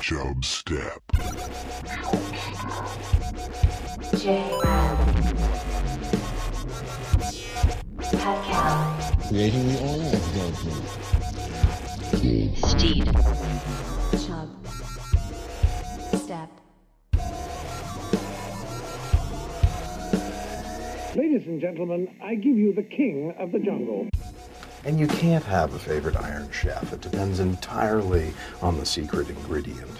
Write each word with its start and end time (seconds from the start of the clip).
Chub 0.00 0.44
Step. 0.44 1.02
Creating 9.28 9.68
the 9.68 9.78
oil 9.82 10.10
judgment. 10.34 10.84
Steed. 12.68 13.04
Chub. 14.26 14.48
Step. 16.14 16.50
Ladies 21.16 21.46
and 21.46 21.60
gentlemen, 21.60 22.08
I 22.22 22.34
give 22.36 22.56
you 22.56 22.72
the 22.72 22.82
king 22.82 23.34
of 23.38 23.52
the 23.52 23.58
jungle. 23.58 24.08
And 24.86 25.00
you 25.00 25.06
can't 25.06 25.44
have 25.44 25.74
a 25.74 25.78
favorite 25.78 26.16
Iron 26.16 26.50
Chef. 26.50 26.92
It 26.92 27.00
depends 27.00 27.40
entirely 27.40 28.34
on 28.60 28.76
the 28.76 28.84
secret 28.84 29.28
ingredient. 29.30 29.90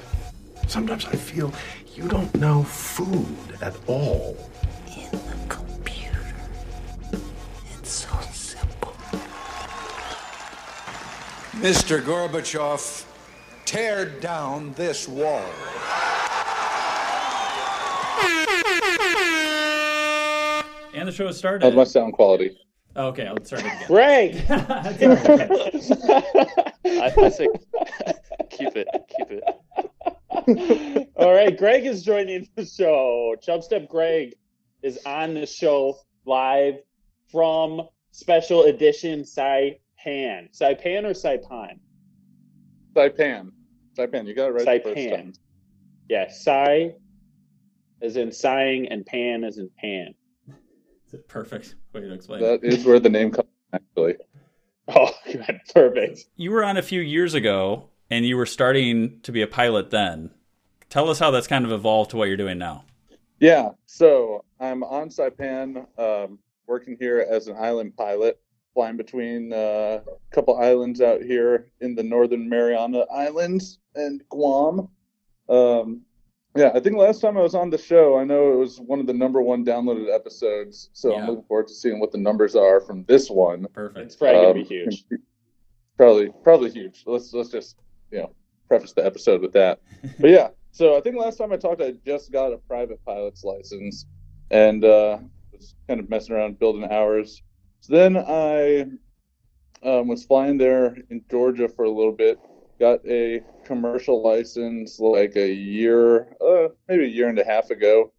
Sometimes 0.68 1.07
I 1.07 1.13
feel 1.17 1.53
you 1.95 2.07
don't 2.09 2.35
know 2.36 2.63
food 2.64 3.36
at 3.62 3.75
all. 3.86 4.36
In 4.95 5.11
the 5.11 5.36
computer. 5.49 6.35
It's 7.79 7.90
so 7.90 8.09
simple. 8.32 8.93
Mr. 11.53 12.03
Gorbachev, 12.03 13.07
tear 13.64 14.04
down 14.07 14.75
this 14.75 15.09
wall. 15.09 15.45
And 20.95 21.09
the 21.09 21.12
show 21.12 21.26
has 21.26 21.37
How's 21.37 21.39
started. 21.39 21.75
my 21.75 21.85
sound 21.85 22.12
quality? 22.12 22.57
Oh, 22.96 23.08
okay, 23.08 23.26
I'll 23.26 23.44
start 23.44 23.64
it 23.64 23.66
again. 23.66 23.86
Greg! 23.89 24.36
I, 24.50 24.96
I 27.17 27.29
say 27.29 27.48
keep 28.50 28.76
it, 28.76 28.86
keep 29.17 29.30
it. 29.30 29.43
All 31.17 31.32
right, 31.32 31.57
Greg 31.57 31.86
is 31.86 32.05
joining 32.05 32.48
the 32.55 32.64
show. 32.64 33.34
Chubstep 33.47 33.89
Greg 33.89 34.34
is 34.83 34.98
on 35.06 35.34
the 35.34 35.47
show 35.47 35.98
live 36.25 36.75
from 37.31 37.83
special 38.12 38.64
edition 38.64 39.23
Saipan. 39.23 40.51
Saipan 40.56 41.05
or 41.05 41.14
Saipan? 41.14 41.81
Saipan. 42.95 43.51
Saipan, 43.98 44.27
you 44.27 44.34
got 44.34 44.51
it 44.51 44.53
right 44.53 44.84
the 44.84 44.91
first 44.91 44.97
Saipan. 44.97 45.17
time. 45.17 45.33
Yeah, 46.08 46.29
Sai 46.31 46.95
as 48.03 48.17
in 48.17 48.31
sighing 48.31 48.86
and 48.89 49.05
pan 49.05 49.42
as 49.42 49.58
in 49.58 49.69
pan. 49.79 50.14
Perfect 51.29 51.75
way 51.95 52.00
to 52.03 52.12
explain 52.12 52.41
That 52.42 52.61
it. 52.62 52.75
is 52.75 52.84
where 52.84 53.00
the 53.00 53.09
name 53.09 53.31
comes 53.31 53.48
from, 53.70 53.81
actually. 53.83 54.14
Oh, 54.87 55.09
God, 55.33 55.61
perfect. 55.73 56.27
You 56.36 56.51
were 56.51 56.62
on 56.62 56.77
a 56.77 56.83
few 56.83 57.01
years 57.01 57.33
ago, 57.33 57.89
and 58.11 58.27
you 58.27 58.36
were 58.36 58.45
starting 58.45 59.19
to 59.23 59.33
be 59.33 59.41
a 59.41 59.47
pilot 59.47 59.89
then. 59.91 60.28
Tell 60.91 61.09
us 61.09 61.19
how 61.19 61.31
that's 61.31 61.47
kind 61.47 61.64
of 61.64 61.73
evolved 61.73 62.11
to 62.11 62.19
what 62.19 62.28
you're 62.28 62.36
doing 62.36 62.59
now. 62.59 62.84
Yeah, 63.41 63.70
so 63.86 64.45
I'm 64.61 64.84
on 64.84 65.09
Saipan, 65.09 65.86
um, 65.98 66.39
working 66.67 66.98
here 67.01 67.27
as 67.27 67.48
an 67.48 67.56
island 67.59 67.97
pilot, 67.97 68.39
flying 68.75 68.98
between 68.98 69.55
uh, 69.55 70.01
a 70.06 70.34
couple 70.34 70.58
islands 70.58 71.01
out 71.01 71.23
here 71.23 71.70
in 71.81 71.95
the 71.95 72.03
northern 72.03 72.47
Mariana 72.47 73.06
Islands 73.11 73.79
and 73.95 74.23
Guam. 74.29 74.89
Um, 75.48 76.03
yeah, 76.57 76.71
I 76.75 76.81
think 76.81 76.97
last 76.97 77.21
time 77.21 77.37
I 77.37 77.41
was 77.43 77.55
on 77.55 77.71
the 77.71 77.79
show, 77.79 78.17
I 78.19 78.25
know 78.25 78.53
it 78.53 78.57
was 78.57 78.81
one 78.81 79.01
of 79.01 79.07
the 79.07 79.13
number 79.13 79.41
one 79.43 79.65
downloaded 79.65 80.13
episodes. 80.15 80.91
So 80.93 81.13
Yeah. 81.13 81.23
I'm 81.23 81.29
looking 81.29 81.45
forward 81.45 81.67
to 81.69 81.75
seeing 81.75 81.99
what 82.01 82.13
the 82.13 82.19
numbers 82.19 82.55
are 82.57 82.81
from 82.81 83.05
this 83.05 83.29
one. 83.31 83.67
Perfect. 83.73 83.99
It's 84.07 84.17
Perfect. 84.17 84.41
probably 84.41 84.45
going 84.45 84.57
Um, 84.59 84.65
to 84.65 84.69
be 84.69 84.75
huge. 84.75 85.05
Probably, 85.97 86.33
probably 86.43 86.71
huge. 86.73 87.05
Let's 87.07 87.33
let's 87.33 87.51
just 87.51 87.77
you 88.11 88.19
know 88.19 88.31
preface 88.67 88.93
the 88.95 89.07
episode 89.07 89.41
with 89.41 89.53
that. 89.53 89.79
But 90.19 90.31
yeah, 90.31 90.49
so 90.73 90.97
I 90.97 91.01
think 91.01 91.15
last 91.15 91.37
time 91.37 91.53
I 91.53 91.57
talked, 91.57 91.81
I 91.81 91.93
just 92.05 92.33
got 92.33 92.53
a 92.53 92.59
private 92.59 92.99
pilot's 93.05 93.45
license 93.45 94.05
and 94.51 94.85
uh, 94.85 95.19
was 95.53 95.77
kind 95.87 96.01
of 96.01 96.11
messing 96.11 96.35
around 96.35 96.59
building 96.59 96.91
hours. 96.91 97.43
So 97.79 97.95
then 97.95 98.17
I 98.17 98.87
um, 99.85 100.09
was 100.09 100.25
flying 100.25 100.59
there 100.59 100.97
in 101.11 101.23
Georgia 101.31 101.69
for 101.69 101.85
a 101.85 101.91
little 101.91 102.11
bit. 102.13 102.41
Got 102.80 103.07
a 103.07 103.40
commercial 103.64 104.23
license 104.23 104.98
like 104.98 105.36
a 105.36 105.52
year, 105.52 106.36
uh, 106.40 106.68
maybe 106.89 107.05
a 107.05 107.08
year 107.08 107.29
and 107.29 107.39
a 107.39 107.45
half 107.45 107.70
ago. 107.70 108.12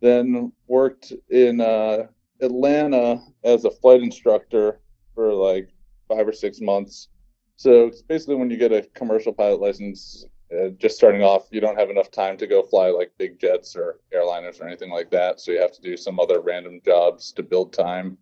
Then 0.00 0.52
worked 0.66 1.12
in 1.30 1.60
uh, 1.60 2.06
Atlanta 2.40 3.22
as 3.42 3.64
a 3.64 3.70
flight 3.70 4.02
instructor 4.02 4.80
for 5.14 5.32
like 5.32 5.70
five 6.08 6.28
or 6.28 6.32
six 6.32 6.60
months. 6.60 7.08
So 7.56 7.86
it's 7.86 8.02
basically 8.02 8.34
when 8.34 8.50
you 8.50 8.58
get 8.58 8.72
a 8.72 8.82
commercial 8.94 9.32
pilot 9.32 9.60
license, 9.60 10.26
uh, 10.52 10.68
just 10.78 10.96
starting 10.96 11.22
off, 11.22 11.48
you 11.50 11.60
don't 11.60 11.78
have 11.78 11.90
enough 11.90 12.10
time 12.10 12.36
to 12.36 12.46
go 12.46 12.62
fly 12.62 12.90
like 12.90 13.12
big 13.18 13.40
jets 13.40 13.74
or 13.74 14.00
airliners 14.14 14.60
or 14.60 14.66
anything 14.66 14.90
like 14.90 15.10
that. 15.10 15.40
So 15.40 15.52
you 15.52 15.60
have 15.60 15.72
to 15.72 15.80
do 15.80 15.96
some 15.96 16.20
other 16.20 16.40
random 16.40 16.80
jobs 16.84 17.32
to 17.32 17.42
build 17.42 17.72
time. 17.72 18.18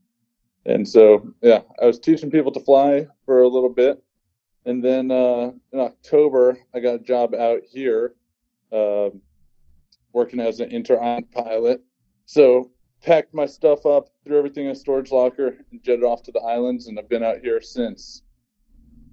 And 0.67 0.89
so, 0.89 1.35
yeah, 1.43 1.63
I 1.83 1.87
was 1.87 1.99
teaching 1.99 2.31
people 2.31 2.53
to 2.53 2.61
fly 2.61 3.07
for 3.27 3.43
a 3.43 3.49
little 3.49 3.69
bit. 3.69 4.03
And 4.67 4.83
then 4.83 5.11
uh, 5.11 5.53
in 5.73 5.81
October, 5.81 6.59
I 6.75 6.81
got 6.81 6.95
a 6.95 6.99
job 6.99 7.35
out 7.35 7.61
here 7.71 8.15
um 8.73 9.21
working 10.13 10.41
as 10.41 10.61
an 10.61 10.71
inter 10.71 11.21
pilot. 11.33 11.83
So 12.27 12.71
packed 13.03 13.35
my 13.35 13.47
stuff 13.47 13.85
up, 13.85 14.09
threw 14.25 14.39
everything 14.39 14.67
in 14.67 14.71
a 14.71 14.75
storage 14.75 15.11
locker, 15.11 15.59
and 15.71 15.83
jetted 15.83 16.05
off 16.05 16.23
to 16.23 16.33
the 16.33 16.41
islands. 16.41 16.87
And 16.87 16.99
I've 16.99 17.09
been 17.09 17.23
out 17.23 17.41
here 17.43 17.61
since. 17.61 18.23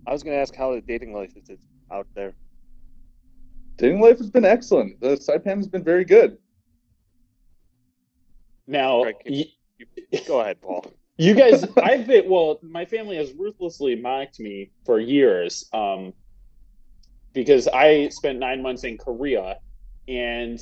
I 0.08 0.12
was 0.14 0.24
gonna 0.24 0.38
ask 0.38 0.56
how 0.56 0.74
the 0.74 0.82
dating 0.82 1.14
life 1.14 1.34
is 1.36 1.60
out 1.92 2.08
there. 2.16 2.34
Dating 3.78 4.00
life 4.00 4.20
has 4.20 4.30
been 4.30 4.46
excellent. 4.46 5.00
The 5.02 5.18
Saipan 5.18 5.58
has 5.58 5.68
been 5.68 5.84
very 5.84 6.06
good. 6.06 6.38
Now, 8.68 9.04
Greg, 9.04 9.20
can 9.20 9.34
y- 9.34 9.46
you- 9.78 10.20
Go 10.28 10.40
ahead, 10.40 10.62
Paul. 10.62 10.86
You 11.18 11.34
guys 11.34 11.66
i've 11.84 12.08
been 12.08 12.30
well 12.30 12.60
my 12.62 12.86
family 12.86 13.16
has 13.16 13.34
ruthlessly 13.34 13.96
mocked 13.96 14.40
me 14.40 14.72
for 14.86 15.00
years 15.00 15.68
um 15.74 16.14
because 17.34 17.68
i 17.70 18.08
spent 18.10 18.40
nine 18.40 18.62
months 18.62 18.84
in 18.84 18.98
korea 18.98 19.58
and 20.08 20.60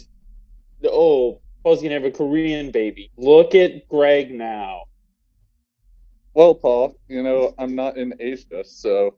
oh 0.85 1.39
paul's 1.63 1.81
gonna 1.81 1.93
have 1.93 2.05
a 2.05 2.11
korean 2.11 2.71
baby 2.71 3.11
look 3.17 3.55
at 3.55 3.87
greg 3.87 4.31
now 4.31 4.81
Well, 6.33 6.55
Paul, 6.55 6.95
you 7.07 7.23
know 7.23 7.53
I'm 7.57 7.75
not 7.75 7.97
in 7.97 8.13
Asia, 8.19 8.63
so 8.63 9.15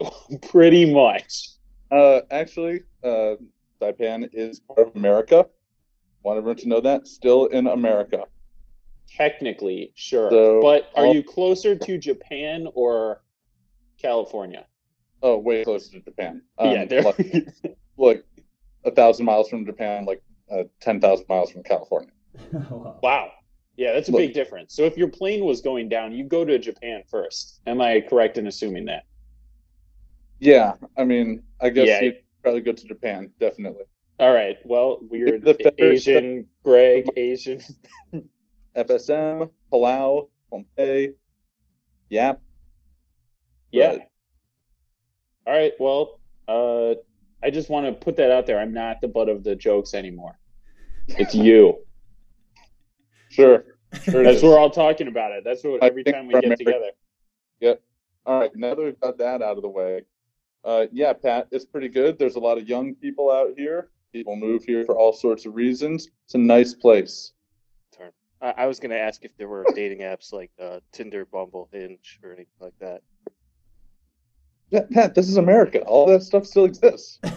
pretty 0.50 0.92
much 0.92 1.56
uh, 1.90 2.20
actually, 2.30 2.82
uh, 3.04 3.34
Saipan 3.80 4.28
is 4.32 4.60
part 4.60 4.88
of 4.88 4.96
America. 4.96 5.46
Want 6.22 6.38
everyone 6.38 6.56
to 6.58 6.68
know 6.68 6.80
that. 6.80 7.06
Still 7.06 7.46
in 7.46 7.66
America. 7.66 8.24
Technically 9.08 9.92
sure 9.94 10.30
So, 10.30 10.60
but 10.62 10.90
are 10.94 11.06
I'll- 11.06 11.14
you 11.14 11.22
closer 11.22 11.74
to 11.76 11.98
japan 11.98 12.66
or 12.74 13.22
california 14.00 14.66
Oh, 15.22 15.38
way 15.38 15.64
closer 15.64 15.92
to 15.92 16.00
Japan. 16.00 16.42
Um, 16.58 16.70
yeah 16.72 16.84
there 16.84 17.02
like, 17.02 17.18
like 17.96 18.24
a 18.84 18.90
thousand 18.90 19.24
miles 19.24 19.48
from 19.48 19.64
Japan, 19.64 20.04
like 20.04 20.22
uh, 20.52 20.64
ten 20.78 21.00
thousand 21.00 21.26
miles 21.28 21.50
from 21.50 21.62
California. 21.62 22.10
wow 23.02 23.30
yeah 23.76 23.92
that's 23.94 24.08
a 24.08 24.12
Look. 24.12 24.20
big 24.20 24.34
difference 24.34 24.74
so 24.74 24.82
if 24.84 24.96
your 24.98 25.08
plane 25.08 25.44
was 25.44 25.62
going 25.62 25.88
down 25.88 26.12
you 26.12 26.22
go 26.24 26.44
to 26.44 26.58
japan 26.58 27.02
first 27.10 27.60
am 27.66 27.80
i 27.80 28.00
correct 28.02 28.36
in 28.38 28.46
assuming 28.46 28.84
that 28.84 29.04
Yeah, 30.38 30.74
I 30.98 31.04
mean, 31.04 31.42
I 31.62 31.70
guess 31.70 31.88
Yeah. 31.88 32.00
you'd 32.02 32.18
probably 32.42 32.60
go 32.60 32.72
to 32.72 32.86
Japan, 32.86 33.30
definitely. 33.40 33.84
All 34.20 34.32
right. 34.34 34.56
Well, 34.64 34.98
weird 35.10 35.42
The 35.42 35.54
feather- 35.54 35.74
Asian 35.92 36.46
Greg, 36.62 37.08
Asian. 37.16 37.60
FSM, 38.76 39.50
Palau, 39.72 40.28
Pohnpei, 40.52 41.14
Yap. 42.10 42.40
Yeah. 43.72 43.92
But- 43.92 44.10
All 45.46 45.58
right. 45.58 45.72
Well, 45.80 46.20
uh, 46.48 46.94
I 47.42 47.50
just 47.50 47.68
want 47.68 47.86
to 47.86 47.92
put 47.92 48.16
that 48.16 48.30
out 48.30 48.46
there. 48.46 48.58
I'm 48.58 48.72
not 48.72 49.00
the 49.00 49.08
butt 49.08 49.28
of 49.28 49.44
the 49.44 49.54
jokes 49.56 49.94
anymore. 49.94 50.38
It's 51.08 51.34
you. 51.46 51.78
Sure. 53.28 53.64
sure 54.02 54.22
That's 54.24 54.38
is. 54.38 54.42
we're 54.42 54.58
all 54.58 54.70
talking 54.70 55.08
about 55.08 55.32
it. 55.32 55.44
That's 55.44 55.62
what 55.64 55.82
every 55.82 56.04
time 56.04 56.26
we 56.26 56.34
get 56.34 56.44
America- 56.44 56.64
together. 56.64 56.90
Yep. 57.60 57.82
All 58.24 58.40
right. 58.40 58.50
Now 58.56 58.74
that 58.74 58.82
we've 58.82 59.00
got 59.00 59.18
that 59.18 59.42
out 59.42 59.56
of 59.56 59.62
the 59.62 59.68
way, 59.68 60.02
uh, 60.64 60.86
yeah, 60.92 61.12
Pat, 61.12 61.48
it's 61.52 61.64
pretty 61.64 61.88
good. 61.88 62.18
There's 62.18 62.36
a 62.36 62.40
lot 62.40 62.58
of 62.58 62.68
young 62.68 62.94
people 62.94 63.30
out 63.30 63.50
here. 63.56 63.90
People 64.12 64.36
move 64.36 64.64
here 64.64 64.84
for 64.84 64.96
all 64.96 65.12
sorts 65.12 65.46
of 65.46 65.54
reasons. 65.54 66.08
It's 66.24 66.34
a 66.34 66.38
nice 66.38 66.74
place. 66.74 67.32
Turn. 68.46 68.54
I, 68.56 68.62
I 68.62 68.66
was 68.66 68.80
gonna 68.80 68.96
ask 68.96 69.24
if 69.24 69.36
there 69.36 69.48
were 69.48 69.64
dating 69.74 69.98
apps 69.98 70.32
like 70.32 70.50
uh, 70.60 70.80
Tinder, 70.92 71.24
Bumble, 71.24 71.68
Hinge, 71.72 72.20
or 72.22 72.30
anything 72.30 72.46
like 72.60 72.78
that. 72.80 73.02
Yeah, 74.70 74.82
Pat, 74.90 75.14
this 75.14 75.28
is 75.28 75.36
America. 75.36 75.80
All 75.80 76.06
that 76.06 76.22
stuff 76.22 76.46
still 76.46 76.64
exists. 76.64 77.18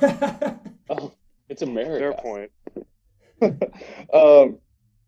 Oh, 0.92 1.14
it's 1.50 1.62
America. 1.62 2.00
Fair 2.00 2.14
point. 2.14 2.52
um, 4.12 4.58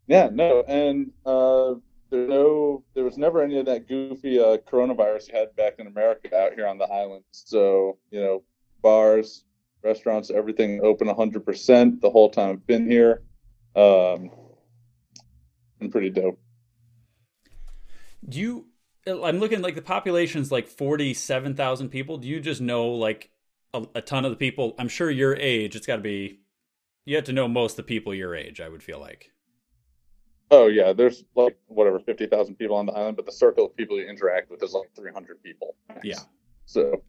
yeah, 0.05 0.29
no, 0.31 0.63
and 0.67 1.11
uh, 1.25 1.73
there 2.11 2.27
no, 2.27 2.83
there 2.93 3.03
was 3.03 3.17
never 3.17 3.41
any 3.41 3.57
of 3.57 3.65
that 3.65 3.87
goofy 3.87 4.39
uh, 4.39 4.57
coronavirus 4.57 5.29
you 5.29 5.39
had 5.39 5.55
back 5.55 5.79
in 5.79 5.87
America 5.87 6.39
out 6.39 6.53
here 6.53 6.67
on 6.67 6.77
the 6.77 6.85
island. 6.85 7.23
So 7.31 7.97
you 8.11 8.21
know, 8.21 8.43
bars, 8.83 9.43
restaurants, 9.83 10.29
everything 10.29 10.81
open 10.83 11.07
100% 11.07 11.99
the 11.99 12.09
whole 12.11 12.29
time 12.29 12.51
I've 12.51 12.67
been 12.67 12.89
here. 12.89 13.23
Um, 13.75 14.29
been 15.81 15.91
pretty 15.91 16.09
dope. 16.09 16.39
Do 18.27 18.39
you? 18.39 18.65
I'm 19.07 19.39
looking 19.39 19.61
like 19.61 19.75
the 19.75 19.81
population's 19.81 20.51
like 20.51 20.67
forty-seven 20.67 21.55
thousand 21.55 21.89
people. 21.89 22.17
Do 22.17 22.27
you 22.27 22.39
just 22.39 22.61
know 22.61 22.89
like 22.89 23.31
a, 23.73 23.85
a 23.95 24.01
ton 24.01 24.23
of 24.23 24.31
the 24.31 24.37
people? 24.37 24.75
I'm 24.79 24.87
sure 24.87 25.11
your 25.11 25.35
age. 25.35 25.75
It's 25.75 25.87
got 25.87 25.97
to 25.97 26.01
be. 26.01 26.39
You 27.03 27.15
have 27.15 27.25
to 27.25 27.33
know 27.33 27.47
most 27.47 27.73
of 27.73 27.77
the 27.77 27.83
people 27.83 28.13
your 28.13 28.35
age. 28.35 28.61
I 28.61 28.69
would 28.69 28.83
feel 28.83 28.99
like. 28.99 29.31
Oh 30.51 30.67
yeah, 30.67 30.93
there's 30.93 31.23
like 31.35 31.57
whatever 31.67 31.97
50,000 31.99 32.55
people 32.55 32.75
on 32.75 32.85
the 32.85 32.91
island, 32.91 33.15
but 33.15 33.25
the 33.25 33.31
circle 33.31 33.65
of 33.65 33.75
people 33.75 33.97
you 33.97 34.07
interact 34.07 34.51
with 34.51 34.61
is 34.61 34.73
like 34.73 34.89
300 34.95 35.41
people. 35.41 35.75
max. 35.87 36.01
Yeah. 36.03 36.19
So 36.65 37.03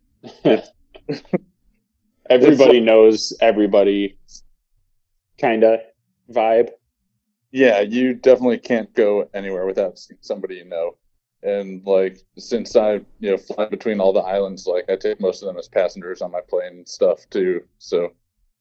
Everybody 2.31 2.81
knows 2.81 3.37
everybody 3.41 4.17
kind 5.41 5.65
of 5.65 5.81
vibe. 6.31 6.71
Yeah, 7.53 7.81
you 7.81 8.15
definitely 8.15 8.59
can't 8.59 8.93
go 8.95 9.29
anywhere 9.35 9.67
without 9.67 9.99
seeing 9.99 10.19
somebody 10.23 10.57
you 10.57 10.65
know. 10.65 10.97
And 11.45 11.85
like 11.87 12.19
since 12.39 12.77
I 12.77 12.95
you 13.21 13.31
know 13.33 13.37
fly 13.37 13.67
between 13.67 14.01
all 14.01 14.13
the 14.13 14.21
islands, 14.21 14.67
like 14.67 14.89
I 14.91 14.97
take 14.97 15.21
most 15.21 15.43
of 15.43 15.47
them 15.49 15.59
as 15.59 15.69
passengers 15.69 16.23
on 16.23 16.31
my 16.31 16.41
plane 16.49 16.79
and 16.79 16.89
stuff 16.89 17.29
too. 17.31 17.63
So 17.79 18.13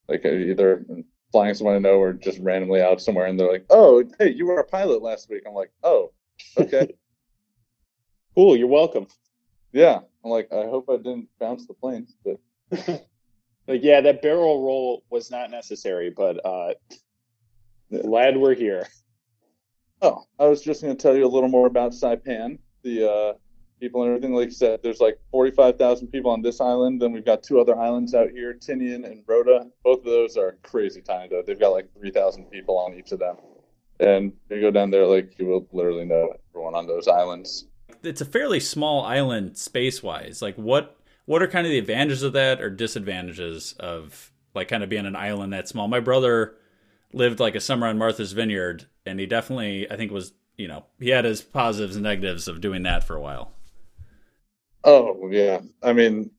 like 0.07 0.25
I 0.25 0.29
either 0.35 0.85
flying 1.31 1.53
someone 1.53 1.75
I 1.75 1.79
know 1.79 1.99
or 1.99 2.13
just 2.13 2.39
randomly 2.39 2.81
out 2.81 3.01
somewhere, 3.01 3.27
and 3.27 3.39
they're 3.39 3.51
like, 3.51 3.65
"Oh, 3.69 4.03
hey, 4.19 4.31
you 4.31 4.45
were 4.45 4.59
a 4.59 4.65
pilot 4.65 5.01
last 5.01 5.29
week." 5.29 5.43
I'm 5.47 5.53
like, 5.53 5.71
"Oh, 5.83 6.11
okay, 6.57 6.87
Cool, 8.35 8.57
you're 8.57 8.67
welcome. 8.67 9.07
yeah." 9.71 9.99
I'm 10.23 10.31
like, 10.31 10.51
"I 10.51 10.63
hope 10.65 10.89
I 10.89 10.97
didn't 10.97 11.29
bounce 11.39 11.65
the 11.67 11.73
plane," 11.73 12.07
but 12.25 12.39
Like, 13.67 13.83
yeah, 13.83 14.01
that 14.01 14.21
barrel 14.21 14.63
roll 14.63 15.03
was 15.09 15.29
not 15.31 15.51
necessary, 15.51 16.09
but 16.09 16.43
uh, 16.45 16.73
glad 17.91 18.37
we're 18.37 18.55
here. 18.55 18.87
Oh, 20.01 20.23
I 20.39 20.45
was 20.45 20.61
just 20.61 20.81
going 20.81 20.95
to 20.95 21.01
tell 21.01 21.15
you 21.15 21.25
a 21.25 21.29
little 21.29 21.49
more 21.49 21.67
about 21.67 21.91
Saipan, 21.91 22.57
the 22.81 23.09
uh, 23.09 23.33
people 23.79 24.03
and 24.03 24.09
everything. 24.11 24.33
Like 24.33 24.47
I 24.47 24.51
said, 24.51 24.79
there's 24.81 24.99
like 24.99 25.19
45,000 25.31 26.07
people 26.07 26.31
on 26.31 26.41
this 26.41 26.59
island. 26.59 27.01
Then 27.01 27.11
we've 27.11 27.25
got 27.25 27.43
two 27.43 27.59
other 27.59 27.77
islands 27.77 28.15
out 28.15 28.29
here, 28.31 28.53
Tinian 28.53 29.05
and 29.05 29.23
Rota. 29.27 29.67
Both 29.83 29.99
of 29.99 30.05
those 30.05 30.37
are 30.37 30.57
crazy 30.63 31.01
tiny, 31.01 31.29
though. 31.29 31.43
They've 31.45 31.59
got 31.59 31.69
like 31.69 31.93
3,000 31.99 32.45
people 32.45 32.77
on 32.77 32.93
each 32.93 33.11
of 33.11 33.19
them. 33.19 33.35
And 33.99 34.33
you 34.49 34.61
go 34.61 34.71
down 34.71 34.89
there, 34.89 35.05
like, 35.05 35.37
you 35.37 35.45
will 35.45 35.67
literally 35.71 36.05
know 36.05 36.33
everyone 36.49 36.73
on 36.73 36.87
those 36.87 37.07
islands. 37.07 37.67
It's 38.01 38.21
a 38.21 38.25
fairly 38.25 38.59
small 38.59 39.03
island 39.03 39.57
space-wise. 39.57 40.41
Like 40.41 40.55
what? 40.55 40.97
What 41.25 41.43
are 41.43 41.47
kind 41.47 41.67
of 41.67 41.71
the 41.71 41.77
advantages 41.77 42.23
of 42.23 42.33
that, 42.33 42.59
or 42.61 42.71
disadvantages 42.71 43.73
of 43.79 44.31
like 44.55 44.67
kind 44.67 44.81
of 44.83 44.89
being 44.89 45.05
an 45.05 45.15
island 45.15 45.53
that 45.53 45.69
small? 45.69 45.87
My 45.87 45.99
brother 45.99 46.55
lived 47.13 47.39
like 47.39 47.55
a 47.55 47.59
summer 47.59 47.87
on 47.87 47.97
Martha's 47.97 48.33
Vineyard, 48.33 48.85
and 49.05 49.19
he 49.19 49.25
definitely, 49.25 49.89
I 49.89 49.95
think, 49.97 50.11
was 50.11 50.33
you 50.57 50.67
know 50.67 50.85
he 50.99 51.09
had 51.09 51.25
his 51.25 51.41
positives 51.41 51.95
and 51.95 52.03
negatives 52.03 52.47
of 52.47 52.61
doing 52.61 52.83
that 52.83 53.03
for 53.03 53.15
a 53.15 53.21
while. 53.21 53.53
Oh, 54.83 55.27
yeah. 55.29 55.59
I 55.83 55.93
mean, 55.93 56.31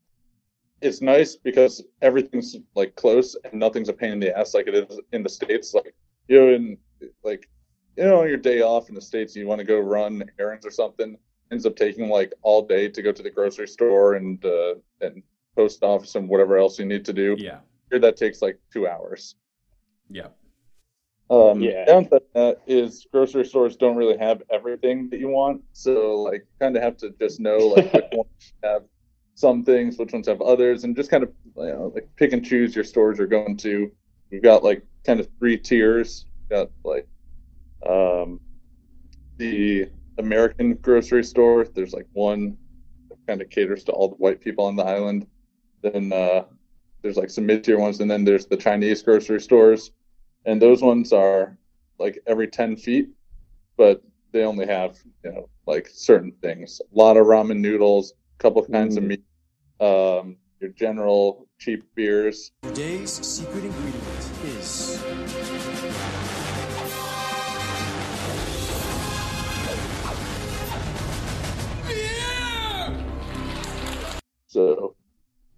it's 0.80 1.00
nice 1.00 1.36
because 1.36 1.82
everything's 2.00 2.56
like 2.74 2.96
close 2.96 3.36
and 3.44 3.54
nothing's 3.54 3.88
a 3.88 3.92
pain 3.92 4.12
in 4.12 4.20
the 4.20 4.36
ass 4.36 4.54
like 4.54 4.66
it 4.66 4.74
is 4.74 5.00
in 5.12 5.22
the 5.22 5.28
States. 5.28 5.74
Like, 5.74 5.94
you 6.28 6.40
know, 6.40 6.48
in 6.52 6.78
like, 7.22 7.48
you 7.96 8.04
know, 8.04 8.22
on 8.22 8.28
your 8.28 8.36
day 8.38 8.62
off 8.62 8.88
in 8.88 8.94
the 8.94 9.00
States, 9.00 9.36
you 9.36 9.46
want 9.46 9.60
to 9.60 9.64
go 9.64 9.78
run 9.78 10.25
errands 10.38 10.66
or 10.66 10.70
something, 10.70 11.16
ends 11.52 11.66
up 11.66 11.76
taking 11.76 12.08
like 12.08 12.32
all 12.42 12.66
day 12.66 12.88
to 12.88 13.02
go 13.02 13.12
to 13.12 13.22
the 13.22 13.30
grocery 13.30 13.68
store 13.68 14.14
and, 14.14 14.44
uh, 14.44 14.75
and 15.00 15.22
post 15.54 15.82
office 15.84 16.14
and 16.16 16.28
whatever 16.28 16.56
else 16.58 16.78
you 16.78 16.84
need 16.86 17.04
to 17.04 17.12
do. 17.12 17.36
Yeah, 17.38 17.60
Here, 17.90 18.00
that 18.00 18.16
takes 18.16 18.42
like 18.42 18.58
two 18.72 18.88
hours. 18.88 19.36
yeah, 20.10 20.28
Um, 21.30 21.60
Yeah. 21.60 21.84
Downside 21.86 22.22
that 22.34 22.58
is 22.66 23.06
grocery 23.10 23.44
stores 23.44 23.76
don't 23.76 23.96
really 23.96 24.19
have 24.19 24.42
everything 24.50 25.08
that 25.10 25.20
you 25.20 25.28
want, 25.28 25.62
so 25.72 26.22
like 26.22 26.46
kind 26.60 26.76
of 26.76 26.82
have 26.82 26.96
to 26.98 27.10
just 27.20 27.40
know 27.40 27.58
like 27.58 27.92
which 27.92 28.04
ones 28.12 28.52
have 28.62 28.82
some 29.34 29.64
things, 29.64 29.98
which 29.98 30.12
ones 30.12 30.28
have 30.28 30.42
others, 30.42 30.84
and 30.84 30.94
just 30.94 31.10
kind 31.10 31.22
of 31.22 31.32
you 31.56 31.66
know 31.66 31.92
like 31.94 32.08
pick 32.16 32.32
and 32.32 32.44
choose 32.44 32.74
your 32.74 32.84
stores 32.84 33.19
you're 33.19 33.26
going 33.26 33.56
to. 33.58 33.90
We've 34.30 34.42
got 34.42 34.62
like 34.64 34.82
kind 35.06 35.20
of 35.20 35.28
three 35.38 35.56
tiers. 35.56 36.26
We've 36.50 36.58
got 36.58 36.70
like 36.84 37.06
um, 37.88 38.40
the 39.38 39.88
American 40.18 40.75
grocery 40.75 41.25
store. 41.25 41.64
There's 41.64 41.92
like 41.92 42.08
one 42.12 42.58
that 43.10 43.18
kind 43.26 43.40
of 43.40 43.48
caters 43.50 43.84
to 43.84 43.92
all 43.92 44.08
the 44.08 44.16
white 44.16 44.40
people 44.40 44.66
on 44.66 44.76
the 44.76 44.84
island. 44.84 45.26
Then 45.82 46.12
uh, 46.12 46.44
there's 47.02 47.16
like 47.16 47.30
some 47.30 47.46
mid 47.46 47.64
tier 47.64 47.78
ones, 47.78 48.00
and 48.00 48.10
then 48.10 48.25
there's 48.25 48.46
the 48.46 48.56
Chinese 48.56 49.02
grocery 49.02 49.40
stores 49.40 49.90
and 50.44 50.60
those 50.60 50.82
ones 50.82 51.12
are 51.12 51.56
like 51.98 52.18
every 52.26 52.48
10 52.48 52.76
feet 52.76 53.08
but 53.76 54.02
they 54.32 54.44
only 54.44 54.66
have 54.66 54.98
you 55.24 55.32
know 55.32 55.48
like 55.66 55.88
certain 55.92 56.32
things. 56.42 56.80
A 56.80 56.98
lot 56.98 57.16
of 57.16 57.26
ramen 57.26 57.58
noodles 57.58 58.12
a 58.38 58.42
couple 58.42 58.62
of 58.62 58.70
kinds 58.70 58.96
of 58.96 59.04
meat 59.04 59.22
um, 59.80 60.36
your 60.60 60.70
general 60.70 61.46
cheap 61.58 61.82
beers. 61.94 62.52
Today's 62.62 63.10
secret 63.26 63.64
ingredient 63.64 64.06
is 64.44 65.02
so 74.46 74.94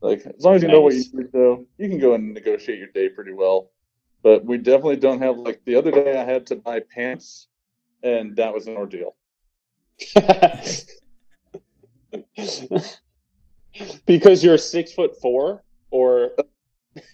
like 0.01 0.25
as 0.27 0.45
long 0.45 0.55
as 0.55 0.63
you 0.63 0.69
know 0.69 0.81
what 0.81 0.93
you 0.93 0.99
Nice. 1.01 1.13
need 1.13 1.33
though 1.33 1.67
you 1.79 1.89
can 1.89 1.99
go 1.99 2.15
and 2.15 2.33
negotiate 2.33 2.79
your 2.79 2.89
day 2.89 3.09
pretty 3.09 3.33
well 3.33 3.71
but 4.25 4.45
we 4.45 4.59
definitely 4.59 4.97
don't 4.97 5.23
have 5.23 5.39
like 5.39 5.61
the 5.65 5.77
other 5.77 5.93
day 5.93 6.19
i 6.19 6.25
had 6.25 6.45
to 6.47 6.57
buy 6.57 6.81
pants 6.81 7.47
and 8.03 8.35
that 8.37 8.53
was 8.53 8.67
an 8.67 8.77
ordeal 8.77 9.15
because 14.07 14.45
you're 14.45 14.59
six 14.59 14.93
foot 14.93 15.17
four, 15.21 15.63
or 15.91 16.33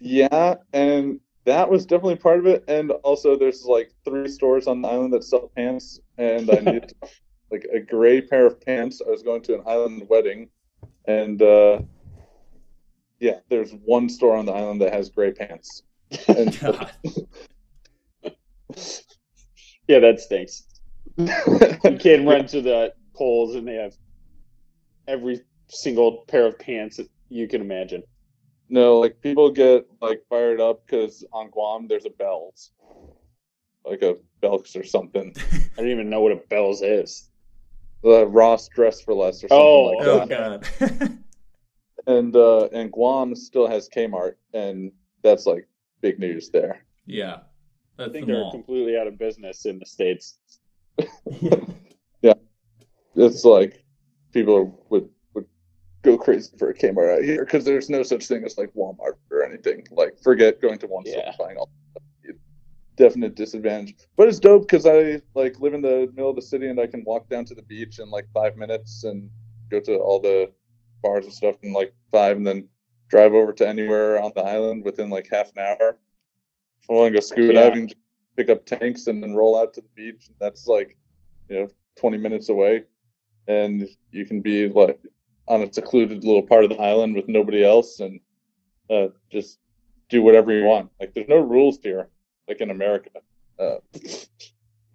Yeah, 0.01 0.57
and 0.73 1.21
that 1.45 1.71
was 1.71 1.87
definitely 1.87 2.17
part 2.17 2.39
of 2.39 2.47
it. 2.47 2.65
And 2.69 2.91
also, 2.91 3.37
there's 3.37 3.65
like 3.65 3.93
three 4.05 4.29
stores 4.29 4.67
on 4.67 4.83
the 4.83 4.89
island 4.89 5.13
that 5.15 5.25
sell 5.25 5.51
pants, 5.56 6.01
and 6.19 6.51
I 6.51 6.61
needed 6.61 6.93
like 7.51 7.67
a 7.73 7.81
gray 7.81 8.21
pair 8.21 8.47
of 8.47 8.61
pants. 8.61 9.01
I 9.06 9.11
was 9.11 9.23
going 9.23 9.43
to 9.43 9.55
an 9.55 9.63
island 9.67 10.06
wedding, 10.09 10.49
and 11.06 11.41
uh, 11.41 11.81
yeah, 13.19 13.41
there's 13.49 13.73
one 13.73 14.09
store 14.09 14.37
on 14.37 14.47
the 14.47 14.53
island 14.53 14.81
that 14.83 14.93
has 14.93 15.11
gray 15.11 15.33
pants. 15.33 15.83
And 16.29 16.55
yeah, 19.89 19.99
that 20.01 20.20
stinks. 20.20 20.65
You 21.17 21.27
can't 21.99 22.27
run 22.27 22.46
to 22.49 22.61
the 22.61 22.93
polls 23.15 23.55
and 23.55 23.67
they 23.67 23.75
have 23.75 23.94
every 25.08 25.41
single 25.69 26.25
pair 26.29 26.46
of 26.46 26.58
pants 26.58 26.96
that 26.96 27.08
you 27.29 27.46
can 27.49 27.61
imagine. 27.61 28.03
no, 28.69 28.99
like 28.99 29.20
people 29.20 29.51
get 29.51 29.87
like 30.01 30.23
fired 30.29 30.61
up 30.61 30.87
because 30.87 31.25
on 31.32 31.51
Guam 31.51 31.87
there's 31.89 32.06
a 32.06 32.11
Bell's, 32.11 32.70
like 33.84 34.03
a 34.03 34.17
Belks 34.41 34.75
or 34.77 34.84
something. 34.84 35.34
I 35.53 35.61
don't 35.77 35.89
even 35.91 36.08
know 36.11 36.20
what 36.20 36.32
a 36.32 36.37
Bell's 36.49 36.82
is. 36.82 37.29
The 38.03 38.27
Ross 38.27 38.69
Dress 38.69 39.01
for 39.03 39.13
Less 39.15 39.44
or 39.44 39.49
something 39.49 39.58
Oh, 39.58 39.84
like 39.84 40.06
oh 40.06 40.27
that. 40.27 40.63
God. 41.01 41.19
and 42.06 42.34
uh 42.34 42.67
and 42.73 42.91
Guam 42.91 43.34
still 43.34 43.69
has 43.69 43.89
Kmart 43.89 44.34
and 44.55 44.91
that's 45.23 45.44
like 45.46 45.69
big 46.01 46.19
news 46.19 46.51
there. 46.51 46.85
yeah, 47.07 47.39
I 47.99 48.09
think 48.09 48.27
the 48.27 48.33
they're 48.33 48.43
mall. 48.43 48.53
completely 48.53 48.97
out 48.97 49.07
of 49.07 49.19
business 49.19 49.65
in 49.67 49.79
the 49.79 49.87
states. 49.87 50.39
Yeah. 52.23 52.35
It's 53.17 53.45
like 53.47 53.83
people 54.33 54.85
would 54.91 55.09
would 55.35 55.47
go 56.03 56.19
crazy 56.19 56.55
for 56.59 56.69
a 56.71 56.75
Kmart 56.75 57.17
out 57.17 57.25
here 57.25 57.45
because 57.45 57.65
there's 57.65 57.89
no 57.89 58.03
such 58.03 58.27
thing 58.27 58.45
as 58.45 58.59
like 58.59 58.73
Walmart 58.75 59.15
or 59.31 59.43
anything. 59.43 59.87
Like 59.91 60.21
forget 60.23 60.61
going 60.61 60.79
to 60.81 60.87
one 60.87 61.07
store 61.07 61.23
and 61.27 61.35
buying 61.39 61.57
all. 61.57 61.71
Definite 62.97 63.35
disadvantage, 63.35 63.95
but 64.19 64.29
it's 64.29 64.39
dope 64.39 64.69
because 64.69 64.85
I 64.85 65.23
like 65.35 65.59
live 65.61 65.73
in 65.73 65.81
the 65.81 66.11
middle 66.15 66.29
of 66.29 66.37
the 66.37 66.43
city 66.43 66.69
and 66.69 66.79
I 66.79 66.87
can 66.87 67.03
walk 67.05 67.31
down 67.31 67.47
to 67.47 67.55
the 67.55 67.63
beach 67.63 67.99
in 67.99 68.11
like 68.11 68.27
five 68.35 68.59
minutes 68.59 69.05
and 69.05 69.31
go 69.71 69.81
to 69.81 69.97
all 69.97 70.21
the 70.21 70.51
bars 71.03 71.25
and 71.25 71.33
stuff 71.33 71.55
in 71.63 71.73
like 71.73 71.95
five, 72.13 72.37
and 72.37 72.47
then 72.47 72.69
drive 73.10 73.34
over 73.34 73.52
to 73.52 73.69
anywhere 73.69 74.22
on 74.22 74.32
the 74.34 74.43
island 74.43 74.84
within 74.84 75.10
like 75.10 75.29
half 75.31 75.50
an 75.56 75.58
hour. 75.58 75.98
If 76.82 76.88
I 76.90 76.93
want 76.94 77.12
to 77.12 77.20
go 77.20 77.20
scuba 77.20 77.52
Yeah. 77.52 77.69
diving, 77.69 77.90
pick 78.36 78.48
up 78.48 78.64
tanks 78.64 79.08
and 79.08 79.22
then 79.22 79.34
roll 79.34 79.58
out 79.58 79.74
to 79.74 79.81
the 79.82 79.88
beach. 79.94 80.31
That's 80.40 80.67
like, 80.67 80.96
you 81.48 81.60
know, 81.60 81.69
20 81.96 82.17
minutes 82.19 82.48
away. 82.48 82.84
And 83.48 83.88
you 84.12 84.24
can 84.24 84.40
be 84.40 84.69
like 84.69 85.00
on 85.48 85.62
a 85.62 85.72
secluded 85.72 86.24
little 86.24 86.43
part 86.43 86.64
of 86.64 86.70
the 86.70 86.76
island 86.79 87.17
with 87.17 87.29
nobody 87.29 87.64
else 87.64 87.98
and 88.00 88.20
uh, 88.88 89.08
just 89.31 89.58
do 90.08 90.22
whatever 90.22 90.52
you 90.52 90.64
want. 90.64 90.90
Like, 91.00 91.12
there's 91.14 91.29
no 91.29 91.38
rules 91.38 91.79
here, 91.82 92.08
like 92.48 92.60
in 92.60 92.70
America. 92.70 93.10
Uh, 93.58 93.79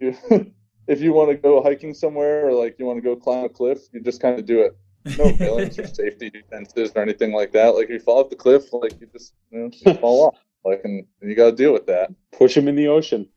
if 0.00 1.00
you 1.00 1.12
want 1.12 1.30
to 1.30 1.36
go 1.36 1.62
hiking 1.62 1.92
somewhere 1.94 2.48
or 2.48 2.52
like 2.52 2.76
you 2.78 2.86
want 2.86 2.96
to 2.98 3.02
go 3.02 3.16
climb 3.16 3.44
a 3.44 3.48
cliff, 3.48 3.78
you 3.92 4.00
just 4.00 4.20
kind 4.20 4.38
of 4.38 4.46
do 4.46 4.60
it. 4.62 4.76
No 5.18 5.32
railings 5.38 5.78
or 5.78 5.86
safety 5.86 6.30
defenses 6.30 6.92
or 6.94 7.02
anything 7.02 7.32
like 7.32 7.52
that. 7.52 7.74
Like 7.74 7.84
if 7.84 7.90
you 7.90 8.00
fall 8.00 8.20
off 8.20 8.30
the 8.30 8.36
cliff, 8.36 8.72
like 8.72 9.00
you 9.00 9.06
just 9.12 9.34
you 9.50 9.58
know 9.58 9.68
just 9.68 10.00
fall 10.00 10.26
off. 10.26 10.38
Like 10.64 10.80
and, 10.84 11.06
and 11.20 11.30
you 11.30 11.36
got 11.36 11.50
to 11.50 11.56
deal 11.56 11.72
with 11.72 11.86
that. 11.86 12.10
Push 12.32 12.54
them 12.54 12.68
in 12.68 12.76
the 12.76 12.88
ocean. 12.88 13.28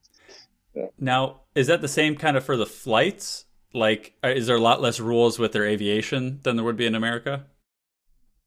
Now, 0.97 1.41
is 1.55 1.67
that 1.67 1.81
the 1.81 1.87
same 1.87 2.15
kind 2.15 2.37
of 2.37 2.45
for 2.45 2.55
the 2.55 2.65
flights? 2.65 3.45
Like, 3.73 4.15
uh, 4.23 4.29
is 4.29 4.47
there 4.47 4.55
a 4.55 4.61
lot 4.61 4.81
less 4.81 4.99
rules 4.99 5.37
with 5.37 5.51
their 5.51 5.65
aviation 5.65 6.39
than 6.43 6.55
there 6.55 6.65
would 6.65 6.77
be 6.77 6.87
in 6.87 6.95
America? 6.95 7.45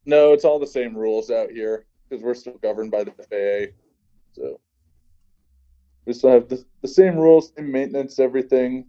No, 0.05 0.33
it's 0.33 0.43
all 0.43 0.59
the 0.59 0.67
same 0.67 0.95
rules 0.95 1.29
out 1.29 1.51
here 1.51 1.85
because 2.09 2.23
we're 2.23 2.33
still 2.33 2.57
governed 2.57 2.91
by 2.91 3.03
the 3.03 3.11
FAA. 3.11 3.73
So 4.33 4.59
we 6.05 6.13
still 6.13 6.31
have 6.31 6.49
the, 6.49 6.63
the 6.81 6.87
same 6.87 7.15
rules, 7.15 7.53
same 7.55 7.71
maintenance, 7.71 8.19
everything. 8.19 8.87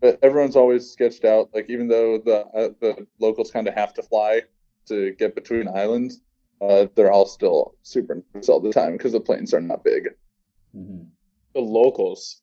Which, 0.00 0.12
but 0.12 0.18
everyone's 0.22 0.56
always 0.56 0.90
sketched 0.90 1.24
out. 1.24 1.50
Like 1.54 1.68
even 1.68 1.88
though 1.88 2.18
the 2.18 2.46
uh, 2.46 2.68
the 2.80 3.06
locals 3.18 3.50
kind 3.50 3.68
of 3.68 3.74
have 3.74 3.94
to 3.94 4.02
fly 4.02 4.42
to 4.86 5.12
get 5.12 5.34
between 5.34 5.68
islands, 5.68 6.20
uh, 6.60 6.86
they're 6.94 7.12
all 7.12 7.26
still 7.26 7.74
super 7.82 8.22
nervous 8.34 8.48
all 8.48 8.60
the 8.60 8.72
time 8.72 8.92
because 8.92 9.12
the 9.12 9.20
planes 9.20 9.54
are 9.54 9.60
not 9.60 9.84
big. 9.84 10.10
The 10.74 11.60
locals. 11.60 12.42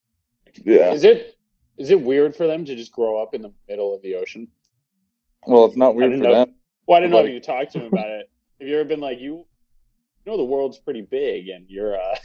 Yeah. 0.66 0.92
Is 0.92 1.04
it 1.04 1.38
is 1.78 1.92
it 1.92 2.02
weird 2.02 2.36
for 2.36 2.48
them 2.48 2.66
to 2.66 2.76
just 2.76 2.92
grow 2.92 3.22
up 3.22 3.34
in 3.34 3.42
the 3.42 3.54
middle 3.68 3.94
of 3.94 4.02
the 4.02 4.16
ocean? 4.16 4.48
Well, 5.46 5.66
it's 5.66 5.78
not 5.78 5.96
weird 5.96 6.14
for 6.14 6.18
know. 6.18 6.34
them. 6.34 6.56
Well, 6.88 6.98
I 6.98 7.02
didn't 7.02 7.12
know 7.12 7.26
if 7.26 7.32
you 7.32 7.40
talked 7.40 7.74
to 7.74 7.80
him 7.80 7.88
about 7.88 8.10
it. 8.10 8.30
Have 8.60 8.68
you 8.68 8.80
ever 8.80 8.88
been 8.88 9.00
like 9.00 9.20
you? 9.20 9.46
You 10.26 10.32
know 10.32 10.38
the 10.38 10.44
world's 10.44 10.80
pretty 10.80 11.02
big, 11.02 11.50
and 11.50 11.66
you're 11.70 11.96
uh, 11.96 12.16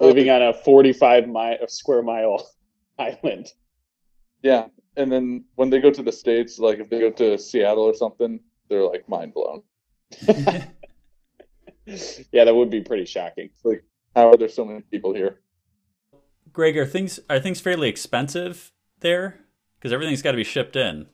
living 0.00 0.28
on 0.28 0.42
a 0.42 0.52
45 0.52 1.28
mile 1.28 1.56
square 1.68 2.02
mile 2.02 2.46
island. 2.98 3.46
Yeah, 4.42 4.66
and 4.96 5.10
then 5.10 5.44
when 5.56 5.70
they 5.70 5.80
go 5.80 5.90
to 5.90 6.02
the 6.02 6.12
states, 6.12 6.58
like 6.58 6.78
if 6.78 6.88
they 6.90 7.00
go 7.00 7.10
to 7.10 7.38
Seattle 7.38 7.84
or 7.84 7.94
something, 7.94 8.40
they're 8.68 8.84
like 8.84 9.08
mind 9.08 9.34
blown. 9.34 9.62
Yeah, 12.32 12.44
that 12.44 12.54
would 12.54 12.70
be 12.70 12.82
pretty 12.82 13.06
shocking. 13.06 13.50
Like, 13.64 13.84
how 14.14 14.28
are 14.28 14.36
there 14.36 14.48
so 14.48 14.64
many 14.64 14.82
people 14.82 15.14
here? 15.14 15.40
Greg, 16.52 16.76
are 16.76 16.86
things 16.86 17.20
are 17.30 17.40
things 17.40 17.60
fairly 17.60 17.88
expensive 17.88 18.72
there? 19.00 19.40
Because 19.78 19.92
everything's 19.92 20.22
got 20.22 20.32
to 20.32 20.36
be 20.36 20.44
shipped 20.44 20.76
in. 20.76 21.06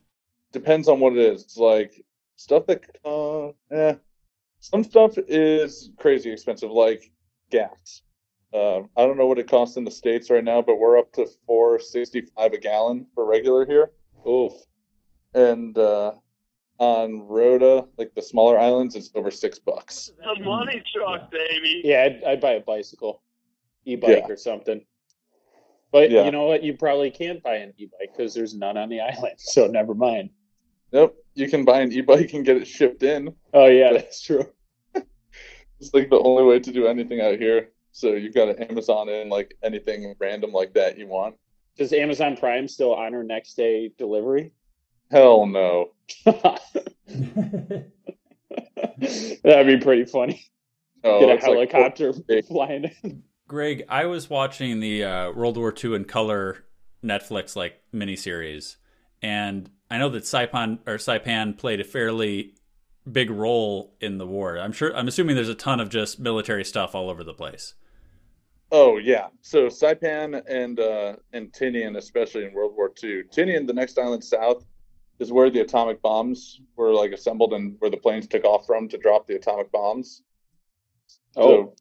Depends 0.52 0.88
on 0.88 1.00
what 1.00 1.12
it 1.12 1.18
is. 1.18 1.42
It's 1.42 1.56
like 1.56 2.04
stuff 2.36 2.66
that, 2.66 2.82
uh, 3.04 3.48
eh, 3.70 3.94
some 4.60 4.82
stuff 4.82 5.18
is 5.28 5.90
crazy 5.98 6.32
expensive, 6.32 6.70
like 6.70 7.12
gas. 7.50 8.02
Um, 8.54 8.88
I 8.96 9.04
don't 9.04 9.16
know 9.18 9.26
what 9.26 9.38
it 9.38 9.48
costs 9.48 9.76
in 9.76 9.84
the 9.84 9.90
states 9.90 10.30
right 10.30 10.44
now, 10.44 10.62
but 10.62 10.78
we're 10.78 10.96
up 10.98 11.12
to 11.14 11.26
four 11.46 11.80
sixty 11.80 12.20
five 12.36 12.52
a 12.52 12.58
gallon 12.58 13.06
for 13.14 13.24
regular 13.26 13.66
here. 13.66 13.90
Oof. 14.28 14.52
And 15.34 15.76
uh, 15.76 16.12
on 16.78 17.22
Rota, 17.26 17.86
like 17.98 18.14
the 18.14 18.22
smaller 18.22 18.58
islands, 18.58 18.94
it's 18.94 19.10
over 19.16 19.30
six 19.32 19.58
bucks. 19.58 20.12
The 20.36 20.44
money 20.44 20.82
truck, 20.94 21.30
baby. 21.32 21.82
Yeah, 21.84 22.04
I'd, 22.04 22.24
I'd 22.24 22.40
buy 22.40 22.52
a 22.52 22.60
bicycle, 22.60 23.22
e-bike 23.84 24.24
Yeah. 24.28 24.32
or 24.32 24.36
something. 24.36 24.84
But 25.90 26.10
Yeah. 26.12 26.24
you 26.24 26.30
know 26.30 26.44
what? 26.46 26.62
You 26.62 26.76
probably 26.76 27.10
can't 27.10 27.42
buy 27.42 27.56
an 27.56 27.74
e-bike 27.76 28.10
because 28.16 28.34
there's 28.34 28.54
none 28.54 28.76
on 28.76 28.88
the 28.88 29.00
island. 29.00 29.34
So 29.38 29.66
never 29.66 29.94
mind. 29.94 30.30
Nope, 30.92 31.16
you 31.34 31.48
can 31.48 31.64
buy 31.64 31.80
an 31.80 31.90
e-bike 31.90 32.32
and 32.34 32.44
get 32.44 32.56
it 32.56 32.68
shipped 32.68 33.02
in. 33.02 33.34
Oh 33.52 33.66
yeah, 33.66 33.92
that's 33.94 34.22
true. 34.22 34.46
It's 35.80 35.92
like 35.92 36.08
the 36.08 36.20
only 36.20 36.44
way 36.44 36.60
to 36.60 36.72
do 36.72 36.86
anything 36.86 37.20
out 37.20 37.38
here. 37.40 37.70
So 37.96 38.14
you've 38.14 38.34
got 38.34 38.46
to 38.46 38.70
Amazon 38.70 39.08
in 39.08 39.28
like 39.28 39.56
anything 39.62 40.16
random 40.18 40.50
like 40.50 40.74
that 40.74 40.98
you 40.98 41.06
want. 41.06 41.36
Does 41.78 41.92
Amazon 41.92 42.36
Prime 42.36 42.66
still 42.66 42.92
honor 42.92 43.22
next 43.22 43.54
day 43.54 43.92
delivery? 43.96 44.52
Hell 45.12 45.46
no. 45.46 45.90
That'd 49.44 49.66
be 49.66 49.76
pretty 49.78 50.04
funny. 50.06 50.44
No, 51.04 51.20
Get 51.20 51.28
a 51.28 51.32
it's 51.34 51.46
like- 51.46 51.70
helicopter 51.72 52.12
flying 52.48 52.90
in. 53.02 53.22
Greg, 53.46 53.84
I 53.88 54.06
was 54.06 54.28
watching 54.30 54.80
the 54.80 55.04
uh, 55.04 55.30
World 55.32 55.56
War 55.56 55.72
II 55.72 55.94
in 55.94 56.04
color 56.06 56.64
Netflix 57.04 57.54
like 57.54 57.80
miniseries, 57.94 58.76
and 59.22 59.70
I 59.90 59.98
know 59.98 60.08
that 60.08 60.22
Saipan 60.24 60.78
or 60.86 60.96
Saipan 60.96 61.56
played 61.58 61.78
a 61.78 61.84
fairly 61.84 62.54
big 63.10 63.30
role 63.30 63.94
in 64.00 64.16
the 64.16 64.26
war. 64.26 64.58
I'm 64.58 64.72
sure. 64.72 64.96
I'm 64.96 65.06
assuming 65.08 65.36
there's 65.36 65.50
a 65.50 65.54
ton 65.54 65.78
of 65.78 65.90
just 65.90 66.18
military 66.18 66.64
stuff 66.64 66.94
all 66.94 67.10
over 67.10 67.22
the 67.22 67.34
place. 67.34 67.74
Oh 68.72 68.98
yeah. 68.98 69.28
So 69.40 69.66
Saipan 69.66 70.42
and 70.48 70.80
uh, 70.80 71.16
and 71.32 71.52
Tinian, 71.52 71.96
especially 71.96 72.44
in 72.44 72.52
World 72.52 72.74
War 72.76 72.92
II. 73.02 73.24
Tinian, 73.24 73.66
the 73.66 73.72
next 73.72 73.98
island 73.98 74.24
south, 74.24 74.64
is 75.18 75.32
where 75.32 75.50
the 75.50 75.60
atomic 75.60 76.02
bombs 76.02 76.60
were 76.76 76.92
like 76.92 77.12
assembled 77.12 77.52
and 77.52 77.76
where 77.78 77.90
the 77.90 77.96
planes 77.96 78.26
took 78.26 78.44
off 78.44 78.66
from 78.66 78.88
to 78.88 78.98
drop 78.98 79.26
the 79.26 79.36
atomic 79.36 79.70
bombs. 79.70 80.22
Oh. 81.36 81.42
So, 81.42 81.74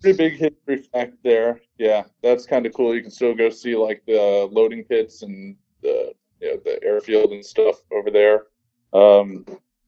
pretty 0.00 0.18
big 0.18 0.32
history 0.32 0.88
fact 0.92 1.14
there. 1.22 1.60
Yeah, 1.78 2.04
that's 2.22 2.46
kind 2.46 2.66
of 2.66 2.74
cool. 2.74 2.94
You 2.94 3.02
can 3.02 3.10
still 3.10 3.34
go 3.34 3.48
see 3.50 3.76
like 3.76 4.02
the 4.06 4.48
loading 4.50 4.84
pits 4.84 5.22
and 5.22 5.56
the 5.82 6.12
you 6.40 6.48
know 6.48 6.60
the 6.64 6.82
airfield 6.82 7.32
and 7.32 7.44
stuff 7.44 7.76
over 7.92 8.10
there. 8.10 8.46
Um, 8.92 9.46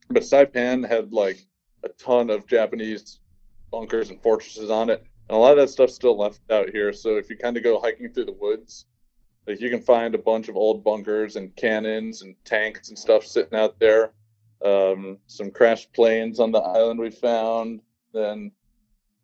but 0.08 0.22
Saipan 0.22 0.88
had 0.88 1.12
like 1.12 1.44
a 1.82 1.88
ton 1.90 2.30
of 2.30 2.46
Japanese 2.46 3.20
bunkers 3.70 4.10
and 4.10 4.22
fortresses 4.22 4.70
on 4.70 4.88
it, 4.88 5.04
and 5.28 5.36
a 5.36 5.38
lot 5.38 5.52
of 5.52 5.58
that 5.58 5.70
stuff's 5.70 5.94
still 5.94 6.18
left 6.18 6.40
out 6.50 6.70
here. 6.70 6.92
So 6.92 7.16
if 7.16 7.30
you 7.30 7.36
kind 7.36 7.56
of 7.56 7.62
go 7.62 7.80
hiking 7.80 8.12
through 8.12 8.26
the 8.26 8.32
woods, 8.32 8.86
like 9.46 9.60
you 9.60 9.70
can 9.70 9.80
find 9.80 10.14
a 10.14 10.18
bunch 10.18 10.48
of 10.48 10.56
old 10.56 10.84
bunkers 10.84 11.36
and 11.36 11.54
cannons 11.56 12.22
and 12.22 12.34
tanks 12.44 12.88
and 12.88 12.98
stuff 12.98 13.26
sitting 13.26 13.58
out 13.58 13.78
there. 13.78 14.12
Um, 14.64 15.18
some 15.26 15.50
crashed 15.50 15.92
planes 15.92 16.40
on 16.40 16.50
the 16.50 16.60
island 16.60 17.00
we 17.00 17.10
found. 17.10 17.80
Then 18.12 18.52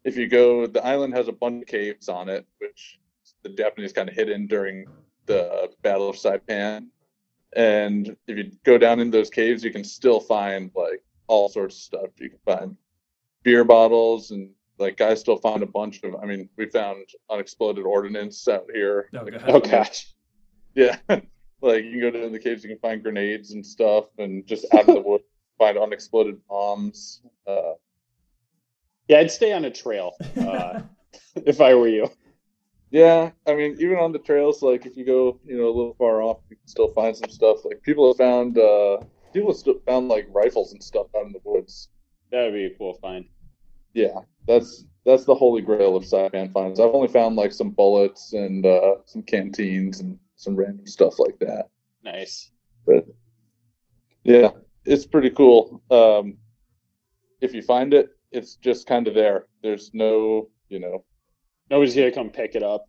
if 0.04 0.16
you 0.16 0.28
go, 0.28 0.66
the 0.66 0.84
island 0.84 1.14
has 1.14 1.28
a 1.28 1.32
bunch 1.32 1.62
of 1.62 1.68
caves 1.68 2.08
on 2.08 2.28
it, 2.28 2.46
which 2.58 2.98
the 3.42 3.50
Japanese 3.50 3.92
kind 3.92 4.08
of 4.08 4.14
hid 4.14 4.28
in 4.28 4.46
during 4.46 4.86
the 5.26 5.70
Battle 5.82 6.10
of 6.10 6.16
Saipan. 6.16 6.88
And 7.54 8.16
if 8.26 8.36
you 8.36 8.52
go 8.64 8.78
down 8.78 9.00
in 9.00 9.10
those 9.10 9.30
caves, 9.30 9.64
you 9.64 9.72
can 9.72 9.84
still 9.84 10.20
find 10.20 10.70
like 10.74 11.02
all 11.26 11.48
sorts 11.48 11.76
of 11.76 11.82
stuff. 11.82 12.10
You 12.18 12.30
can 12.30 12.38
find 12.44 12.76
beer 13.42 13.64
bottles 13.64 14.30
and 14.30 14.50
like 14.80 14.96
guys 14.96 15.20
still 15.20 15.36
found 15.36 15.62
a 15.62 15.66
bunch 15.66 16.02
of. 16.02 16.16
I 16.22 16.26
mean, 16.26 16.48
we 16.56 16.66
found 16.66 17.06
unexploded 17.30 17.84
ordnance 17.84 18.48
out 18.48 18.66
here. 18.72 19.08
Oh, 19.14 19.22
Like, 19.24 19.42
Oh 19.46 19.60
gosh. 19.60 20.12
yeah, 20.74 20.96
like 21.08 21.84
you 21.84 21.90
can 21.92 22.00
go 22.00 22.10
down 22.10 22.32
the 22.32 22.38
caves, 22.38 22.62
you 22.64 22.70
can 22.70 22.78
find 22.78 23.02
grenades 23.02 23.52
and 23.52 23.64
stuff, 23.64 24.06
and 24.18 24.46
just 24.46 24.66
out 24.74 24.88
of 24.88 24.94
the 24.94 25.00
woods 25.04 25.24
find 25.58 25.76
unexploded 25.78 26.40
bombs. 26.48 27.22
Uh, 27.46 27.74
Yeah, 29.08 29.18
I'd 29.18 29.30
stay 29.30 29.52
on 29.52 29.64
a 29.64 29.70
trail 29.70 30.12
uh, 30.38 30.80
if 31.36 31.60
I 31.60 31.74
were 31.74 31.88
you. 31.88 32.08
Yeah, 32.92 33.30
I 33.46 33.54
mean, 33.54 33.76
even 33.78 33.98
on 33.98 34.10
the 34.12 34.18
trails, 34.18 34.62
like 34.62 34.84
if 34.86 34.96
you 34.96 35.04
go, 35.04 35.38
you 35.44 35.56
know, 35.56 35.66
a 35.66 35.74
little 35.78 35.94
far 35.94 36.22
off, 36.22 36.38
you 36.48 36.56
can 36.56 36.66
still 36.66 36.88
find 36.88 37.16
some 37.16 37.30
stuff. 37.30 37.64
Like 37.64 37.82
people 37.82 38.08
have 38.08 38.16
found, 38.16 38.58
uh, 38.58 38.98
people 39.32 39.52
have 39.54 39.82
found 39.84 40.08
like 40.08 40.26
rifles 40.32 40.72
and 40.72 40.82
stuff 40.82 41.06
out 41.16 41.26
in 41.26 41.32
the 41.32 41.40
woods. 41.44 41.88
That 42.32 42.44
would 42.46 42.54
be 42.54 42.64
a 42.66 42.70
cool 42.70 42.94
find. 42.94 43.26
Yeah, 43.94 44.20
that's 44.46 44.84
that's 45.04 45.24
the 45.24 45.34
holy 45.34 45.62
grail 45.62 45.96
of 45.96 46.04
Saipan 46.04 46.52
finds. 46.52 46.78
I've 46.80 46.94
only 46.94 47.08
found 47.08 47.36
like 47.36 47.52
some 47.52 47.70
bullets 47.70 48.32
and 48.32 48.64
uh, 48.66 48.96
some 49.06 49.22
canteens 49.22 50.00
and 50.00 50.18
some 50.36 50.54
random 50.56 50.86
stuff 50.86 51.18
like 51.18 51.38
that. 51.40 51.68
Nice. 52.04 52.50
But 52.86 53.04
yeah, 54.24 54.50
it's 54.84 55.06
pretty 55.06 55.30
cool. 55.30 55.82
Um, 55.90 56.36
if 57.40 57.54
you 57.54 57.62
find 57.62 57.94
it, 57.94 58.10
it's 58.32 58.56
just 58.56 58.86
kind 58.86 59.08
of 59.08 59.14
there. 59.14 59.46
There's 59.62 59.90
no, 59.94 60.48
you 60.68 60.78
know, 60.80 61.04
Nobody's 61.70 61.94
gonna 61.94 62.12
come 62.12 62.30
pick 62.30 62.54
it 62.54 62.62
up. 62.62 62.86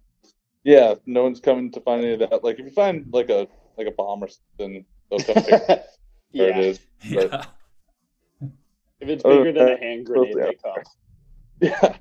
yeah, 0.64 0.96
no 1.06 1.24
one's 1.24 1.40
coming 1.40 1.72
to 1.72 1.82
find 1.82 2.04
any 2.04 2.14
of 2.14 2.20
that. 2.20 2.44
Like 2.44 2.60
if 2.60 2.66
you 2.66 2.72
find 2.72 3.06
like 3.12 3.30
a 3.30 3.48
like 3.78 3.88
a 3.88 3.92
bomb 3.92 4.24
or 4.24 4.28
something, 4.28 4.86
they'll 5.10 5.20
come 5.20 5.44
pick 5.44 5.62
where 5.68 6.50
Yeah. 6.50 6.58
it 6.60 6.66
is. 6.66 6.80
But 7.14 7.32
Yeah. 7.32 7.46
If 9.02 9.10
it's 9.10 9.24
bigger 9.24 9.52
than 9.52 9.66
than 9.66 9.74
a 9.74 9.78
hand 9.78 10.06
grenade, 10.06 10.36
they 10.36 10.56
come. 10.64 10.84
yeah, 11.60 11.98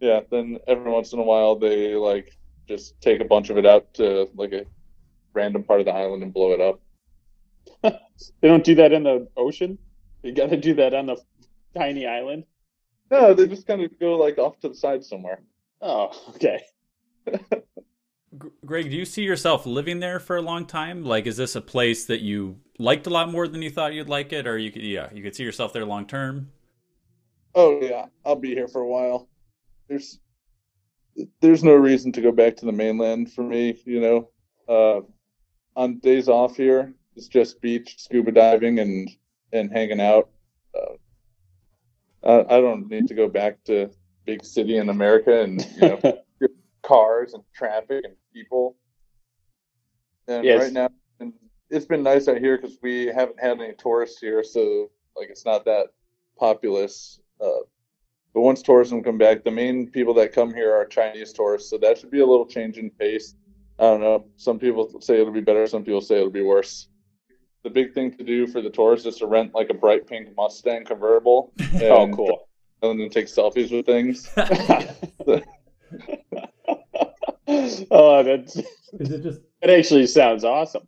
yeah. 0.00 0.20
Then 0.30 0.58
every 0.68 0.90
once 0.90 1.12
in 1.12 1.18
a 1.18 1.22
while, 1.22 1.56
they 1.56 1.94
like 1.94 2.36
just 2.68 3.00
take 3.00 3.20
a 3.20 3.24
bunch 3.24 3.50
of 3.50 3.58
it 3.58 3.66
out 3.66 3.92
to 3.94 4.28
like 4.34 4.52
a 4.52 4.64
random 5.34 5.64
part 5.64 5.80
of 5.80 5.86
the 5.86 5.92
island 5.92 6.22
and 6.22 6.32
blow 6.32 6.52
it 6.52 6.60
up. 6.60 6.80
They 8.40 8.46
don't 8.46 8.62
do 8.62 8.76
that 8.76 8.92
in 8.92 9.02
the 9.02 9.26
ocean. 9.36 9.78
You 10.22 10.32
got 10.32 10.50
to 10.50 10.56
do 10.56 10.74
that 10.74 10.94
on 10.94 11.06
the 11.06 11.16
tiny 11.76 12.06
island. 12.06 12.44
No, 13.10 13.34
they 13.34 13.48
just 13.48 13.66
kind 13.66 13.82
of 13.82 13.98
go 13.98 14.14
like 14.14 14.38
off 14.38 14.60
to 14.60 14.68
the 14.68 14.74
side 14.76 15.04
somewhere. 15.04 15.42
Oh, 15.80 16.12
okay. 16.36 16.62
G- 18.42 18.48
Greg, 18.64 18.90
do 18.90 18.96
you 18.96 19.04
see 19.04 19.22
yourself 19.22 19.66
living 19.66 20.00
there 20.00 20.18
for 20.18 20.36
a 20.36 20.42
long 20.42 20.66
time? 20.66 21.04
Like, 21.04 21.26
is 21.26 21.36
this 21.36 21.54
a 21.56 21.60
place 21.60 22.06
that 22.06 22.20
you 22.20 22.56
liked 22.78 23.06
a 23.06 23.10
lot 23.10 23.30
more 23.30 23.46
than 23.46 23.62
you 23.62 23.70
thought 23.70 23.94
you'd 23.94 24.08
like 24.08 24.32
it, 24.32 24.46
or 24.46 24.58
you 24.58 24.70
could, 24.70 24.82
yeah, 24.82 25.08
you 25.12 25.22
could 25.22 25.34
see 25.34 25.44
yourself 25.44 25.72
there 25.72 25.84
long 25.84 26.06
term? 26.06 26.50
Oh 27.54 27.80
yeah, 27.80 28.06
I'll 28.24 28.36
be 28.36 28.54
here 28.54 28.68
for 28.68 28.80
a 28.80 28.88
while. 28.88 29.28
There's 29.88 30.18
there's 31.40 31.62
no 31.62 31.74
reason 31.74 32.10
to 32.12 32.22
go 32.22 32.32
back 32.32 32.56
to 32.56 32.66
the 32.66 32.72
mainland 32.72 33.32
for 33.32 33.42
me, 33.42 33.78
you 33.84 34.00
know. 34.00 34.28
Uh, 34.68 35.02
on 35.76 35.98
days 35.98 36.28
off 36.28 36.56
here, 36.56 36.94
it's 37.14 37.28
just 37.28 37.60
beach, 37.60 37.96
scuba 37.98 38.32
diving, 38.32 38.78
and 38.78 39.10
and 39.52 39.70
hanging 39.70 40.00
out. 40.00 40.30
Uh, 40.74 40.94
I, 42.24 42.56
I 42.56 42.60
don't 42.60 42.88
need 42.88 43.08
to 43.08 43.14
go 43.14 43.28
back 43.28 43.62
to 43.64 43.90
big 44.24 44.44
city 44.44 44.78
in 44.78 44.88
America 44.88 45.42
and 45.42 45.66
you 45.76 45.80
know 45.88 46.22
cars 46.82 47.34
and 47.34 47.42
traffic 47.54 48.04
and 48.04 48.14
people. 48.32 48.76
And 50.28 50.44
Yes. 50.44 50.60
right 50.60 50.72
now, 50.72 50.88
and 51.20 51.32
it's 51.70 51.86
been 51.86 52.02
nice 52.02 52.28
out 52.28 52.38
here 52.38 52.56
because 52.56 52.78
we 52.82 53.06
haven't 53.06 53.40
had 53.40 53.60
any 53.60 53.74
tourists 53.74 54.20
here, 54.20 54.42
so 54.44 54.90
like 55.16 55.28
it's 55.30 55.44
not 55.44 55.64
that 55.64 55.88
populous. 56.38 57.20
Uh, 57.40 57.64
but 58.34 58.40
once 58.40 58.62
tourism 58.62 59.02
come 59.02 59.18
back, 59.18 59.44
the 59.44 59.50
main 59.50 59.90
people 59.90 60.14
that 60.14 60.32
come 60.32 60.54
here 60.54 60.74
are 60.74 60.86
Chinese 60.86 61.32
tourists, 61.32 61.68
so 61.70 61.78
that 61.78 61.98
should 61.98 62.10
be 62.10 62.20
a 62.20 62.26
little 62.26 62.46
change 62.46 62.78
in 62.78 62.90
pace. 62.90 63.34
I 63.78 63.84
don't 63.84 64.00
know. 64.00 64.26
Some 64.36 64.58
people 64.58 65.00
say 65.00 65.20
it'll 65.20 65.32
be 65.32 65.40
better. 65.40 65.66
Some 65.66 65.84
people 65.84 66.00
say 66.00 66.16
it'll 66.16 66.30
be 66.30 66.42
worse. 66.42 66.88
The 67.64 67.70
big 67.70 67.94
thing 67.94 68.16
to 68.16 68.24
do 68.24 68.46
for 68.46 68.60
the 68.60 68.70
tourists 68.70 69.06
is 69.06 69.16
to 69.18 69.26
rent 69.26 69.54
like 69.54 69.70
a 69.70 69.74
bright 69.74 70.06
pink 70.06 70.28
Mustang 70.36 70.84
convertible. 70.84 71.52
Oh, 71.82 72.08
cool. 72.08 72.48
And 72.82 73.00
then 73.00 73.10
take 73.10 73.26
selfies 73.26 73.70
with 73.70 73.86
things. 73.86 74.28
oh, 77.90 78.22
that's 78.22 78.56
Is 78.56 79.10
it 79.10 79.22
just 79.22 79.40
that 79.60 79.70
actually 79.70 80.06
sounds 80.06 80.44
awesome. 80.44 80.86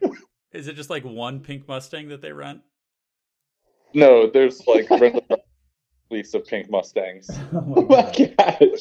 is 0.52 0.68
it 0.68 0.76
just 0.76 0.90
like 0.90 1.04
one 1.04 1.40
pink 1.40 1.66
Mustang 1.68 2.08
that 2.08 2.20
they 2.20 2.32
rent? 2.32 2.60
No, 3.94 4.30
there's 4.30 4.66
like 4.66 4.88
rental 4.90 5.24
fleets 6.08 6.34
of 6.34 6.46
pink 6.46 6.70
Mustangs. 6.70 7.30
Oh 7.52 7.86
my 7.88 8.34
gosh. 8.36 8.80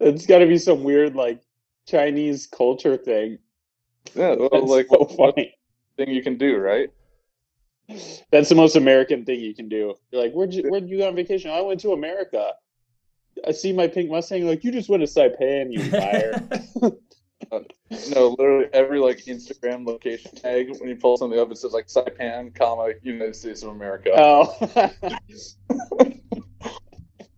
It's 0.00 0.26
got 0.26 0.38
to 0.38 0.46
be 0.46 0.58
some 0.58 0.84
weird 0.84 1.14
like 1.14 1.40
Chinese 1.86 2.46
culture 2.46 2.96
thing. 2.96 3.38
Yeah, 4.14 4.34
well, 4.34 4.48
That's 4.52 4.66
like 4.66 4.86
so 4.88 4.98
what, 4.98 5.18
what 5.18 5.34
funny. 5.34 5.54
thing 5.96 6.10
you 6.10 6.22
can 6.22 6.36
do, 6.36 6.56
right? 6.56 6.90
That's 8.30 8.48
the 8.48 8.54
most 8.54 8.76
American 8.76 9.24
thing 9.24 9.40
you 9.40 9.54
can 9.54 9.68
do. 9.68 9.94
You're 10.10 10.22
like, 10.22 10.32
where'd 10.32 10.54
you 10.54 10.64
where'd 10.68 10.88
you 10.88 10.98
go 10.98 11.08
on 11.08 11.16
vacation? 11.16 11.50
Oh, 11.50 11.54
I 11.54 11.60
went 11.60 11.80
to 11.80 11.92
America. 11.92 12.52
I 13.46 13.52
see 13.52 13.72
my 13.72 13.88
pink 13.88 14.10
Mustang. 14.10 14.46
Like, 14.46 14.64
you 14.64 14.72
just 14.72 14.88
went 14.88 15.06
to 15.06 15.08
Saipan, 15.08 15.72
you 15.72 15.82
liar. 15.90 16.92
No, 18.10 18.34
literally 18.38 18.66
every 18.72 18.98
like 18.98 19.18
Instagram 19.24 19.86
location 19.86 20.34
tag 20.34 20.68
when 20.78 20.88
you 20.88 20.96
pull 20.96 21.16
something 21.16 21.38
up, 21.38 21.50
it 21.50 21.58
says 21.58 21.72
like 21.72 21.86
Saipan, 21.86 22.54
comma 22.54 22.92
United 23.02 23.36
States 23.36 23.62
of 23.62 23.68
America. 23.70 24.10
oh, 24.14 24.90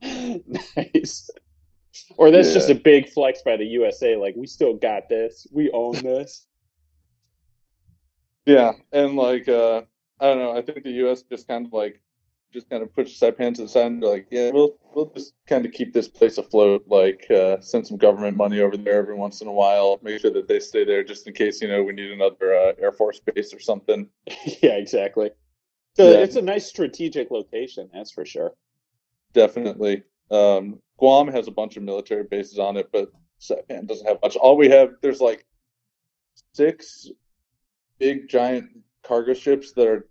nice. 0.77 1.31
Or 2.17 2.31
that's 2.31 2.53
just 2.55 2.71
a 2.71 2.75
big 2.75 3.11
flex 3.11 3.43
by 3.43 3.57
the 3.57 3.67
USA. 3.67 4.17
Like, 4.17 4.35
we 4.37 4.47
still 4.47 4.75
got 4.75 5.09
this. 5.09 5.47
We 5.53 5.71
own 5.73 5.95
this. 5.97 6.47
Yeah, 8.47 8.73
and 8.93 9.17
like 9.17 9.49
uh 9.49 9.83
I 10.21 10.27
don't 10.27 10.39
know, 10.39 10.57
I 10.57 10.63
think 10.63 10.85
the 10.85 11.07
US 11.07 11.23
just 11.23 11.49
kind 11.49 11.67
of 11.67 11.73
like 11.73 12.01
just 12.53 12.71
kind 12.71 12.83
of 12.83 12.95
push 12.95 13.21
Saipan 13.21 13.55
to 13.55 13.63
the 13.63 13.69
side 13.69 13.87
and 13.87 14.03
like, 14.03 14.27
yeah, 14.31 14.51
we'll 14.51 14.77
we'll 14.95 15.11
just 15.15 15.35
kind 15.47 15.67
of 15.67 15.73
keep 15.73 15.93
this 15.93 16.09
place 16.09 16.39
afloat, 16.39 16.85
like 16.87 17.27
uh 17.31 17.61
send 17.61 17.87
some 17.87 17.97
government 17.97 18.37
money 18.37 18.61
over 18.61 18.77
there 18.77 18.99
every 18.99 19.15
once 19.15 19.41
in 19.41 19.49
a 19.49 19.53
while, 19.53 19.99
make 20.03 20.21
sure 20.21 20.31
that 20.31 20.49
they 20.49 20.61
stay 20.61 20.85
there 20.85 21.05
just 21.05 21.27
in 21.27 21.35
case, 21.35 21.61
you 21.61 21.69
know, 21.69 21.83
we 21.83 21.93
need 21.93 22.11
another 22.11 22.55
uh, 22.55 22.73
Air 22.81 22.93
Force 22.93 23.21
base 23.21 23.53
or 23.53 23.61
something. 23.61 24.09
yeah, 24.63 24.77
exactly. 24.77 25.31
So 25.95 26.11
Yeah. 26.11 26.19
it's 26.19 26.37
a 26.37 26.43
nice 26.43 26.67
strategic 26.67 27.31
location, 27.31 27.91
that's 27.93 28.11
for 28.13 28.25
sure. 28.25 28.53
Definitely. 29.33 30.03
Um 30.31 30.81
Guam 30.99 31.29
has 31.29 31.47
a 31.47 31.53
bunch 31.53 31.77
of 31.77 31.83
military 31.83 32.25
bases 32.25 32.59
on 32.59 32.77
it, 32.79 32.89
but 32.93 33.11
Saipan 33.41 33.87
doesn't 33.87 34.07
have 34.07 34.19
much. 34.23 34.37
All 34.37 34.57
we 34.57 34.69
have 34.71 34.91
there's 35.03 35.21
like 35.21 35.45
six 36.55 37.11
big 37.99 38.29
giant 38.29 38.71
cargo 39.03 39.35
ships 39.35 39.73
that 39.73 39.87
are 39.87 40.09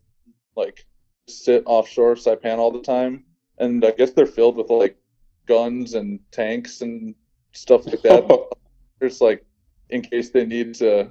like 0.56 0.86
sit 1.28 1.64
offshore 1.66 2.16
Saipan 2.16 2.58
all 2.58 2.72
the 2.72 2.82
time, 2.82 3.24
and 3.58 3.84
I 3.84 3.92
guess 3.92 4.12
they're 4.12 4.26
filled 4.26 4.58
with 4.58 4.70
like 4.70 4.98
guns 5.46 5.94
and 5.94 6.20
tanks 6.32 6.82
and 6.82 7.16
stuff 7.52 7.86
like 7.86 8.02
that. 8.02 8.50
There's 9.00 9.22
like 9.22 9.46
in 9.90 10.02
case 10.02 10.30
they 10.30 10.46
need 10.46 10.76
to 10.76 11.10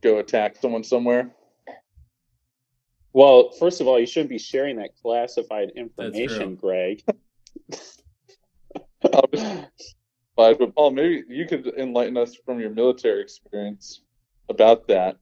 go 0.00 0.18
attack 0.18 0.56
someone 0.56 0.84
somewhere. 0.84 1.30
Well, 3.12 3.50
first 3.58 3.80
of 3.80 3.88
all, 3.88 3.98
you 3.98 4.06
shouldn't 4.06 4.30
be 4.30 4.38
sharing 4.38 4.76
that 4.76 4.90
classified 5.02 5.70
information, 5.76 6.54
Greg. 6.54 7.02
But, 10.38 10.56
but 10.56 10.72
Paul, 10.76 10.92
maybe 10.92 11.24
you 11.28 11.46
could 11.46 11.66
enlighten 11.76 12.16
us 12.16 12.36
from 12.46 12.60
your 12.60 12.70
military 12.70 13.20
experience 13.20 14.02
about 14.48 14.86
that. 14.86 15.16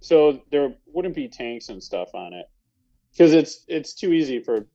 So 0.00 0.42
there 0.50 0.74
wouldn't 0.86 1.14
be 1.14 1.28
tanks 1.28 1.70
and 1.70 1.82
stuff 1.82 2.10
on 2.12 2.34
it 2.34 2.44
because 3.12 3.32
it's 3.32 3.64
it's 3.68 3.94
too 3.94 4.12
easy 4.12 4.40
for 4.40 4.66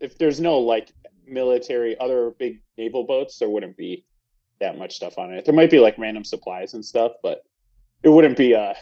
if 0.00 0.18
there's 0.18 0.40
no 0.40 0.58
like 0.58 0.92
military 1.26 1.98
other 1.98 2.30
big 2.38 2.60
naval 2.76 3.04
boats, 3.04 3.38
there 3.38 3.48
wouldn't 3.48 3.76
be 3.76 4.04
that 4.60 4.78
much 4.78 4.96
stuff 4.96 5.18
on 5.18 5.32
it. 5.32 5.44
There 5.44 5.54
might 5.54 5.70
be 5.70 5.78
like 5.80 5.98
random 5.98 6.24
supplies 6.24 6.74
and 6.74 6.84
stuff, 6.84 7.12
but 7.22 7.42
it 8.02 8.08
wouldn't 8.08 8.36
be 8.36 8.54
uh 8.54 8.74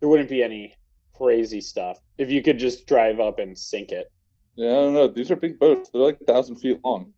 there 0.00 0.08
wouldn't 0.08 0.28
be 0.28 0.42
any 0.42 0.74
crazy 1.14 1.60
stuff 1.60 1.98
if 2.18 2.30
you 2.30 2.42
could 2.42 2.58
just 2.58 2.86
drive 2.86 3.20
up 3.20 3.38
and 3.38 3.56
sink 3.56 3.90
it. 3.90 4.10
Yeah, 4.56 4.70
I 4.70 4.74
don't 4.74 4.94
know. 4.94 5.08
These 5.08 5.30
are 5.30 5.36
big 5.36 5.58
boats. 5.58 5.90
They're 5.90 6.02
like 6.02 6.18
a 6.20 6.24
thousand 6.24 6.56
feet 6.56 6.80
long. 6.84 7.12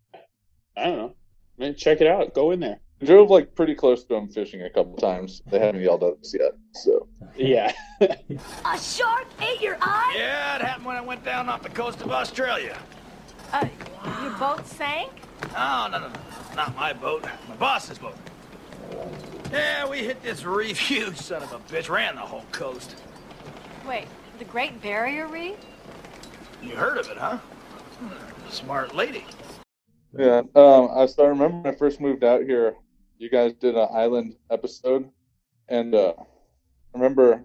I 0.77 0.85
don't 0.85 0.97
know. 0.97 1.14
Man, 1.57 1.75
check 1.75 2.01
it 2.01 2.07
out. 2.07 2.35
Go 2.35 2.51
in 2.53 2.61
there. 2.61 2.81
I 3.01 3.05
drove 3.05 3.31
like 3.31 3.55
pretty 3.55 3.75
close 3.75 4.03
to 4.05 4.15
them 4.15 4.29
fishing 4.29 4.63
a 4.63 4.71
couple 4.71 4.97
times. 4.97 5.43
They 5.47 5.59
haven't 5.61 5.83
yelled 5.83 6.03
at 6.03 6.15
us 6.21 6.35
yet. 6.39 6.53
So 6.73 7.07
Yeah. 7.37 7.73
A 8.01 8.79
shark 8.79 9.27
ate 9.41 9.61
your 9.61 9.77
eye? 9.81 10.15
Yeah, 10.17 10.57
it 10.57 10.63
happened 10.63 10.87
when 10.87 10.97
I 10.97 11.01
went 11.01 11.25
down 11.25 11.49
off 11.49 11.63
the 11.63 11.69
coast 11.69 12.01
of 12.01 12.11
Australia. 12.11 12.77
Uh, 13.53 13.67
your 14.23 14.33
boat 14.33 14.67
sank? 14.67 15.11
Oh, 15.57 15.89
no, 15.91 15.99
no, 16.01 16.09
no. 16.09 16.15
Not 16.57 16.75
my 16.77 16.93
boat. 16.93 17.25
My 17.49 17.55
boss's 17.57 17.99
boat. 17.99 18.17
Yeah, 19.53 19.89
we 19.89 19.99
hit 19.99 20.21
this 20.23 20.45
reef. 20.45 20.91
You 20.91 21.13
son 21.15 21.43
of 21.43 21.53
a 21.53 21.59
bitch. 21.73 21.89
Ran 21.89 22.17
the 22.17 22.21
whole 22.21 22.45
coast. 22.53 22.97
Wait, 23.87 24.07
the 24.39 24.45
Great 24.45 24.83
Barrier 24.83 25.29
Reef? 25.29 25.57
You 26.63 26.75
heard 26.75 26.99
of 26.99 27.09
it, 27.09 27.17
huh? 27.17 27.37
Hmm, 27.39 28.51
Smart 28.51 28.95
lady. 28.95 29.25
yeah, 30.19 30.43
um, 30.57 30.91
I 30.95 31.07
so 31.07 31.25
I 31.25 31.29
remember 31.29 31.59
when 31.59 31.75
I 31.75 31.79
first 31.79 32.01
moved 32.01 32.25
out 32.25 32.43
here. 32.43 32.75
You 33.19 33.29
guys 33.29 33.53
did 33.55 33.75
an 33.75 33.89
island 33.93 34.37
episode, 34.51 35.11
and 35.69 35.95
uh, 35.95 36.15
I 36.19 36.25
remember 36.95 37.43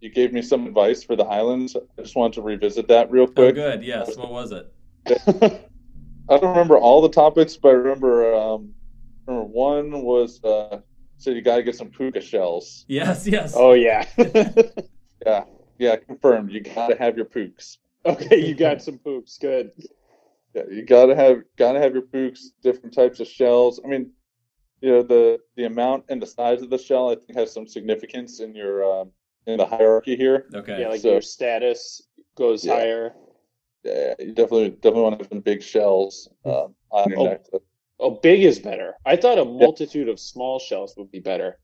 you 0.00 0.10
gave 0.10 0.32
me 0.32 0.42
some 0.42 0.66
advice 0.66 1.02
for 1.02 1.16
the 1.16 1.24
islands. 1.24 1.74
I 1.74 2.02
just 2.02 2.14
wanted 2.14 2.34
to 2.34 2.42
revisit 2.42 2.88
that 2.88 3.10
real 3.10 3.26
quick. 3.26 3.52
Oh, 3.52 3.52
good. 3.52 3.82
Yes. 3.82 4.14
What 4.16 4.30
was 4.30 4.52
it? 4.52 4.72
I 6.28 6.38
don't 6.38 6.50
remember 6.50 6.76
all 6.76 7.00
the 7.00 7.08
topics, 7.08 7.56
but 7.56 7.68
I 7.70 7.72
remember 7.72 8.34
um, 8.34 8.74
remember 9.26 9.48
one 9.48 10.02
was 10.02 10.44
uh, 10.44 10.80
so 11.16 11.30
you 11.30 11.40
gotta 11.40 11.62
get 11.62 11.76
some 11.76 11.88
puka 11.88 12.20
shells. 12.20 12.84
Yes. 12.86 13.26
Yes. 13.26 13.54
Oh 13.56 13.72
yeah. 13.72 14.04
Yeah, 15.24 15.44
yeah, 15.78 15.96
confirmed. 15.96 16.52
You 16.52 16.60
gotta 16.60 16.96
have 16.96 17.16
your 17.16 17.24
pooks. 17.24 17.78
okay, 18.04 18.46
you 18.46 18.54
got 18.54 18.80
some 18.80 18.98
poops. 18.98 19.38
Good. 19.38 19.72
Yeah, 20.54 20.62
you 20.70 20.84
gotta 20.84 21.16
have 21.16 21.42
gotta 21.56 21.80
have 21.80 21.94
your 21.94 22.02
pooks. 22.02 22.52
Different 22.62 22.94
types 22.94 23.18
of 23.18 23.26
shells. 23.26 23.80
I 23.84 23.88
mean, 23.88 24.12
you 24.80 24.90
know 24.90 25.02
the 25.02 25.38
the 25.56 25.64
amount 25.64 26.04
and 26.08 26.20
the 26.20 26.26
size 26.26 26.62
of 26.62 26.70
the 26.70 26.78
shell. 26.78 27.10
I 27.10 27.14
think 27.16 27.36
has 27.38 27.52
some 27.52 27.66
significance 27.66 28.40
in 28.40 28.54
your 28.54 28.84
um, 28.84 29.10
in 29.46 29.58
the 29.58 29.66
hierarchy 29.66 30.16
here. 30.16 30.46
Okay. 30.54 30.80
Yeah, 30.80 30.88
like 30.88 31.00
So- 31.00 31.12
your 31.12 31.20
status 31.22 32.02
goes 32.36 32.64
Yeah. 32.64 32.74
higher. 32.74 33.14
Yeah, 33.84 34.14
you 34.18 34.32
definitely 34.32 34.70
definitely 34.70 35.02
want 35.02 35.18
to 35.18 35.24
have 35.24 35.28
some 35.30 35.40
big 35.40 35.62
shells 35.62 36.28
um, 36.44 36.74
on 36.90 37.10
your 37.10 37.18
Oh. 37.20 37.24
necklace. 37.24 37.62
Oh, 37.98 38.10
big 38.10 38.42
is 38.42 38.58
better. 38.58 38.94
I 39.06 39.16
thought 39.16 39.38
a 39.38 39.44
multitude 39.44 40.08
of 40.08 40.20
small 40.20 40.58
shells 40.58 40.94
would 40.98 41.10
be 41.10 41.20
better. 41.20 41.58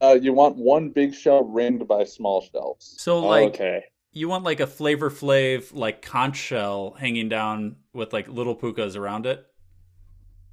Uh, 0.00 0.16
you 0.20 0.32
want 0.32 0.56
one 0.56 0.90
big 0.90 1.14
shell 1.14 1.42
ringed 1.44 1.86
by 1.86 2.04
small 2.04 2.40
shells. 2.40 2.94
So 2.98 3.18
like 3.20 3.48
okay. 3.54 3.84
you 4.12 4.28
want 4.28 4.44
like 4.44 4.60
a 4.60 4.66
flavor 4.66 5.10
flav 5.10 5.74
like 5.74 6.00
conch 6.02 6.36
shell 6.36 6.94
hanging 6.98 7.28
down 7.28 7.76
with 7.92 8.12
like 8.12 8.28
little 8.28 8.54
pukas 8.56 8.96
around 8.96 9.26
it. 9.26 9.44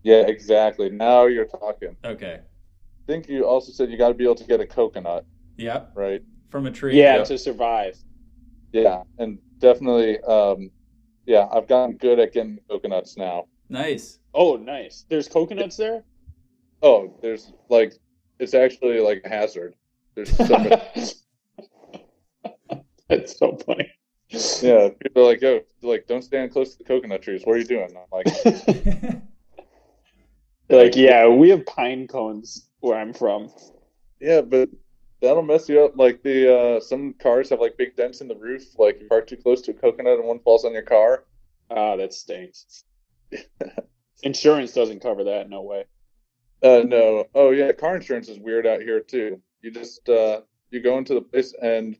Yeah, 0.03 0.21
exactly. 0.27 0.89
Now 0.89 1.25
you're 1.25 1.45
talking. 1.45 1.95
Okay. 2.03 2.39
I 2.41 3.05
think 3.07 3.27
you 3.27 3.45
also 3.45 3.71
said 3.71 3.89
you 3.89 3.97
got 3.97 4.09
to 4.09 4.13
be 4.13 4.23
able 4.25 4.35
to 4.35 4.43
get 4.45 4.59
a 4.61 4.65
coconut, 4.67 5.25
Yeah. 5.57 5.85
right? 5.95 6.21
From 6.49 6.67
a 6.67 6.71
tree. 6.71 6.97
Yeah, 6.97 7.17
Yeah. 7.17 7.23
to 7.25 7.37
survive. 7.37 7.97
Yeah, 8.71 9.03
and 9.17 9.39
definitely, 9.59 10.19
um, 10.21 10.69
yeah, 11.25 11.47
I've 11.51 11.67
gotten 11.67 11.95
good 11.97 12.19
at 12.19 12.33
getting 12.33 12.59
coconuts 12.69 13.17
now. 13.17 13.47
Nice. 13.69 14.19
Oh, 14.33 14.55
nice. 14.57 15.05
There's 15.09 15.27
coconuts 15.27 15.77
there. 15.77 16.03
Oh, 16.81 17.17
there's 17.21 17.53
like, 17.69 17.93
it's 18.39 18.53
actually 18.53 18.99
like 18.99 19.21
a 19.25 19.29
hazard. 19.29 19.75
There's 20.15 20.35
so 20.35 20.57
much, 20.57 21.13
That's 23.09 23.37
so 23.37 23.57
funny. 23.65 23.89
yeah, 24.61 24.89
people 25.01 25.23
are 25.23 25.25
like, 25.27 25.41
yo, 25.41 25.61
like, 25.81 26.07
don't 26.07 26.23
stand 26.23 26.51
close 26.51 26.71
to 26.73 26.77
the 26.79 26.83
coconut 26.83 27.21
trees. 27.21 27.41
What 27.45 27.53
are 27.55 27.59
you 27.59 27.65
doing? 27.65 27.89
I'm 27.95 28.03
like, 28.11 28.25
They're 28.43 29.21
like, 30.69 30.95
yeah, 30.95 31.27
we 31.27 31.49
have 31.49 31.65
pine 31.65 32.07
cones 32.07 32.67
where 32.79 32.97
I'm 32.97 33.13
from. 33.13 33.49
yeah, 34.19 34.41
but 34.41 34.69
that'll 35.21 35.41
mess 35.43 35.69
you 35.69 35.83
up. 35.83 35.97
Like 35.97 36.21
the 36.23 36.53
uh, 36.55 36.79
some 36.79 37.13
cars 37.13 37.49
have 37.49 37.59
like 37.59 37.77
big 37.77 37.95
dents 37.95 38.21
in 38.21 38.27
the 38.27 38.35
roof. 38.35 38.63
Like 38.77 38.99
you 39.01 39.07
park 39.07 39.27
too 39.27 39.37
close 39.37 39.61
to 39.63 39.71
a 39.71 39.73
coconut 39.73 40.19
and 40.19 40.27
one 40.27 40.39
falls 40.39 40.65
on 40.65 40.73
your 40.73 40.81
car. 40.83 41.25
Ah, 41.71 41.95
that 41.95 42.13
stinks. 42.13 42.83
Insurance 44.23 44.73
doesn't 44.73 45.01
cover 45.01 45.23
that. 45.25 45.49
No 45.49 45.61
way. 45.63 45.85
Uh, 46.61 46.83
no. 46.85 47.25
Oh 47.35 47.51
yeah, 47.51 47.71
car 47.73 47.95
insurance 47.95 48.29
is 48.29 48.39
weird 48.39 48.65
out 48.65 48.81
here 48.81 48.99
too. 49.01 49.41
You 49.61 49.71
just 49.71 50.07
uh, 50.07 50.41
you 50.71 50.81
go 50.81 50.97
into 50.97 51.13
the 51.13 51.21
place 51.21 51.53
and 51.61 51.97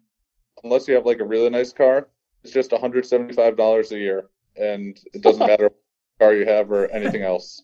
unless 0.64 0.88
you 0.88 0.96
have 0.96 1.06
like 1.06 1.20
a 1.20 1.26
really 1.26 1.50
nice 1.50 1.74
car, 1.74 2.08
it's 2.44 2.54
just 2.54 2.72
one 2.72 2.80
hundred 2.82 3.06
seventy 3.06 3.34
five 3.34 3.58
dollars 3.58 3.92
a 3.92 3.98
year, 3.98 4.30
and 4.56 4.98
it 5.14 5.22
doesn't 5.22 5.46
matter 5.48 5.66
what 5.66 5.76
car 6.20 6.34
you 6.34 6.46
have 6.46 6.72
or 6.72 6.88
anything 6.92 7.24
else. 7.24 7.64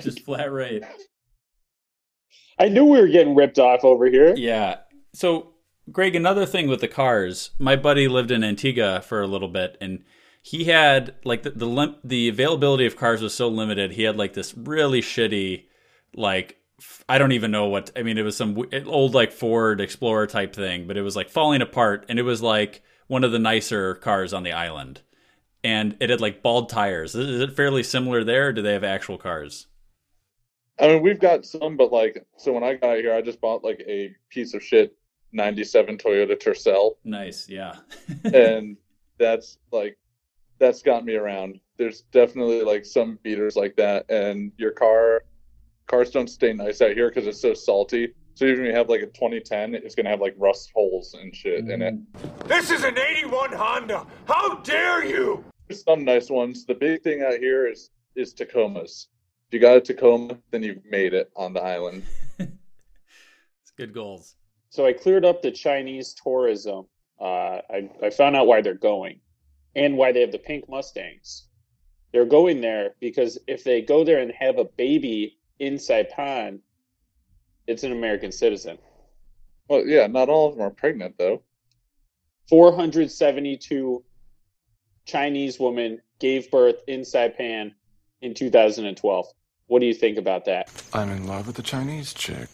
Just 0.00 0.20
flat 0.20 0.52
rate. 0.52 0.84
I 2.58 2.68
knew 2.68 2.84
we 2.84 3.00
were 3.00 3.08
getting 3.08 3.34
ripped 3.34 3.58
off 3.58 3.84
over 3.84 4.06
here. 4.06 4.34
Yeah. 4.36 4.78
So, 5.12 5.54
Greg, 5.92 6.14
another 6.16 6.46
thing 6.46 6.68
with 6.68 6.80
the 6.80 6.88
cars, 6.88 7.50
my 7.58 7.76
buddy 7.76 8.08
lived 8.08 8.30
in 8.30 8.42
Antigua 8.42 9.00
for 9.02 9.20
a 9.20 9.26
little 9.26 9.48
bit, 9.48 9.76
and 9.80 10.04
he 10.42 10.64
had 10.64 11.14
like 11.24 11.42
the 11.42 11.50
the, 11.50 11.66
lim- 11.66 11.96
the 12.04 12.28
availability 12.28 12.86
of 12.86 12.96
cars 12.96 13.20
was 13.22 13.34
so 13.34 13.48
limited. 13.48 13.92
He 13.92 14.04
had 14.04 14.16
like 14.16 14.34
this 14.34 14.56
really 14.56 15.00
shitty, 15.00 15.64
like 16.14 16.56
f- 16.80 17.04
I 17.08 17.18
don't 17.18 17.32
even 17.32 17.50
know 17.50 17.66
what. 17.66 17.90
I 17.96 18.02
mean, 18.02 18.16
it 18.18 18.22
was 18.22 18.36
some 18.36 18.54
w- 18.54 18.84
old 18.86 19.14
like 19.14 19.32
Ford 19.32 19.80
Explorer 19.80 20.26
type 20.26 20.54
thing, 20.54 20.86
but 20.86 20.96
it 20.96 21.02
was 21.02 21.16
like 21.16 21.28
falling 21.30 21.62
apart, 21.62 22.06
and 22.08 22.18
it 22.18 22.22
was 22.22 22.42
like 22.42 22.82
one 23.06 23.24
of 23.24 23.32
the 23.32 23.38
nicer 23.38 23.94
cars 23.94 24.32
on 24.32 24.42
the 24.44 24.52
island, 24.52 25.02
and 25.66 25.96
it 25.98 26.10
had 26.10 26.20
like 26.20 26.42
bald 26.44 26.68
tires. 26.68 27.16
Is 27.16 27.28
is 27.28 27.40
it 27.40 27.56
fairly 27.56 27.82
similar 27.82 28.22
there? 28.22 28.48
Or 28.48 28.52
do 28.52 28.62
they 28.62 28.72
have 28.72 28.84
actual 28.84 29.18
cars? 29.18 29.66
I 30.78 30.86
mean, 30.88 31.02
we've 31.02 31.18
got 31.18 31.44
some, 31.44 31.76
but 31.76 31.90
like, 31.90 32.24
so 32.36 32.52
when 32.52 32.62
I 32.62 32.74
got 32.74 32.98
here, 32.98 33.12
I 33.12 33.20
just 33.20 33.40
bought 33.40 33.64
like 33.64 33.82
a 33.88 34.14
piece 34.30 34.54
of 34.54 34.62
shit 34.62 34.96
'97 35.32 35.98
Toyota 35.98 36.40
Tercel, 36.40 36.92
Nice, 37.02 37.48
yeah. 37.48 37.74
and 38.24 38.76
that's 39.18 39.58
like, 39.72 39.98
that's 40.60 40.82
got 40.82 41.04
me 41.04 41.16
around. 41.16 41.58
There's 41.78 42.02
definitely 42.12 42.62
like 42.62 42.86
some 42.86 43.18
beaters 43.24 43.56
like 43.56 43.74
that, 43.76 44.08
and 44.08 44.52
your 44.58 44.70
car, 44.70 45.24
cars 45.88 46.12
don't 46.12 46.30
stay 46.30 46.52
nice 46.52 46.80
out 46.80 46.92
here 46.92 47.08
because 47.08 47.26
it's 47.26 47.40
so 47.40 47.54
salty. 47.54 48.14
So 48.34 48.44
even 48.44 48.66
if 48.66 48.68
you 48.68 48.76
have 48.76 48.88
like 48.88 49.00
a 49.00 49.06
2010, 49.06 49.74
it's 49.74 49.96
gonna 49.96 50.10
have 50.10 50.20
like 50.20 50.34
rust 50.38 50.70
holes 50.72 51.14
and 51.14 51.34
shit 51.34 51.68
in 51.68 51.82
it. 51.82 52.46
This 52.46 52.70
is 52.70 52.84
an 52.84 52.96
81 52.96 53.52
Honda. 53.52 54.06
How 54.28 54.56
dare 54.58 55.04
you? 55.04 55.42
There's 55.68 55.82
some 55.82 56.04
nice 56.04 56.30
ones. 56.30 56.64
The 56.64 56.74
big 56.74 57.02
thing 57.02 57.22
out 57.22 57.38
here 57.38 57.66
is 57.66 57.90
is 58.14 58.34
Tacomas. 58.34 59.06
If 59.48 59.54
you 59.54 59.60
got 59.60 59.76
a 59.76 59.80
Tacoma, 59.80 60.38
then 60.50 60.62
you've 60.62 60.84
made 60.84 61.14
it 61.14 61.30
on 61.36 61.52
the 61.52 61.62
island. 61.62 62.02
It's 63.62 63.72
good 63.76 63.92
goals. 63.92 64.36
So 64.70 64.86
I 64.86 64.92
cleared 64.92 65.24
up 65.24 65.42
the 65.42 65.50
Chinese 65.50 66.14
tourism. 66.14 66.86
Uh, 67.20 67.60
I, 67.68 67.90
I 68.00 68.10
found 68.10 68.36
out 68.36 68.46
why 68.46 68.60
they're 68.60 68.74
going 68.74 69.18
and 69.74 69.96
why 69.96 70.12
they 70.12 70.20
have 70.20 70.30
the 70.30 70.38
pink 70.38 70.68
Mustangs. 70.68 71.48
They're 72.12 72.26
going 72.26 72.60
there 72.60 72.94
because 73.00 73.38
if 73.48 73.64
they 73.64 73.82
go 73.82 74.04
there 74.04 74.20
and 74.20 74.30
have 74.32 74.58
a 74.58 74.64
baby 74.64 75.38
in 75.58 75.74
Saipan, 75.74 76.60
it's 77.66 77.82
an 77.82 77.90
American 77.90 78.30
citizen. 78.30 78.78
Well, 79.68 79.84
yeah, 79.84 80.06
not 80.06 80.28
all 80.28 80.48
of 80.48 80.54
them 80.54 80.64
are 80.64 80.70
pregnant 80.70 81.16
though. 81.18 81.42
472 82.48 84.04
Chinese 85.06 85.58
woman 85.58 86.00
gave 86.18 86.50
birth 86.50 86.82
in 86.86 87.00
Saipan 87.00 87.72
in 88.20 88.34
2012. 88.34 89.26
What 89.68 89.80
do 89.80 89.86
you 89.86 89.94
think 89.94 90.18
about 90.18 90.44
that? 90.44 90.70
I'm 90.92 91.10
in 91.10 91.26
love 91.26 91.46
with 91.46 91.56
the 91.56 91.62
Chinese 91.62 92.12
chick. 92.12 92.48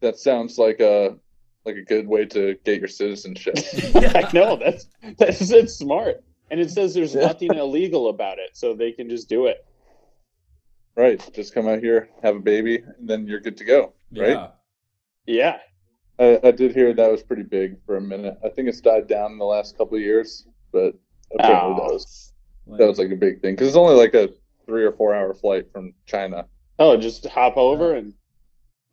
That 0.00 0.18
sounds 0.18 0.58
like 0.58 0.80
a 0.80 1.16
like 1.64 1.76
a 1.76 1.82
good 1.82 2.06
way 2.06 2.24
to 2.26 2.56
get 2.64 2.78
your 2.78 2.88
citizenship. 2.88 3.56
yeah, 3.94 4.12
I 4.14 4.30
know 4.32 4.56
that's 4.56 4.86
that's 5.16 5.50
it's 5.50 5.74
smart, 5.74 6.22
and 6.50 6.60
it 6.60 6.70
says 6.70 6.94
there's 6.94 7.14
nothing 7.14 7.54
illegal 7.54 8.08
about 8.08 8.38
it, 8.38 8.50
so 8.56 8.74
they 8.74 8.92
can 8.92 9.08
just 9.08 9.28
do 9.28 9.46
it. 9.46 9.66
right. 10.96 11.28
Just 11.32 11.54
come 11.54 11.66
out 11.66 11.80
here, 11.80 12.08
have 12.22 12.36
a 12.36 12.40
baby, 12.40 12.76
and 12.76 13.08
then 13.08 13.26
you're 13.26 13.40
good 13.40 13.56
to 13.56 13.64
go. 13.64 13.94
Right. 14.16 14.50
Yeah. 15.26 15.58
I, 16.18 16.38
I 16.42 16.50
did 16.52 16.72
hear 16.72 16.94
that 16.94 17.10
was 17.10 17.22
pretty 17.22 17.42
big 17.42 17.76
for 17.84 17.96
a 17.96 18.00
minute. 18.00 18.38
I 18.44 18.48
think 18.48 18.68
it's 18.68 18.80
died 18.80 19.08
down 19.08 19.32
in 19.32 19.38
the 19.38 19.44
last 19.44 19.76
couple 19.76 19.96
of 19.96 20.02
years, 20.02 20.46
but 20.72 20.94
apparently 21.38 21.74
that 21.74 21.82
Oh. 21.82 21.92
was 21.92 22.32
that 22.78 22.86
was 22.88 22.98
like 22.98 23.10
a 23.12 23.16
big 23.16 23.40
thing 23.40 23.54
because 23.54 23.68
it's 23.68 23.76
only 23.76 23.94
like 23.94 24.14
a 24.14 24.28
three 24.66 24.84
or 24.84 24.92
four 24.92 25.14
hour 25.14 25.32
flight 25.34 25.70
from 25.72 25.94
China. 26.06 26.46
Oh, 26.78 26.96
just 26.96 27.24
hop 27.26 27.56
over 27.56 27.94
and 27.94 28.12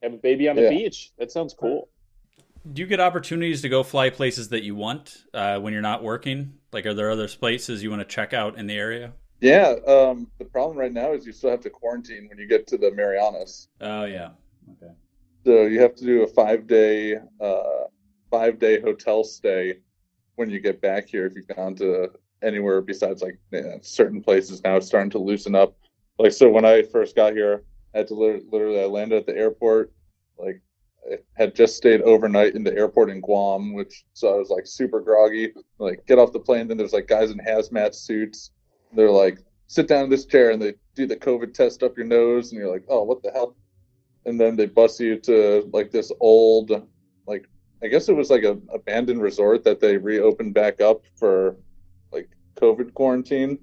have 0.03 0.13
a 0.13 0.17
baby 0.17 0.47
on 0.47 0.55
the 0.55 0.63
Yeah. 0.63 0.69
beach. 0.69 1.11
That 1.17 1.31
sounds 1.31 1.53
cool. 1.53 1.89
Do 2.71 2.81
you 2.81 2.87
get 2.87 2.99
opportunities 2.99 3.61
to 3.63 3.69
go 3.69 3.83
fly 3.83 4.09
places 4.09 4.49
that 4.49 4.63
you 4.63 4.75
want 4.75 5.23
uh, 5.33 5.59
when 5.59 5.73
you're 5.73 5.81
not 5.81 6.01
working? 6.03 6.53
Like, 6.71 6.85
are 6.85 6.93
there 6.93 7.11
other 7.11 7.27
places 7.27 7.83
you 7.83 7.89
want 7.89 8.01
to 8.01 8.05
check 8.07 8.31
out 8.33 8.57
in 8.57 8.67
the 8.67 8.75
area? 8.77 9.13
Yeah. 9.41 9.75
Um, 9.85 10.31
the 10.39 10.45
problem 10.45 10.77
right 10.77 10.93
now 10.93 11.11
is 11.13 11.25
you 11.25 11.33
still 11.33 11.49
have 11.49 11.59
to 11.61 11.69
quarantine 11.69 12.29
when 12.29 12.37
you 12.37 12.47
get 12.47 12.67
to 12.67 12.77
the 12.77 12.91
Marianas. 12.91 13.67
Oh 13.81 14.05
yeah. 14.05 14.29
Okay. 14.71 14.93
So 15.45 15.63
you 15.65 15.81
have 15.81 15.95
to 15.95 16.05
do 16.05 16.23
a 16.23 16.27
five 16.27 16.67
day 16.67 17.17
uh, 17.41 17.83
five 18.31 18.59
day 18.59 18.79
hotel 18.79 19.23
stay 19.25 19.79
when 20.35 20.49
you 20.49 20.59
get 20.61 20.79
back 20.79 21.07
here 21.07 21.25
if 21.25 21.35
you've 21.35 21.47
gone 21.47 21.75
to 21.75 22.11
anywhere 22.43 22.81
besides 22.81 23.21
like 23.21 23.39
yeah, 23.51 23.77
certain 23.81 24.21
places 24.21 24.63
now 24.63 24.75
it's 24.75 24.87
starting 24.87 25.11
to 25.11 25.19
loosen 25.19 25.55
up. 25.55 25.75
Like 26.19 26.31
so 26.31 26.49
when 26.49 26.65
I 26.65 26.83
first 26.83 27.15
got 27.15 27.33
here, 27.33 27.63
I 27.93 27.99
had 27.99 28.07
to 28.07 28.13
lit- 28.13 28.51
literally 28.51 28.81
I 28.81 28.85
landed 28.85 29.17
at 29.17 29.25
the 29.25 29.37
airport 29.37 29.91
like 30.37 30.61
I 31.11 31.17
had 31.33 31.55
just 31.55 31.75
stayed 31.75 32.01
overnight 32.01 32.55
in 32.55 32.63
the 32.63 32.75
airport 32.75 33.09
in 33.09 33.21
Guam, 33.21 33.73
which 33.73 34.05
so 34.13 34.33
I 34.33 34.37
was 34.37 34.49
like 34.49 34.65
super 34.65 35.01
groggy. 35.01 35.53
Like 35.77 36.05
get 36.05 36.19
off 36.19 36.33
the 36.33 36.39
plane, 36.39 36.67
then 36.67 36.77
there's 36.77 36.93
like 36.93 37.07
guys 37.07 37.31
in 37.31 37.39
hazmat 37.39 37.93
suits. 37.93 38.51
They're 38.93 39.11
like, 39.11 39.39
sit 39.67 39.87
down 39.87 40.05
in 40.05 40.09
this 40.09 40.25
chair, 40.25 40.51
and 40.51 40.61
they 40.61 40.75
do 40.95 41.05
the 41.07 41.15
COVID 41.15 41.53
test 41.53 41.83
up 41.83 41.97
your 41.97 42.05
nose, 42.05 42.51
and 42.51 42.59
you're 42.59 42.71
like, 42.71 42.85
oh, 42.89 43.03
what 43.03 43.21
the 43.23 43.31
hell? 43.31 43.55
And 44.25 44.39
then 44.39 44.55
they 44.55 44.67
bus 44.67 44.99
you 44.99 45.19
to 45.21 45.69
like 45.73 45.91
this 45.91 46.11
old, 46.19 46.71
like 47.27 47.47
I 47.83 47.87
guess 47.87 48.07
it 48.07 48.15
was 48.15 48.29
like 48.29 48.43
a 48.43 48.57
abandoned 48.73 49.21
resort 49.21 49.63
that 49.65 49.79
they 49.81 49.97
reopened 49.97 50.53
back 50.53 50.79
up 50.79 51.01
for 51.17 51.57
like 52.13 52.29
COVID 52.55 52.93
quarantine, 52.93 53.57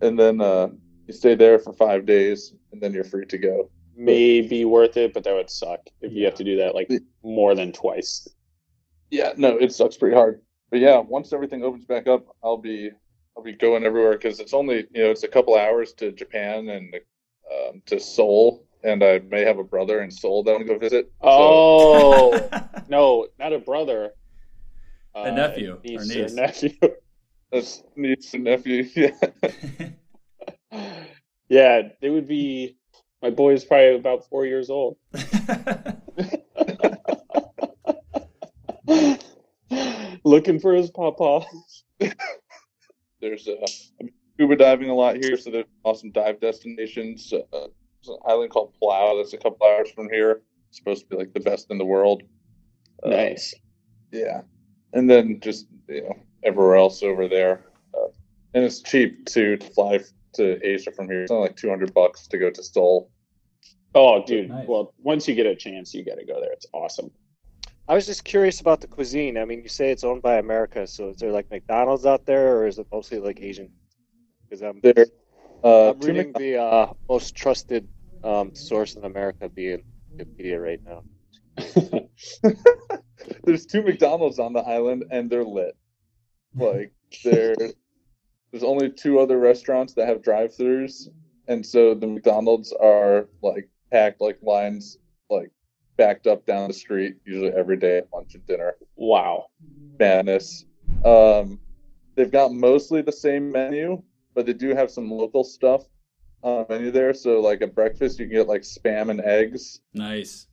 and 0.00 0.18
then 0.18 0.40
uh, 0.40 0.68
you 1.06 1.12
stay 1.12 1.34
there 1.34 1.58
for 1.58 1.72
five 1.72 2.06
days, 2.06 2.54
and 2.72 2.80
then 2.80 2.92
you're 2.92 3.04
free 3.04 3.26
to 3.26 3.38
go. 3.38 3.70
May 3.96 4.40
be 4.40 4.64
worth 4.64 4.96
it, 4.96 5.12
but 5.12 5.24
that 5.24 5.34
would 5.34 5.50
suck 5.50 5.80
if 6.00 6.12
you 6.12 6.24
have 6.24 6.34
to 6.36 6.44
do 6.44 6.56
that 6.56 6.74
like 6.74 6.90
more 7.22 7.54
than 7.54 7.72
twice. 7.72 8.26
Yeah, 9.10 9.32
no, 9.36 9.56
it 9.58 9.72
sucks 9.74 9.96
pretty 9.96 10.14
hard. 10.16 10.40
But 10.70 10.80
yeah, 10.80 10.98
once 10.98 11.32
everything 11.32 11.64
opens 11.64 11.84
back 11.84 12.06
up, 12.06 12.24
I'll 12.42 12.56
be 12.56 12.90
I'll 13.36 13.42
be 13.42 13.52
going 13.52 13.84
everywhere 13.84 14.12
because 14.12 14.40
it's 14.40 14.54
only 14.54 14.86
you 14.94 15.02
know 15.02 15.10
it's 15.10 15.24
a 15.24 15.28
couple 15.28 15.56
hours 15.56 15.92
to 15.94 16.12
Japan 16.12 16.68
and 16.68 16.94
um, 17.52 17.82
to 17.86 17.98
Seoul, 17.98 18.64
and 18.84 19.02
I 19.02 19.18
may 19.28 19.44
have 19.44 19.58
a 19.58 19.64
brother 19.64 20.02
in 20.02 20.10
Seoul 20.10 20.44
that 20.44 20.52
I'm 20.52 20.58
gonna 20.64 20.74
go 20.74 20.78
visit. 20.78 21.10
Oh 21.20 22.48
no, 22.88 23.26
not 23.38 23.52
a 23.52 23.58
brother. 23.58 24.12
Uh, 25.14 25.22
A 25.26 25.32
nephew 25.32 25.74
or 25.74 25.80
niece 25.82 26.08
niece. 26.08 26.32
nephew. 26.32 26.70
That's 27.52 27.82
niece 27.96 28.34
and 28.34 28.44
nephew. 28.44 28.88
Yeah. 30.72 30.72
yeah, 31.48 31.82
they 32.00 32.10
would 32.10 32.28
be. 32.28 32.76
My 33.22 33.30
boy 33.30 33.54
is 33.54 33.64
probably 33.64 33.96
about 33.96 34.28
four 34.28 34.46
years 34.46 34.70
old. 34.70 34.96
Looking 40.24 40.60
for 40.60 40.74
his 40.74 40.90
papa. 40.90 41.44
There's 43.20 43.46
uh, 43.46 43.66
scuba 44.34 44.56
diving 44.56 44.88
a 44.88 44.94
lot 44.94 45.16
here, 45.16 45.36
so 45.36 45.50
there's 45.50 45.66
awesome 45.84 46.10
dive 46.12 46.40
destinations. 46.40 47.32
Uh, 47.32 47.40
there's 47.52 48.08
an 48.08 48.16
island 48.26 48.50
called 48.50 48.72
Palau 48.80 49.20
that's 49.20 49.34
a 49.34 49.38
couple 49.38 49.66
hours 49.66 49.90
from 49.90 50.08
here. 50.10 50.42
It's 50.68 50.78
supposed 50.78 51.02
to 51.02 51.08
be 51.08 51.16
like 51.16 51.34
the 51.34 51.40
best 51.40 51.70
in 51.70 51.78
the 51.78 51.84
world. 51.84 52.22
Uh, 53.02 53.10
Nice. 53.10 53.54
Yeah, 54.12 54.42
and 54.92 55.10
then 55.10 55.40
just 55.40 55.66
you 55.88 56.02
know 56.02 56.16
everywhere 56.42 56.76
else 56.76 57.02
over 57.02 57.28
there, 57.28 57.64
uh, 57.94 58.08
and 58.54 58.64
it's 58.64 58.80
cheap 58.80 59.26
too 59.26 59.56
to 59.56 59.70
fly 59.70 60.00
to 60.34 60.66
Asia 60.66 60.92
from 60.92 61.08
here. 61.08 61.22
It's 61.22 61.30
only 61.30 61.48
like 61.48 61.56
two 61.56 61.68
hundred 61.68 61.94
bucks 61.94 62.26
to 62.28 62.38
go 62.38 62.50
to 62.50 62.62
Seoul. 62.62 63.10
Oh, 63.94 64.24
dude. 64.24 64.50
Well, 64.68 64.94
once 64.98 65.26
you 65.26 65.34
get 65.34 65.46
a 65.46 65.56
chance, 65.56 65.92
you 65.92 66.04
got 66.04 66.16
to 66.16 66.24
go 66.24 66.40
there. 66.40 66.52
It's 66.52 66.66
awesome. 66.72 67.10
I 67.88 67.94
was 67.94 68.06
just 68.06 68.24
curious 68.24 68.60
about 68.60 68.80
the 68.80 68.86
cuisine. 68.86 69.36
I 69.36 69.44
mean, 69.44 69.62
you 69.62 69.68
say 69.68 69.90
it's 69.90 70.04
owned 70.04 70.22
by 70.22 70.36
America, 70.36 70.86
so 70.86 71.08
is 71.08 71.16
there 71.16 71.32
like 71.32 71.50
McDonald's 71.50 72.06
out 72.06 72.24
there, 72.24 72.58
or 72.58 72.66
is 72.68 72.78
it 72.78 72.86
mostly 72.92 73.18
like 73.18 73.40
Asian? 73.40 73.68
Because 74.48 74.62
I'm, 74.62 74.80
There, 74.80 75.06
uh, 75.64 75.90
I'm 75.90 75.98
reading 75.98 76.32
the 76.32 76.58
uh, 76.58 76.92
most 77.08 77.34
trusted 77.34 77.88
um, 78.22 78.54
source 78.54 78.94
in 78.94 79.04
America 79.04 79.48
being 79.48 79.82
Wikipedia 80.14 80.62
right 80.62 80.80
now. 80.84 81.02
There's 83.44 83.66
two 83.66 83.82
McDonald's 83.82 84.38
on 84.38 84.52
the 84.52 84.60
island, 84.60 85.06
and 85.10 85.28
they're 85.28 85.44
lit. 85.44 85.76
Like 86.56 86.92
there, 87.24 87.54
there's 88.50 88.64
only 88.64 88.90
two 88.90 89.18
other 89.20 89.38
restaurants 89.38 89.94
that 89.94 90.06
have 90.08 90.22
drive-throughs, 90.22 91.08
and 91.48 91.64
so 91.64 91.94
the 91.94 92.06
McDonald's 92.06 92.72
are 92.72 93.28
like 93.42 93.68
packed 93.92 94.20
like 94.20 94.38
lines, 94.42 94.98
like 95.28 95.50
backed 95.96 96.26
up 96.26 96.46
down 96.46 96.68
the 96.68 96.74
street, 96.74 97.16
usually 97.24 97.50
every 97.50 97.76
day 97.76 97.98
at 97.98 98.08
lunch 98.12 98.34
and 98.34 98.46
dinner. 98.46 98.74
Wow. 98.96 99.46
Madness. 99.98 100.64
Um, 101.04 101.60
they've 102.14 102.30
got 102.30 102.52
mostly 102.52 103.02
the 103.02 103.12
same 103.12 103.52
menu, 103.52 104.02
but 104.34 104.46
they 104.46 104.52
do 104.52 104.74
have 104.74 104.90
some 104.90 105.10
local 105.10 105.44
stuff 105.44 105.84
on 106.42 106.64
the 106.68 106.74
menu 106.74 106.90
there. 106.90 107.12
So, 107.12 107.40
like 107.40 107.62
at 107.62 107.74
breakfast, 107.74 108.18
you 108.18 108.26
can 108.26 108.34
get 108.34 108.48
like 108.48 108.62
spam 108.62 109.10
and 109.10 109.20
eggs. 109.20 109.80
Nice. 109.92 110.46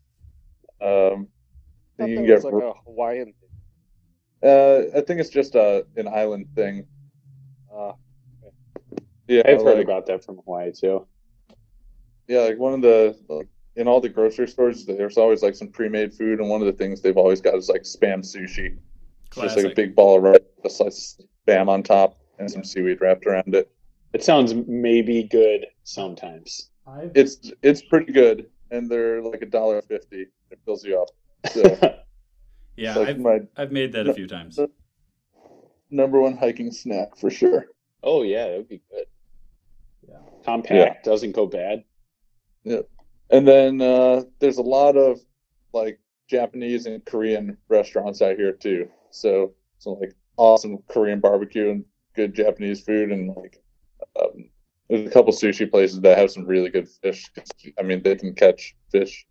Um, 0.82 1.28
I 2.00 2.06
you 2.06 2.16
can 2.18 2.26
get. 2.26 2.44
like 2.44 2.54
a 2.54 2.74
Hawaiian 2.86 3.26
thing. 3.26 3.34
Uh, 4.44 4.84
I 4.96 5.02
think 5.02 5.20
it's 5.20 5.30
just 5.30 5.56
a 5.56 5.86
an 5.96 6.08
island 6.08 6.48
thing. 6.56 6.86
Uh, 7.74 7.94
Yeah, 9.28 9.42
I've 9.46 9.62
heard 9.62 9.78
like- 9.78 9.86
about 9.86 10.06
that 10.08 10.24
from 10.24 10.38
Hawaii 10.38 10.72
too. 10.72 11.06
Yeah, 12.28 12.42
like 12.42 12.58
one 12.58 12.74
of 12.74 12.82
the 12.82 13.18
like 13.30 13.48
in 13.76 13.88
all 13.88 14.02
the 14.02 14.10
grocery 14.10 14.48
stores, 14.48 14.86
there's 14.86 15.18
always 15.18 15.44
like 15.44 15.56
some 15.56 15.68
pre-made 15.70 16.14
food, 16.14 16.40
and 16.40 16.50
one 16.50 16.62
of 16.62 16.68
the 16.68 16.74
things 16.74 17.02
they've 17.02 17.18
always 17.18 17.42
got 17.42 17.56
is 17.56 17.70
like 17.70 17.84
spam 17.84 18.20
sushi. 18.20 18.78
It's 19.28 19.36
just 19.42 19.58
like 19.58 19.66
a 19.66 19.76
big 19.76 19.96
ball 19.96 20.18
of 20.18 20.24
rice, 20.24 20.40
with 20.56 20.66
a 20.66 20.70
slice 20.70 21.20
of 21.20 21.26
spam 21.46 21.68
on 21.68 21.84
top, 21.84 22.18
and 22.40 22.50
some 22.50 22.64
seaweed 22.64 23.02
wrapped 23.02 23.26
around 23.26 23.54
it. 23.56 23.70
It 24.14 24.24
sounds 24.24 24.54
maybe 24.68 25.24
good 25.24 25.68
sometimes. 25.84 26.70
It's 27.16 27.52
it's 27.62 27.82
pretty 27.82 28.12
good, 28.14 28.50
and 28.72 28.90
they're 28.90 29.22
like 29.22 29.42
a 29.42 29.46
dollar 29.46 29.82
fifty. 29.82 30.28
It 30.52 30.60
fills 30.66 30.84
you 30.86 31.00
up. 31.02 31.10
So 31.52 32.00
Yeah, 32.78 32.96
Like 32.96 33.08
I've, 33.10 33.20
my- 33.20 33.48
I've 33.58 33.72
made 33.72 33.92
that 33.94 34.08
a 34.08 34.14
few 34.14 34.28
times. 34.28 34.60
number 35.90 36.22
one 36.22 36.38
hiking 36.38 36.72
snack 36.72 37.18
for 37.18 37.30
sure. 37.30 37.68
Oh 38.04 38.22
yeah, 38.24 38.48
that 38.50 38.58
would 38.58 38.70
be 38.70 38.82
good. 38.90 39.06
Compact 40.46 41.04
doesn't 41.04 41.34
go 41.34 41.46
bad. 41.46 41.84
Yeah. 42.64 42.82
And 43.30 43.46
then 43.46 43.82
uh, 43.82 44.22
there's 44.40 44.58
a 44.60 44.62
lot 44.62 44.96
of 44.96 45.20
like 45.74 46.00
Japanese 46.30 46.86
and 46.86 47.04
Korean 47.04 47.58
restaurants 47.68 48.22
out 48.22 48.38
here 48.38 48.54
too. 48.54 48.88
So 49.10 49.54
some 49.80 50.00
like 50.00 50.14
awesome 50.38 50.78
Korean 50.88 51.20
barbecue 51.20 51.70
and 51.72 51.86
good 52.16 52.34
Japanese 52.34 52.82
food 52.82 53.12
and 53.12 53.36
like 53.36 53.62
um, 54.22 54.50
there's 54.90 55.08
a 55.08 55.12
couple 55.12 55.34
sushi 55.34 55.70
places 55.70 56.00
that 56.02 56.18
have 56.18 56.32
some 56.32 56.46
really 56.46 56.70
good 56.70 56.88
fish. 56.88 57.30
I 57.78 57.84
mean, 57.84 58.02
they 58.02 58.16
can 58.16 58.34
catch 58.34 58.76
fish 58.92 59.26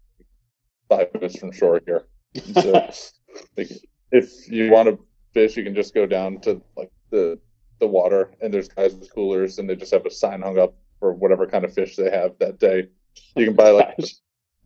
five 0.89 1.09
minutes 1.15 1.39
from 1.39 1.53
shore 1.53 1.81
here. 1.87 2.07
So 2.53 2.73
like, 3.57 3.71
if 4.13 4.49
you 4.49 4.71
want 4.71 4.89
to 4.89 4.99
fish, 5.35 5.57
you 5.57 5.65
can 5.65 5.75
just 5.75 5.95
go 5.95 6.07
down 6.07 6.41
to 6.41 6.61
like 6.77 6.91
the 7.11 7.39
the 7.79 7.87
water 7.87 8.31
and 8.41 8.53
there's 8.55 8.69
guys 8.69 8.95
with 8.95 9.13
coolers 9.15 9.59
and 9.59 9.69
they 9.69 9.77
just 9.77 9.93
have 9.93 10.07
a 10.07 10.11
sign 10.11 10.41
hung 10.41 10.59
up 10.59 10.75
for 10.99 11.13
whatever 11.13 11.47
kind 11.47 11.65
of 11.65 11.75
fish 11.75 11.95
they 11.97 12.11
have 12.11 12.33
that 12.39 12.59
day. 12.59 12.89
You 13.35 13.45
can 13.45 13.55
buy 13.55 13.71
like 13.71 13.99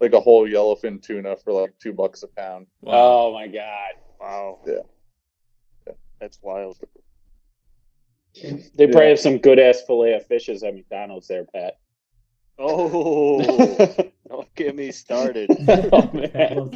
like 0.00 0.12
a 0.12 0.20
whole 0.20 0.48
yellowfin 0.48 1.02
tuna 1.02 1.36
for 1.36 1.52
like 1.52 1.74
two 1.82 1.92
bucks 1.92 2.22
a 2.22 2.28
pound. 2.28 2.66
Oh 2.86 3.32
my 3.32 3.48
god. 3.48 3.92
Wow. 4.20 4.60
Yeah. 4.66 5.92
That's 6.20 6.38
wild. 6.42 6.78
They 8.34 8.86
probably 8.86 9.02
Yeah. 9.02 9.08
have 9.08 9.20
some 9.20 9.38
good 9.38 9.58
ass 9.58 9.82
fillet 9.86 10.14
of 10.14 10.26
fishes 10.26 10.62
at 10.62 10.74
McDonald's 10.74 11.26
there, 11.26 11.44
Pat. 11.46 11.78
Oh, 12.58 13.40
don't 14.28 14.54
get 14.54 14.76
me 14.76 14.92
started. 14.92 15.50
oh 15.68 16.10
man. 16.12 16.70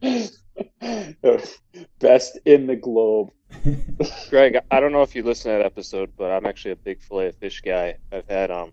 Best 2.00 2.38
in 2.44 2.66
the 2.66 2.76
globe. 2.76 3.30
Greg, 4.30 4.58
I 4.70 4.80
don't 4.80 4.92
know 4.92 5.02
if 5.02 5.14
you 5.14 5.22
listened 5.22 5.54
to 5.54 5.58
that 5.58 5.66
episode, 5.66 6.12
but 6.16 6.30
I'm 6.30 6.46
actually 6.46 6.72
a 6.72 6.76
big 6.76 7.00
fillet 7.00 7.28
of 7.28 7.36
fish 7.36 7.60
guy. 7.62 7.96
I've 8.12 8.28
had 8.28 8.50
um 8.50 8.72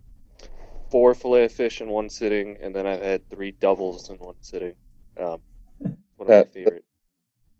four 0.91 1.15
fillet 1.15 1.45
of 1.45 1.51
fish 1.51 1.81
in 1.81 1.89
one 1.89 2.09
sitting, 2.09 2.57
and 2.61 2.75
then 2.75 2.85
I've 2.85 3.01
had 3.01 3.29
three 3.29 3.51
doubles 3.51 4.09
in 4.09 4.17
one 4.17 4.35
sitting. 4.41 4.73
Um, 5.17 5.39
one 5.79 5.97
of 6.19 6.27
my 6.27 6.43
favorite. 6.45 6.85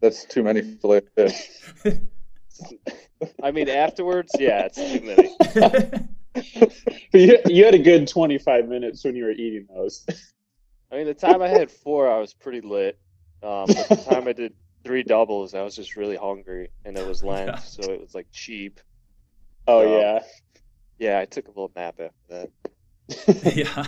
That's 0.02 0.26
too 0.26 0.44
many 0.44 0.62
fillet 0.62 0.98
of 0.98 1.10
fish. 1.14 1.62
I 3.42 3.52
mean, 3.52 3.70
afterwards, 3.70 4.32
yeah, 4.38 4.68
it's 4.72 4.78
too 4.78 5.02
many. 5.02 6.10
You, 7.14 7.40
you 7.46 7.64
had 7.64 7.74
a 7.74 7.80
good 7.80 8.08
25 8.08 8.68
minutes 8.68 9.04
when 9.06 9.16
you 9.16 9.24
were 9.24 9.32
eating 9.32 9.68
those. 9.74 10.06
I 10.92 10.98
mean, 10.98 11.06
the 11.06 11.14
time 11.14 11.42
I 11.42 11.48
had 11.48 11.72
four, 11.72 12.12
I 12.12 12.20
was 12.20 12.34
pretty 12.34 12.62
lit. 12.62 13.00
Um, 13.46 13.66
but 13.68 13.90
the 13.90 13.96
time 14.10 14.28
I 14.28 14.34
did 14.34 14.54
three 14.84 15.04
doubles, 15.04 15.54
I 15.54 15.62
was 15.62 15.76
just 15.76 15.96
really 15.96 16.16
hungry, 16.16 16.72
and 16.84 16.98
it 16.98 17.08
was 17.08 17.24
Lent, 17.24 17.60
so 17.64 17.84
it 17.92 18.02
was 18.02 18.16
like 18.16 18.28
cheap. 18.32 18.80
Oh 19.68 19.86
Um, 19.86 20.00
yeah. 20.02 20.20
Yeah, 20.98 21.20
I 21.20 21.26
took 21.26 21.46
a 21.46 21.50
little 21.50 21.72
nap 21.76 22.00
after 22.00 22.48
that. 23.10 23.54
yeah. 23.56 23.86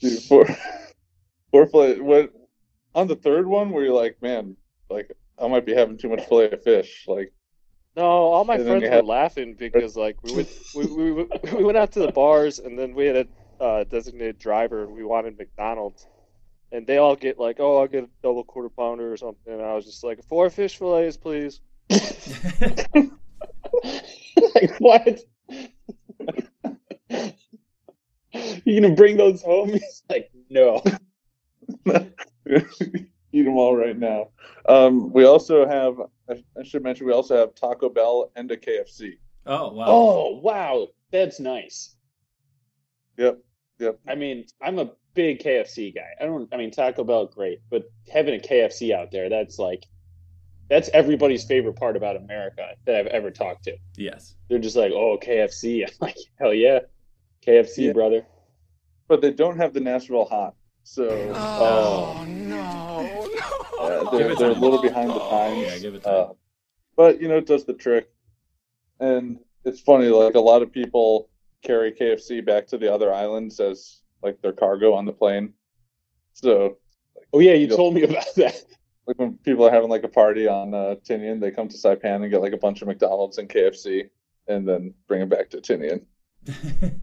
Dude, 0.00 0.22
four 0.22 0.46
four 1.50 1.66
fillet 1.66 2.00
what 2.00 2.32
on 2.94 3.06
the 3.06 3.16
third 3.16 3.46
one 3.46 3.70
where 3.70 3.84
you're 3.84 3.94
like, 3.94 4.20
man, 4.22 4.56
like 4.88 5.12
I 5.38 5.46
might 5.46 5.66
be 5.66 5.74
having 5.74 5.98
too 5.98 6.08
much 6.08 6.24
fillet 6.26 6.50
of 6.50 6.62
fish. 6.62 7.04
Like 7.06 7.32
No, 7.96 8.04
all 8.04 8.44
my 8.44 8.56
friends 8.56 8.82
you 8.82 8.88
were 8.88 8.96
had- 8.96 9.04
laughing 9.06 9.54
because 9.58 9.96
like 9.96 10.16
we 10.22 10.34
went 10.36 10.48
we, 10.74 10.86
we, 10.96 11.12
we 11.12 11.26
we 11.54 11.64
went 11.64 11.76
out 11.76 11.92
to 11.92 12.00
the 12.00 12.12
bars 12.12 12.58
and 12.58 12.78
then 12.78 12.94
we 12.94 13.06
had 13.06 13.16
a 13.16 13.62
uh, 13.62 13.84
designated 13.84 14.38
driver 14.38 14.84
and 14.84 14.92
we 14.96 15.04
wanted 15.04 15.36
McDonald's 15.38 16.06
and 16.72 16.86
they 16.86 16.98
all 16.98 17.16
get 17.16 17.38
like 17.38 17.56
oh 17.60 17.78
I'll 17.78 17.88
get 17.88 18.04
a 18.04 18.08
double 18.22 18.44
quarter 18.44 18.68
pounder 18.68 19.12
or 19.12 19.16
something 19.16 19.52
and 19.52 19.62
I 19.62 19.74
was 19.74 19.84
just 19.84 20.04
like 20.04 20.22
four 20.24 20.50
fish 20.50 20.76
fillets 20.76 21.16
please. 21.16 21.60
like 24.54 24.78
what? 24.78 25.20
you 28.64 28.80
gonna 28.80 28.94
bring 28.94 29.16
those 29.16 29.42
home? 29.42 29.70
He's 29.70 30.02
like, 30.08 30.30
no. 30.48 30.82
eat 33.32 33.44
them 33.44 33.56
all 33.56 33.76
right 33.76 33.98
now. 33.98 34.28
Um, 34.68 35.12
we 35.12 35.24
also 35.24 35.66
have 35.66 36.00
I, 36.28 36.42
I 36.58 36.62
should 36.62 36.82
mention 36.82 37.06
we 37.06 37.12
also 37.12 37.36
have 37.36 37.54
Taco 37.54 37.88
Bell 37.88 38.30
and 38.36 38.50
a 38.50 38.56
KFC. 38.56 39.18
Oh 39.46 39.72
wow. 39.72 39.84
Oh 39.88 40.40
wow, 40.42 40.88
that's 41.10 41.40
nice. 41.40 41.96
Yep. 43.16 43.38
Yep. 43.80 43.98
I 44.06 44.14
mean, 44.14 44.44
I'm 44.62 44.78
a 44.78 44.90
big 45.14 45.42
KFC 45.42 45.94
guy. 45.94 46.10
I 46.20 46.26
don't. 46.26 46.52
I 46.52 46.56
mean, 46.56 46.70
Taco 46.70 47.02
Bell 47.02 47.26
great, 47.26 47.60
but 47.70 47.84
having 48.12 48.34
a 48.34 48.38
KFC 48.38 48.92
out 48.94 49.10
there, 49.10 49.28
that's 49.28 49.58
like, 49.58 49.86
that's 50.68 50.88
everybody's 50.92 51.44
favorite 51.44 51.74
part 51.76 51.96
about 51.96 52.16
America 52.16 52.68
that 52.86 52.94
I've 52.96 53.06
ever 53.08 53.30
talked 53.30 53.64
to. 53.64 53.76
Yes. 53.96 54.36
They're 54.48 54.58
just 54.58 54.76
like, 54.76 54.92
oh, 54.92 55.18
KFC. 55.20 55.84
I'm 55.88 55.94
like, 56.00 56.16
hell 56.38 56.54
yeah, 56.54 56.80
KFC, 57.46 57.86
Yeah. 57.86 57.92
brother. 57.92 58.26
But 59.08 59.22
they 59.22 59.32
don't 59.32 59.56
have 59.56 59.72
the 59.72 59.80
Nashville 59.80 60.26
hot. 60.26 60.54
So 60.84 61.08
Oh, 61.34 62.24
no, 62.26 63.28
uh, 63.80 64.10
they're, 64.10 64.30
it 64.32 64.38
they're 64.38 64.50
a 64.50 64.54
little 64.54 64.80
behind 64.80 65.10
the 65.10 65.18
times. 65.18 65.58
Yeah, 65.58 65.78
give 65.78 65.94
it 65.94 66.04
time. 66.04 66.14
Uh, 66.14 66.32
but 66.96 67.20
you 67.20 67.28
know, 67.28 67.36
it 67.38 67.46
does 67.46 67.64
the 67.64 67.72
trick. 67.74 68.08
And 69.00 69.38
it's 69.64 69.80
funny, 69.80 70.06
like 70.08 70.34
a 70.34 70.40
lot 70.40 70.62
of 70.62 70.70
people 70.72 71.28
carry 71.62 71.92
KFC 71.92 72.40
back 72.44 72.66
to 72.68 72.78
the 72.78 72.92
other 72.92 73.12
islands 73.12 73.60
as 73.60 74.00
like 74.22 74.40
their 74.42 74.52
cargo 74.52 74.94
on 74.94 75.04
the 75.04 75.12
plane. 75.12 75.54
So 76.34 76.78
Oh 77.32 77.40
yeah, 77.40 77.54
you 77.54 77.66
Yep. 77.68 77.76
told 77.76 77.94
me 77.94 78.02
about 78.02 78.26
that. 78.36 78.64
like 79.06 79.18
when 79.18 79.38
people 79.38 79.66
are 79.66 79.70
having 79.70 79.90
like 79.90 80.04
a 80.04 80.08
party 80.08 80.48
on 80.48 80.74
uh, 80.74 80.96
Tinian, 81.08 81.40
they 81.40 81.50
come 81.50 81.68
to 81.68 81.76
Saipan 81.76 82.22
and 82.22 82.30
get 82.30 82.42
like 82.42 82.52
a 82.52 82.58
bunch 82.58 82.82
of 82.82 82.88
McDonald's 82.88 83.38
and 83.38 83.48
KFC, 83.48 84.10
and 84.48 84.68
then 84.68 84.94
bring 85.06 85.22
it 85.22 85.28
back 85.28 85.50
to 85.50 85.58
Tinian. 85.58 86.04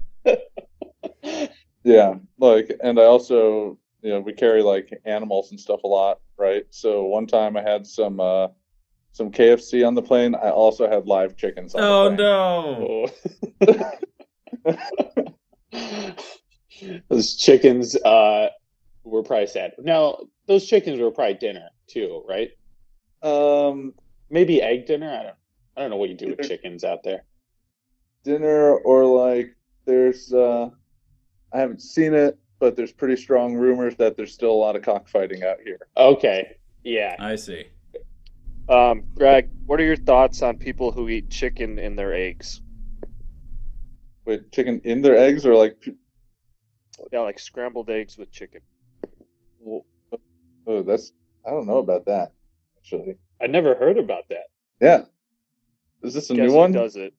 Yeah, 1.84 2.16
like, 2.38 2.76
and 2.84 3.00
I 3.00 3.04
also, 3.06 3.80
you 4.02 4.10
know, 4.10 4.20
we 4.20 4.34
carry 4.34 4.62
like 4.62 4.92
animals 5.06 5.52
and 5.52 5.60
stuff 5.60 5.84
a 5.84 5.88
lot, 5.88 6.20
right? 6.38 6.66
So 6.70 7.06
one 7.06 7.28
time 7.28 7.56
I 7.56 7.62
had 7.62 7.88
some 7.88 8.20
uh 8.20 8.50
some 9.14 9.32
KFC 9.32 9.84
on 9.88 9.96
the 9.96 10.02
plane. 10.02 10.36
I 10.36 10.50
also 10.52 10.90
had 10.90 11.08
live 11.08 11.38
chickens 11.38 11.76
on 11.76 11.82
oh 11.82 12.04
the 12.04 12.16
plane. 12.16 12.18
no. 12.18 13.08
those 17.10 17.36
chickens 17.36 17.96
uh, 17.96 18.50
were 19.04 19.24
probably 19.24 19.48
sad. 19.48 19.74
Now, 19.80 20.20
those 20.48 20.66
chickens 20.66 21.00
were 21.00 21.12
probably 21.12 21.36
dinner 21.36 21.70
too, 21.88 22.24
right? 22.28 22.52
Um, 23.24 23.94
Maybe 24.30 24.62
egg 24.62 24.86
dinner. 24.88 25.10
I 25.10 25.24
don't. 25.24 25.36
I 25.78 25.82
don't 25.82 25.90
know 25.92 25.98
what 25.98 26.10
you 26.10 26.16
do 26.16 26.36
with 26.38 26.48
chickens 26.48 26.84
out 26.84 27.04
there. 27.04 27.24
dinner 28.24 28.76
or 28.78 29.06
like 29.06 29.56
there's 29.86 30.34
uh 30.34 30.70
I 31.54 31.60
haven't 31.60 31.82
seen 31.82 32.14
it, 32.14 32.38
but 32.60 32.76
there's 32.76 32.92
pretty 32.92 33.16
strong 33.16 33.56
rumors 33.56 33.96
that 33.98 34.18
there's 34.18 34.34
still 34.34 34.52
a 34.52 34.60
lot 34.60 34.76
of 34.76 34.82
cockfighting 34.82 35.44
out 35.44 35.58
here. 35.64 35.80
Okay. 35.96 36.58
Yeah. 36.84 37.16
I 37.20 37.36
see. 37.38 37.66
Um, 38.68 39.04
Greg, 39.16 39.50
what 39.66 39.80
are 39.80 39.86
your 39.86 39.96
thoughts 39.96 40.42
on 40.42 40.58
people 40.58 40.92
who 40.92 41.08
eat 41.08 41.30
chicken 41.30 41.80
in 41.80 41.96
their 41.96 42.14
eggs? 42.14 42.62
With 44.28 44.52
chicken 44.52 44.82
in 44.84 45.02
their 45.02 45.16
eggs 45.18 45.46
or 45.46 45.56
like 45.56 45.78
Yeah, 47.14 47.22
like 47.22 47.40
scrambled 47.40 47.90
eggs 47.90 48.18
with 48.18 48.30
chicken. 48.30 48.60
oh 49.66 50.84
that's 50.84 51.14
I 51.48 51.52
don't 51.52 51.66
know 51.66 51.78
about 51.78 52.06
that 52.08 52.34
actually. 52.78 53.16
I 53.42 53.48
never 53.48 53.74
heard 53.76 53.98
about 53.98 54.24
that. 54.30 54.48
Yeah. 54.82 55.04
Is 56.04 56.14
this 56.14 56.30
a 56.30 56.34
Guess 56.36 56.44
new 56.44 56.52
who 56.52 56.58
one? 56.58 56.72
does 56.74 56.98
it? 56.98 57.14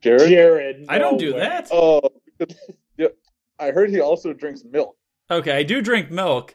Jared? 0.00 0.28
Jared. 0.30 0.86
I 0.88 0.96
don't 0.98 1.18
do 1.18 1.34
way. 1.34 1.40
that. 1.40 1.68
Oh, 1.70 2.00
because- 2.38 2.56
yeah. 2.96 3.08
I 3.58 3.70
heard 3.70 3.90
he 3.90 4.00
also 4.00 4.32
drinks 4.32 4.64
milk. 4.64 4.96
Okay, 5.30 5.52
I 5.52 5.62
do 5.64 5.80
drink 5.82 6.10
milk, 6.10 6.54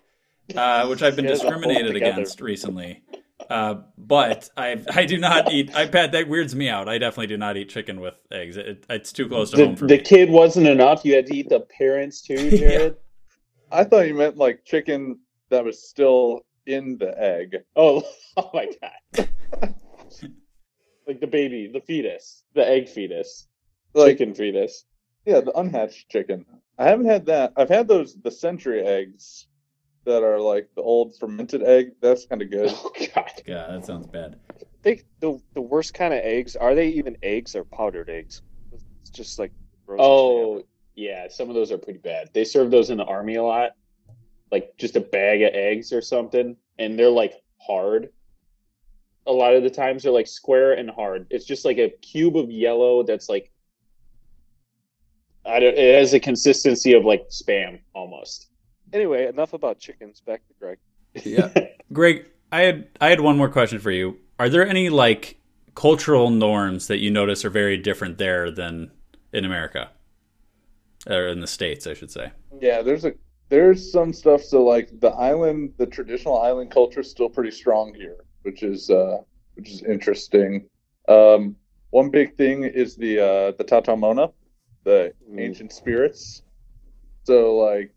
uh, 0.56 0.88
which 0.88 1.02
I've 1.04 1.16
been 1.16 1.26
Yeah, 1.26 1.32
discriminated 1.32 1.96
against 1.96 2.42
recently. 2.42 3.04
Uh, 3.52 3.82
but 3.98 4.50
I 4.56 4.82
I 4.94 5.06
do 5.06 5.18
not 5.18 5.52
eat. 5.52 5.76
I 5.76 5.86
Pat 5.88 6.12
that 6.14 6.28
weirds 6.30 6.56
me 6.56 6.70
out. 6.70 6.88
I 6.88 6.98
definitely 6.98 7.28
do 7.28 7.38
not 7.38 7.58
eat 7.58 7.70
chicken 7.70 8.00
with 8.00 8.16
eggs. 8.32 8.56
It, 8.58 8.86
it's 8.90 9.12
too 9.12 9.28
close 9.28 9.52
to 9.52 9.58
The, 9.58 9.66
home 9.66 9.76
for 9.76 9.88
the 9.88 9.98
me. 9.98 10.04
kid 10.04 10.30
wasn't 10.30 10.68
enough. 10.68 11.04
You 11.04 11.16
had 11.16 11.26
to 11.28 11.36
eat 11.36 11.50
the 11.50 11.60
parents 11.62 12.22
too, 12.22 12.50
Jared. 12.58 12.96
I 13.72 13.84
thought 13.84 14.08
you 14.08 14.14
meant 14.16 14.38
like 14.38 14.64
chicken 14.66 15.20
that 15.50 15.64
was 15.66 15.82
still 15.88 16.42
in 16.66 16.98
the 16.98 17.14
egg. 17.22 17.58
Oh, 17.76 18.04
oh 18.38 18.50
my 18.54 18.70
god! 18.82 19.30
like 21.08 21.20
the 21.20 21.28
baby, 21.28 21.70
the 21.72 21.82
fetus, 21.82 22.44
the 22.54 22.68
egg 22.68 22.88
fetus, 22.90 23.48
Like- 23.94 24.18
chicken 24.18 24.34
fetus. 24.34 24.86
Yeah, 25.26 25.42
the 25.42 25.52
unhatched 25.58 26.10
chicken. 26.10 26.46
I 26.80 26.86
haven't 26.86 27.06
had 27.06 27.28
that. 27.28 27.54
I've 27.56 27.70
had 27.70 27.88
those 27.88 28.16
the 28.24 28.32
century 28.32 28.82
eggs 28.84 29.46
that 30.06 30.24
are 30.24 30.40
like 30.40 30.70
the 30.76 30.82
old 30.82 31.16
fermented 31.18 31.64
egg. 31.64 31.92
That's 32.02 32.26
kind 32.26 32.42
of 32.42 32.50
good. 32.50 32.72
Oh 32.84 32.92
god. 33.14 33.32
Yeah, 33.46 33.68
that 33.70 33.86
sounds 33.86 34.08
bad. 34.08 34.40
I 34.50 34.64
think 34.84 35.06
the 35.20 35.40
the 35.54 35.62
worst 35.62 35.94
kind 35.94 36.14
of 36.14 36.22
eggs 36.22 36.56
are 36.56 36.76
they 36.76 36.90
even 36.90 37.18
eggs 37.24 37.56
or 37.56 37.64
powdered 37.64 38.10
eggs? 38.10 38.42
It's 38.72 39.10
just 39.12 39.40
like 39.40 39.52
frozen 39.86 40.06
Oh 40.06 40.64
yeah, 40.96 41.28
some 41.30 41.50
of 41.50 41.56
those 41.56 41.72
are 41.72 41.78
pretty 41.78 42.00
bad. 42.00 42.30
They 42.34 42.44
serve 42.44 42.72
those 42.72 42.90
in 42.90 42.98
the 42.98 43.06
army 43.06 43.36
a 43.36 43.44
lot, 43.44 43.72
like 44.52 44.76
just 44.78 44.96
a 44.96 45.02
bag 45.02 45.42
of 45.42 45.54
eggs 45.54 45.94
or 45.94 46.02
something, 46.02 46.56
and 46.80 46.98
they're 46.98 47.10
like 47.10 47.34
hard. 47.60 48.10
A 49.28 49.32
lot 49.32 49.54
of 49.54 49.64
the 49.64 49.70
times 49.70 50.04
they're 50.04 50.12
like 50.12 50.28
square 50.28 50.74
and 50.74 50.90
hard. 50.90 51.28
It's 51.30 51.46
just 51.46 51.64
like 51.64 51.78
a 51.78 51.90
cube 52.02 52.36
of 52.38 52.50
yellow 52.50 53.04
that's 53.04 53.30
like 53.30 53.52
I 55.46 55.60
don't. 55.60 55.78
It 55.78 56.00
has 56.00 56.14
a 56.14 56.20
consistency 56.20 56.94
of 56.94 57.06
like 57.06 57.28
spam 57.30 57.80
almost. 57.94 58.51
Anyway, 58.94 59.28
enough 59.28 59.54
about 59.54 59.80
chickens. 59.80 60.22
Back 60.22 60.42
to 60.48 60.54
Greg. 60.60 60.78
Yeah, 61.24 61.50
Greg, 61.94 62.26
I 62.52 62.62
had 62.62 62.88
I 63.00 63.10
had 63.10 63.22
one 63.22 63.38
more 63.38 63.50
question 63.50 63.80
for 63.80 63.92
you. 63.92 64.18
Are 64.40 64.50
there 64.50 64.68
any 64.68 64.90
like 64.90 65.38
cultural 65.76 66.30
norms 66.30 66.88
that 66.88 67.00
you 67.00 67.12
notice 67.12 67.46
are 67.46 67.50
very 67.50 67.78
different 67.78 68.18
there 68.18 68.52
than 68.52 68.92
in 69.34 69.46
America, 69.46 69.90
or 71.08 71.28
in 71.28 71.40
the 71.40 71.48
states, 71.48 71.88
I 71.88 71.94
should 71.94 72.12
say? 72.12 72.32
Yeah, 72.60 72.82
there's 72.82 73.06
a 73.06 73.14
there's 73.50 73.92
some 73.92 74.14
stuff. 74.14 74.44
So 74.44 74.64
like 74.64 75.00
the 75.00 75.10
island, 75.10 75.74
the 75.78 75.86
traditional 75.86 76.42
island 76.42 76.72
culture 76.72 77.02
is 77.02 77.12
still 77.12 77.30
pretty 77.30 77.52
strong 77.52 77.94
here, 77.94 78.18
which 78.44 78.64
is 78.64 78.90
uh, 78.90 79.18
which 79.56 79.70
is 79.70 79.84
interesting. 79.84 80.68
Um, 81.08 81.56
one 81.92 82.10
big 82.10 82.36
thing 82.36 82.64
is 82.64 82.96
the 82.96 83.20
uh, 83.20 83.52
the 83.58 83.64
Taotaomona, 83.64 84.32
the 84.84 85.14
ancient 85.38 85.74
spirits. 85.74 86.44
So 87.24 87.56
like, 87.56 87.94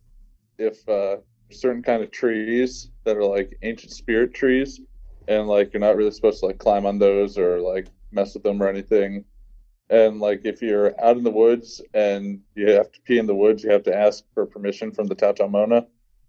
if 0.58 0.88
uh, 0.88 1.16
certain 1.50 1.82
kind 1.82 2.02
of 2.02 2.10
trees 2.10 2.90
that 3.04 3.16
are 3.16 3.24
like 3.24 3.56
ancient 3.62 3.92
spirit 3.92 4.34
trees, 4.34 4.80
and 5.28 5.48
like 5.48 5.72
you're 5.72 5.80
not 5.80 5.96
really 5.96 6.10
supposed 6.10 6.40
to 6.40 6.46
like 6.46 6.58
climb 6.58 6.86
on 6.86 6.98
those 6.98 7.38
or 7.38 7.60
like 7.60 7.86
mess 8.12 8.34
with 8.34 8.42
them 8.42 8.62
or 8.62 8.68
anything. 8.68 9.24
And 9.90 10.20
like 10.20 10.42
if 10.44 10.62
you're 10.62 10.98
out 11.02 11.16
in 11.16 11.24
the 11.24 11.30
woods 11.30 11.82
and 11.92 12.40
you 12.54 12.70
have 12.70 12.90
to 12.92 13.00
pee 13.02 13.18
in 13.18 13.26
the 13.26 13.34
woods, 13.34 13.62
you 13.62 13.70
have 13.70 13.82
to 13.84 13.94
ask 13.94 14.24
for 14.32 14.46
permission 14.46 14.90
from 14.92 15.06
the 15.06 15.14
Taotaomona. 15.14 15.86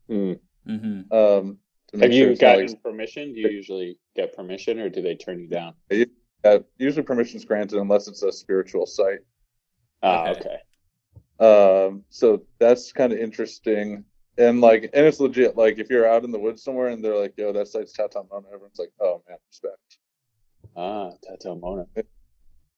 Mm-hmm. 0.10 1.14
Um, 1.14 1.58
to 1.92 2.00
Have 2.00 2.12
sure 2.12 2.12
you 2.12 2.30
it's 2.32 2.42
not, 2.42 2.54
gotten 2.54 2.68
like, 2.68 2.84
permission? 2.84 3.34
Do 3.34 3.40
you 3.40 3.50
usually 3.50 3.98
get 4.16 4.36
permission, 4.36 4.80
or 4.80 4.90
do 4.90 5.02
they 5.02 5.16
turn 5.16 5.40
you 5.40 5.48
down? 5.48 5.74
uh, 6.44 6.60
usually 6.78 7.04
permission's 7.04 7.46
granted 7.46 7.80
unless 7.80 8.08
it's 8.08 8.24
a 8.24 8.32
spiritual 8.32 8.86
site. 8.86 9.20
Ah, 10.04 10.30
okay. 10.32 10.58
Um, 11.40 12.04
so 12.10 12.44
that's 12.60 12.92
kind 12.92 13.14
of 13.14 13.20
interesting. 13.20 14.04
And 14.38 14.60
like, 14.60 14.90
and 14.94 15.06
it's 15.06 15.20
legit. 15.20 15.56
Like, 15.56 15.80
if 15.80 15.90
you're 15.90 16.08
out 16.08 16.26
in 16.26 16.32
the 16.32 16.40
woods 16.40 16.64
somewhere 16.64 16.90
and 16.90 17.04
they're 17.04 17.18
like, 17.18 17.36
"Yo, 17.38 17.54
that 17.54 17.70
site's 17.70 17.96
Taotaomona," 17.96 18.46
everyone's 18.48 18.80
like, 18.80 18.92
"Oh 19.00 19.24
man, 19.30 19.38
respect." 19.48 19.98
Ah, 20.76 21.12
Taotaomona. 21.26 21.88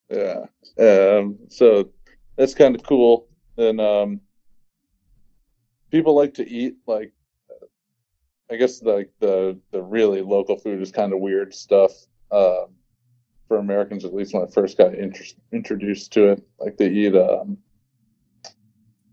Yeah. 0.09 0.45
Um, 0.79 1.37
so 1.49 1.89
that's 2.35 2.53
kind 2.53 2.75
of 2.75 2.83
cool. 2.83 3.27
And 3.57 3.81
um, 3.81 4.21
people 5.91 6.15
like 6.15 6.35
to 6.35 6.47
eat 6.47 6.75
like, 6.85 7.11
I 8.51 8.55
guess 8.55 8.81
like 8.81 9.11
the 9.19 9.59
the 9.71 9.81
really 9.81 10.21
local 10.21 10.57
food 10.57 10.81
is 10.81 10.91
kind 10.91 11.11
of 11.11 11.19
weird 11.19 11.53
stuff. 11.53 11.91
Um, 12.31 12.67
for 13.47 13.57
Americans, 13.57 14.03
at 14.03 14.13
least 14.13 14.33
when 14.33 14.43
I 14.43 14.51
first 14.51 14.77
got 14.77 14.93
inter- 14.93 15.23
introduced 15.53 16.11
to 16.13 16.31
it, 16.31 16.43
like 16.59 16.77
they 16.77 16.89
eat 16.89 17.15
um, 17.15 17.57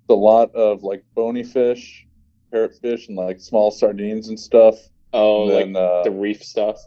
a 0.08 0.14
lot 0.14 0.54
of 0.54 0.82
like 0.82 1.04
bony 1.14 1.44
fish, 1.44 2.06
parrotfish, 2.54 3.08
and 3.08 3.16
like 3.16 3.40
small 3.40 3.70
sardines 3.70 4.28
and 4.28 4.38
stuff. 4.38 4.76
Oh, 5.12 5.44
And 5.44 5.52
like 5.54 5.64
then, 5.66 5.76
uh, 5.76 6.02
the 6.04 6.10
reef 6.10 6.42
stuff. 6.42 6.78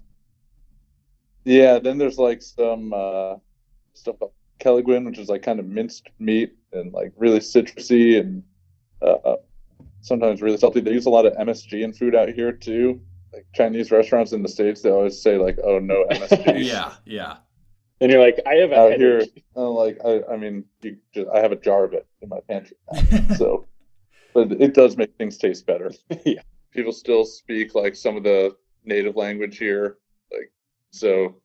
Yeah, 1.46 1.80
then 1.80 1.98
there's 1.98 2.18
like 2.18 2.42
some 2.42 2.94
uh, 2.94 3.36
stuff 3.94 4.20
called 4.20 4.34
kelaguen, 4.60 5.06
which 5.06 5.18
is 5.18 5.30
like 5.30 5.44
kind 5.44 5.60
of 5.60 5.66
minced 5.66 6.10
meat 6.20 6.56
and 6.74 6.92
like 6.94 7.14
really 7.18 7.40
citrusy 7.40 8.20
and 8.20 8.44
uh, 9.02 9.36
sometimes 10.02 10.42
really 10.42 10.58
salty. 10.58 10.82
They 10.82 10.92
use 10.92 11.06
a 11.06 11.10
lot 11.10 11.26
of 11.26 11.34
MSG 11.34 11.84
in 11.84 11.94
food 11.94 12.16
out 12.16 12.30
here 12.30 12.52
too. 12.52 13.02
Like 13.34 13.46
Chinese 13.54 13.92
restaurants 13.92 14.32
in 14.34 14.42
the 14.42 14.50
states, 14.50 14.82
they 14.82 14.90
always 14.90 15.22
say 15.22 15.38
like, 15.38 15.58
"Oh 15.64 15.80
no 15.80 16.06
MSG." 16.12 16.66
yeah, 16.66 16.94
yeah. 17.06 17.38
And 18.02 18.12
you're 18.12 18.22
like, 18.22 18.40
I 18.46 18.56
have 18.56 18.72
a 18.72 18.76
out 18.76 18.92
headache. 18.92 19.00
here, 19.00 19.24
uh, 19.56 19.70
like 19.70 19.98
I, 20.06 20.22
I 20.32 20.38
mean, 20.38 20.66
you 20.82 20.98
just, 21.14 21.28
I 21.34 21.40
have 21.40 21.52
a 21.52 21.56
jar 21.56 21.84
of 21.84 21.94
it 21.94 22.06
in 22.22 22.30
my 22.30 22.40
pantry, 22.48 22.78
now, 22.92 23.02
so 23.38 23.66
but 24.38 24.62
it 24.62 24.76
does 24.76 24.98
make 24.98 25.16
things 25.18 25.38
taste 25.38 25.66
better. 25.66 25.92
yeah, 26.26 26.42
people 26.72 26.92
still 26.92 27.26
speak 27.26 27.74
like 27.74 27.96
some 27.96 28.16
of 28.16 28.24
the 28.24 28.56
native 28.86 29.16
language 29.16 29.58
here, 29.58 29.98
like 30.32 30.52
so. 30.92 31.36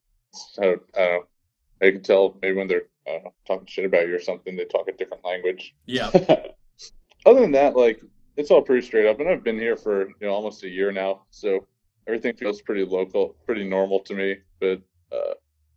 I 0.58 0.64
don't, 0.64 0.82
I 0.94 0.98
don't 0.98 1.12
know. 1.12 1.86
I 1.86 1.90
can 1.90 2.02
tell 2.02 2.38
maybe 2.42 2.56
when 2.56 2.68
they're 2.68 2.88
I 3.08 3.20
talking 3.46 3.66
shit 3.66 3.86
about 3.86 4.08
you 4.08 4.14
or 4.14 4.20
something, 4.20 4.56
they 4.56 4.66
talk 4.66 4.88
a 4.88 4.92
different 4.92 5.24
language. 5.24 5.74
Yeah. 5.86 6.10
Other 7.26 7.40
than 7.40 7.52
that, 7.52 7.76
like 7.76 8.02
it's 8.36 8.50
all 8.50 8.60
pretty 8.60 8.86
straight 8.86 9.06
up, 9.06 9.20
and 9.20 9.28
I've 9.28 9.44
been 9.44 9.58
here 9.58 9.76
for 9.76 10.08
you 10.08 10.14
know 10.26 10.32
almost 10.32 10.62
a 10.64 10.68
year 10.68 10.92
now, 10.92 11.22
so 11.30 11.66
everything 12.06 12.36
feels 12.36 12.60
pretty 12.60 12.84
local, 12.84 13.36
pretty 13.46 13.64
normal 13.64 14.00
to 14.00 14.14
me. 14.14 14.36
But 14.60 14.82
uh, 15.10 15.34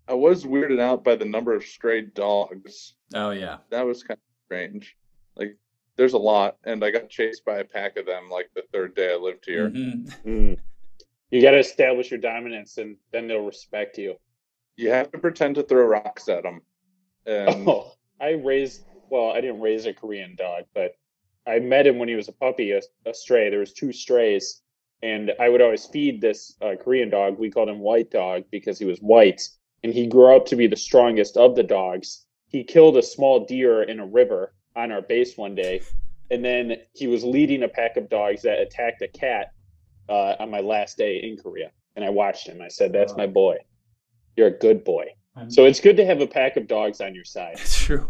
I 0.10 0.16
was 0.16 0.44
weirded 0.44 0.82
out 0.82 1.06
by 1.06 1.16
the 1.16 1.26
number 1.26 1.56
of 1.56 1.64
stray 1.64 2.02
dogs. 2.02 2.96
Oh 3.14 3.32
yeah. 3.32 3.58
That 3.70 3.86
was 3.86 4.04
kind 4.04 4.18
of 4.18 4.46
strange. 4.48 4.98
Like 5.38 5.58
there's 5.98 6.14
a 6.14 6.18
lot, 6.18 6.58
and 6.64 6.84
I 6.84 6.92
got 6.92 7.10
chased 7.10 7.46
by 7.46 7.60
a 7.60 7.64
pack 7.64 7.98
of 7.98 8.06
them 8.06 8.30
like 8.30 8.50
the 8.54 8.64
third 8.74 8.96
day 8.96 9.14
I 9.14 9.16
lived 9.16 9.46
here. 9.46 9.70
Mm-hmm. 9.70 10.30
Mm. 10.30 10.58
You 11.32 11.42
got 11.42 11.52
to 11.52 11.60
establish 11.60 12.12
your 12.12 12.20
dominance, 12.20 12.78
and 12.78 12.98
then 13.12 13.28
they'll 13.28 13.46
respect 13.46 13.98
you. 13.98 14.16
You 14.78 14.90
have 14.92 15.12
to 15.12 15.18
pretend 15.18 15.56
to 15.56 15.64
throw 15.64 15.86
rocks 15.86 16.28
at 16.28 16.44
them. 16.44 16.62
And 17.26 17.50
Oh, 17.68 17.94
I 18.20 18.32
raised. 18.32 18.86
Well, 19.10 19.32
I 19.32 19.42
didn't 19.42 19.62
raise 19.62 19.86
a 19.86 19.94
Korean 19.94 20.36
dog, 20.36 20.66
but 20.74 20.96
I 21.48 21.60
met 21.60 21.88
him 21.88 21.98
when 21.98 22.10
he 22.10 22.16
was 22.16 22.28
a 22.28 22.34
puppy, 22.34 22.72
a, 22.72 22.82
a 23.06 23.14
stray. 23.14 23.50
There 23.50 23.60
was 23.60 23.74
two 23.74 23.94
strays, 23.94 24.62
and 25.02 25.32
I 25.40 25.50
would 25.50 25.62
always 25.62 25.86
feed 25.86 26.22
this 26.22 26.58
uh, 26.62 26.76
Korean 26.82 27.10
dog. 27.10 27.38
We 27.38 27.52
called 27.52 27.70
him 27.70 27.80
White 27.80 28.12
Dog 28.12 28.44
because 28.52 28.80
he 28.80 28.86
was 28.86 29.00
white, 29.00 29.48
and 29.84 29.94
he 29.94 30.08
grew 30.08 30.36
up 30.36 30.46
to 30.48 30.56
be 30.56 30.68
the 30.68 30.76
strongest 30.76 31.38
of 31.38 31.56
the 31.56 31.64
dogs. 31.64 32.26
He 32.48 32.64
killed 32.64 32.98
a 32.98 33.04
small 33.04 33.46
deer 33.46 33.84
in 33.84 34.00
a 34.00 34.06
river 34.06 34.54
on 34.76 34.92
our 34.92 35.02
base 35.02 35.38
one 35.38 35.56
day, 35.56 35.82
and 36.32 36.44
then 36.44 36.78
he 36.94 37.08
was 37.08 37.24
leading 37.24 37.64
a 37.64 37.68
pack 37.68 37.98
of 37.98 38.10
dogs 38.10 38.42
that 38.44 38.60
attacked 38.60 39.02
a 39.02 39.08
cat 39.08 39.54
uh, 40.10 40.36
on 40.40 40.50
my 40.52 40.60
last 40.60 40.98
day 40.98 41.18
in 41.24 41.38
Korea. 41.38 41.72
And 41.96 42.04
I 42.04 42.10
watched 42.10 42.48
him. 42.48 42.62
I 42.62 42.68
said, 42.68 42.92
"That's 42.92 43.16
my 43.16 43.28
boy. 43.28 43.58
You're 44.36 44.48
a 44.48 44.58
good 44.58 44.84
boy." 44.84 45.06
So 45.50 45.66
it's 45.66 45.80
good 45.82 45.98
to 45.98 46.06
have 46.06 46.22
a 46.22 46.28
pack 46.28 46.56
of 46.56 46.66
dogs 46.68 47.02
on 47.02 47.14
your 47.14 47.26
side. 47.26 47.56
It's 47.60 47.78
true. 47.86 48.10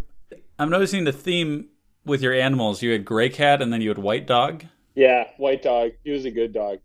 I'm 0.60 0.69
noticing 0.69 1.04
the 1.06 1.12
theme 1.12 1.69
with 2.06 2.21
your 2.21 2.34
animals. 2.34 2.82
You 2.84 2.91
had 2.91 3.04
gray 3.04 3.30
cat 3.30 3.62
and 3.63 3.73
then 3.73 3.82
you 3.82 3.89
had 3.89 3.97
white 3.97 4.28
dog. 4.28 4.63
Yeah, 4.93 5.25
white 5.38 5.63
dog. 5.63 5.91
He 6.04 6.12
was 6.12 6.25
a 6.25 6.32
good 6.32 6.54
dog. 6.54 6.80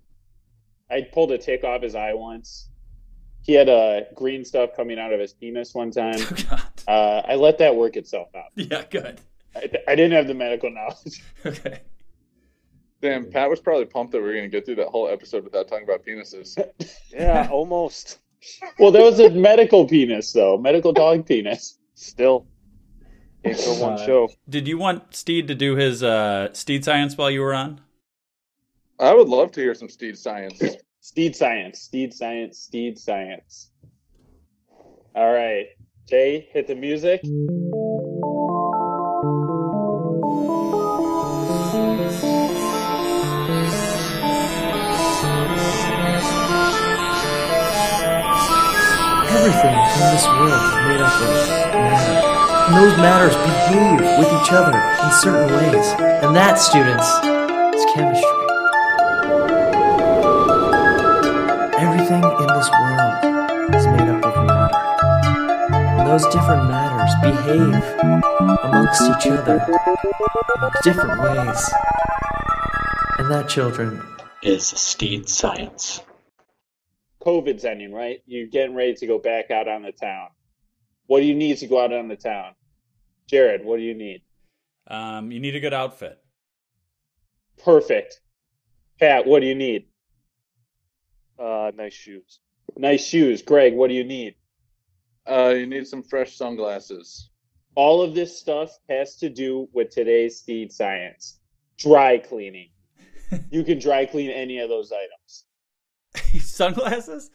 I 0.91 1.03
pulled 1.13 1.31
a 1.33 1.39
tick 1.39 1.63
off 1.63 1.83
his 1.83 1.95
eye 1.95 2.15
once. 2.15 2.71
He 3.43 3.53
had 3.53 3.69
uh, 3.69 4.01
green 4.15 4.45
stuff 4.45 4.71
coming 4.75 4.99
out 4.99 5.13
of 5.13 5.21
his 5.21 5.33
penis 5.35 5.75
one 5.75 5.91
time. 5.91 6.19
Oh, 6.89 6.93
Uh, 6.93 7.23
I 7.29 7.35
let 7.37 7.59
that 7.59 7.77
work 7.77 7.97
itself 7.97 8.29
out. 8.35 8.47
Yeah, 8.57 8.83
good. 8.91 9.21
I, 9.57 9.69
I 9.89 9.95
didn't 9.95 10.13
have 10.13 10.27
the 10.27 10.35
medical 10.35 10.71
knowledge. 10.71 11.23
Okay. 11.47 11.81
damn, 13.01 13.31
Pat 13.31 13.49
was 13.49 13.61
probably 13.61 13.87
pumped 13.87 14.13
that 14.13 14.19
we 14.21 14.29
were 14.29 14.35
gonna 14.35 14.49
get 14.49 14.65
through 14.67 14.75
that 14.77 14.89
whole 14.89 15.09
episode 15.09 15.43
without 15.45 15.69
talking 15.69 15.85
about 15.85 16.05
penises. 16.05 16.57
Yeah, 17.13 17.49
almost. 17.51 18.19
Well, 18.79 18.91
there 18.91 19.03
was 19.03 19.19
a 19.21 19.31
medical 19.31 19.87
penis, 19.87 20.33
though. 20.33 20.57
Medical 20.59 20.93
dog 20.93 21.27
penis. 21.27 21.79
Still, 21.95 22.47
ain't 23.45 23.59
for 23.59 23.75
one 23.81 23.95
Uh, 23.95 24.07
show. 24.07 24.29
Did 24.49 24.69
you 24.69 24.79
want 24.79 25.15
Steed 25.15 25.49
to 25.49 25.55
do 25.55 25.77
his 25.77 26.03
uh, 26.03 26.53
Steed 26.53 26.85
science 26.85 27.17
while 27.19 27.31
you 27.31 27.41
were 27.41 27.53
on? 27.55 27.81
I 28.99 29.15
would 29.15 29.29
love 29.29 29.51
to 29.53 29.61
hear 29.61 29.75
some 29.75 29.89
Steed 29.89 30.17
science. 30.17 30.63
Steed 31.01 31.35
science. 31.35 31.81
Steed 31.81 32.15
science. 32.15 32.59
Steed 32.59 32.99
science. 32.99 33.71
All 35.15 35.33
right. 35.33 35.67
Jay, 36.09 36.49
hit 36.53 36.67
the 36.67 36.75
music. 36.75 37.23
Everything 49.41 49.73
in 49.73 50.01
this 50.13 50.27
world 50.27 50.53
is 50.53 50.77
made 50.85 51.01
up 51.01 51.17
of 51.17 51.31
matter. 51.33 52.29
And 52.69 52.77
those 52.77 52.95
matters 52.99 53.35
behave 53.37 54.01
with 54.19 54.29
each 54.29 54.53
other 54.53 54.77
in 54.77 55.11
certain 55.13 55.49
ways. 55.57 55.87
And 56.23 56.37
that, 56.37 56.59
students, 56.59 57.09
is 57.75 57.85
chemistry. 57.95 58.29
Everything 61.81 62.21
in 62.21 62.49
this 62.53 62.69
world 62.69 63.75
is 63.75 63.87
made 63.87 64.11
up 64.13 64.27
of 64.27 64.47
matter. 64.47 64.77
And 65.73 66.07
those 66.07 66.27
different 66.27 66.69
matters 66.69 67.15
behave 67.25 67.83
amongst 68.63 69.01
each 69.01 69.33
other 69.33 69.57
in 69.57 70.71
different 70.83 71.19
ways. 71.19 71.73
And 73.17 73.31
that, 73.31 73.49
children, 73.49 74.03
is 74.43 74.67
steed 74.67 75.31
science. 75.31 76.03
COVID's 77.21 77.65
ending, 77.65 77.93
right? 77.93 78.23
You're 78.27 78.47
getting 78.47 78.75
ready 78.75 78.95
to 78.95 79.07
go 79.07 79.19
back 79.19 79.51
out 79.51 79.69
on 79.69 79.83
the 79.83 79.93
town. 79.93 80.29
What 81.07 81.21
do 81.21 81.27
you 81.27 81.35
need 81.35 81.59
to 81.59 81.67
go 81.67 81.83
out 81.83 81.93
on 81.93 82.09
the 82.09 82.17
town? 82.17 82.55
Jared, 83.29 83.65
what 83.65 83.77
do 83.77 83.83
you 83.83 83.95
need? 83.95 84.23
Um, 84.87 85.31
you 85.31 85.41
need 85.41 85.55
a 85.55 85.61
good 85.61 85.75
outfit. 85.75 86.19
Perfect. 87.63 88.21
Pat, 88.99 89.27
what 89.27 89.41
do 89.41 89.47
you 89.47 89.55
need? 89.55 89.87
Uh, 91.39 91.71
nice 91.75 91.95
shoes. 91.95 92.41
Nice 92.77 93.05
shoes. 93.05 93.43
Greg, 93.43 93.75
what 93.75 93.89
do 93.89 93.95
you 93.95 94.05
need? 94.05 94.35
Uh, 95.27 95.55
you 95.57 95.67
need 95.67 95.87
some 95.87 96.03
fresh 96.03 96.37
sunglasses. 96.37 97.31
All 97.75 98.03
of 98.03 98.15
this 98.15 98.39
stuff 98.39 98.71
has 98.89 99.17
to 99.17 99.31
do 99.31 99.69
with 99.73 99.91
today's 99.91 100.39
steed 100.39 100.73
science. 100.73 101.39
Dry 101.79 102.19
cleaning. 102.19 102.71
you 103.51 103.65
can 103.65 103.79
dry 103.79 104.07
clean 104.07 104.31
any 104.31 104.59
of 104.59 104.69
those 104.69 104.93
items. 104.93 105.45
Sunglasses? 106.41 107.31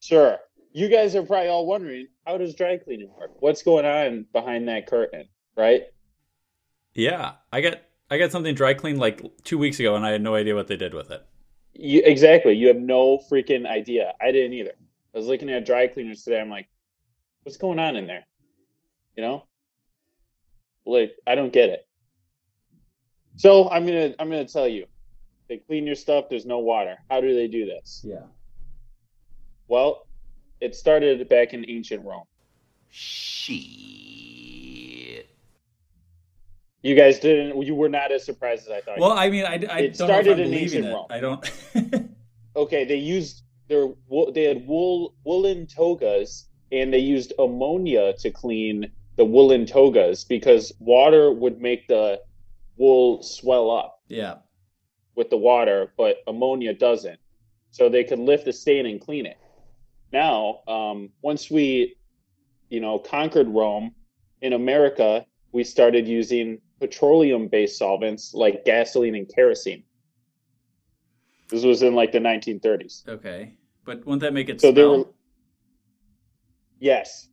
Sure. 0.00 0.38
You 0.72 0.88
guys 0.88 1.16
are 1.16 1.22
probably 1.22 1.48
all 1.48 1.66
wondering, 1.66 2.08
how 2.26 2.38
does 2.38 2.54
dry 2.54 2.76
cleaning 2.76 3.10
work? 3.18 3.32
What's 3.40 3.62
going 3.62 3.84
on 3.84 4.26
behind 4.32 4.68
that 4.68 4.86
curtain, 4.86 5.28
right? 5.56 5.84
Yeah, 6.94 7.32
I 7.52 7.60
got 7.60 7.80
I 8.10 8.18
got 8.18 8.32
something 8.32 8.54
dry 8.54 8.74
cleaned 8.74 8.98
like 8.98 9.22
two 9.44 9.58
weeks 9.58 9.80
ago, 9.80 9.96
and 9.96 10.04
I 10.04 10.10
had 10.10 10.22
no 10.22 10.34
idea 10.34 10.54
what 10.54 10.66
they 10.66 10.76
did 10.76 10.94
with 10.94 11.10
it. 11.10 11.24
You, 11.74 12.02
exactly. 12.04 12.54
You 12.54 12.68
have 12.68 12.76
no 12.76 13.18
freaking 13.18 13.66
idea. 13.66 14.12
I 14.20 14.32
didn't 14.32 14.54
either. 14.54 14.72
I 15.14 15.18
was 15.18 15.26
looking 15.26 15.50
at 15.50 15.66
dry 15.66 15.86
cleaners 15.86 16.22
today. 16.22 16.40
I'm 16.40 16.50
like, 16.50 16.68
what's 17.42 17.56
going 17.56 17.78
on 17.78 17.96
in 17.96 18.06
there? 18.06 18.26
You 19.16 19.22
know, 19.22 19.44
like 20.86 21.12
I 21.26 21.34
don't 21.34 21.52
get 21.52 21.70
it. 21.70 21.86
So 23.36 23.70
I'm 23.70 23.86
gonna 23.86 24.14
I'm 24.18 24.28
gonna 24.28 24.44
tell 24.44 24.68
you. 24.68 24.86
They 25.48 25.58
clean 25.58 25.86
your 25.86 25.94
stuff. 25.94 26.26
There's 26.28 26.46
no 26.46 26.58
water. 26.58 26.98
How 27.10 27.20
do 27.20 27.34
they 27.34 27.48
do 27.48 27.64
this? 27.64 28.02
Yeah. 28.04 28.24
Well, 29.66 30.06
it 30.60 30.74
started 30.74 31.28
back 31.28 31.54
in 31.54 31.68
ancient 31.68 32.04
Rome. 32.04 32.24
Shit. 32.90 33.56
You 36.82 36.94
guys 36.94 37.18
didn't. 37.18 37.60
You 37.62 37.74
were 37.74 37.88
not 37.88 38.12
as 38.12 38.24
surprised 38.24 38.66
as 38.66 38.72
I 38.72 38.80
thought. 38.80 38.98
Well, 38.98 39.12
I 39.12 39.30
mean, 39.30 39.44
I, 39.44 39.52
I 39.52 39.54
it 39.54 39.60
don't 39.60 39.72
know 39.72 39.84
if 39.84 39.96
started 39.96 40.32
I'm 40.34 40.38
in 40.40 40.50
believing 40.50 40.84
ancient 40.84 40.86
it. 40.86 40.92
Rome. 40.92 41.06
I 41.10 41.20
don't. 41.20 41.50
okay, 42.56 42.84
they 42.84 42.96
used 42.96 43.42
their 43.68 43.88
they 44.32 44.44
had 44.44 44.66
wool 44.66 45.14
woolen 45.24 45.66
togas, 45.66 46.46
and 46.72 46.92
they 46.92 46.98
used 46.98 47.32
ammonia 47.38 48.12
to 48.18 48.30
clean 48.30 48.90
the 49.16 49.24
woolen 49.24 49.66
togas 49.66 50.24
because 50.24 50.72
water 50.78 51.32
would 51.32 51.60
make 51.60 51.88
the 51.88 52.20
wool 52.76 53.22
swell 53.22 53.70
up 53.72 53.98
yeah. 54.08 54.36
With 55.18 55.28
the 55.28 55.36
water, 55.36 55.92
but 55.98 56.18
ammonia 56.28 56.72
doesn't. 56.72 57.18
So 57.72 57.90
they 57.90 58.04
could 58.04 58.20
lift 58.20 58.46
the 58.46 58.52
stain 58.52 58.86
and 58.86 59.00
clean 59.00 59.26
it. 59.26 59.36
Now, 60.12 60.60
um, 60.66 61.10
once 61.20 61.50
we, 61.50 61.96
you 62.70 62.80
know, 62.80 62.98
conquered 62.98 63.48
Rome 63.48 63.94
in 64.40 64.52
America, 64.54 65.26
we 65.52 65.64
started 65.64 66.06
using 66.06 66.60
petroleum-based 66.80 67.76
solvents 67.76 68.32
like 68.32 68.64
gasoline 68.64 69.16
and 69.16 69.28
kerosene. 69.28 69.82
This 71.48 71.64
was 71.64 71.82
in 71.82 71.94
like 71.94 72.12
the 72.12 72.20
1930s. 72.20 73.08
Okay, 73.08 73.54
but 73.84 74.06
wouldn't 74.06 74.20
that 74.20 74.32
make 74.32 74.48
it 74.48 74.60
So 74.60 74.72
smell? 74.72 74.98
were 74.98 75.04
yes. 76.78 77.28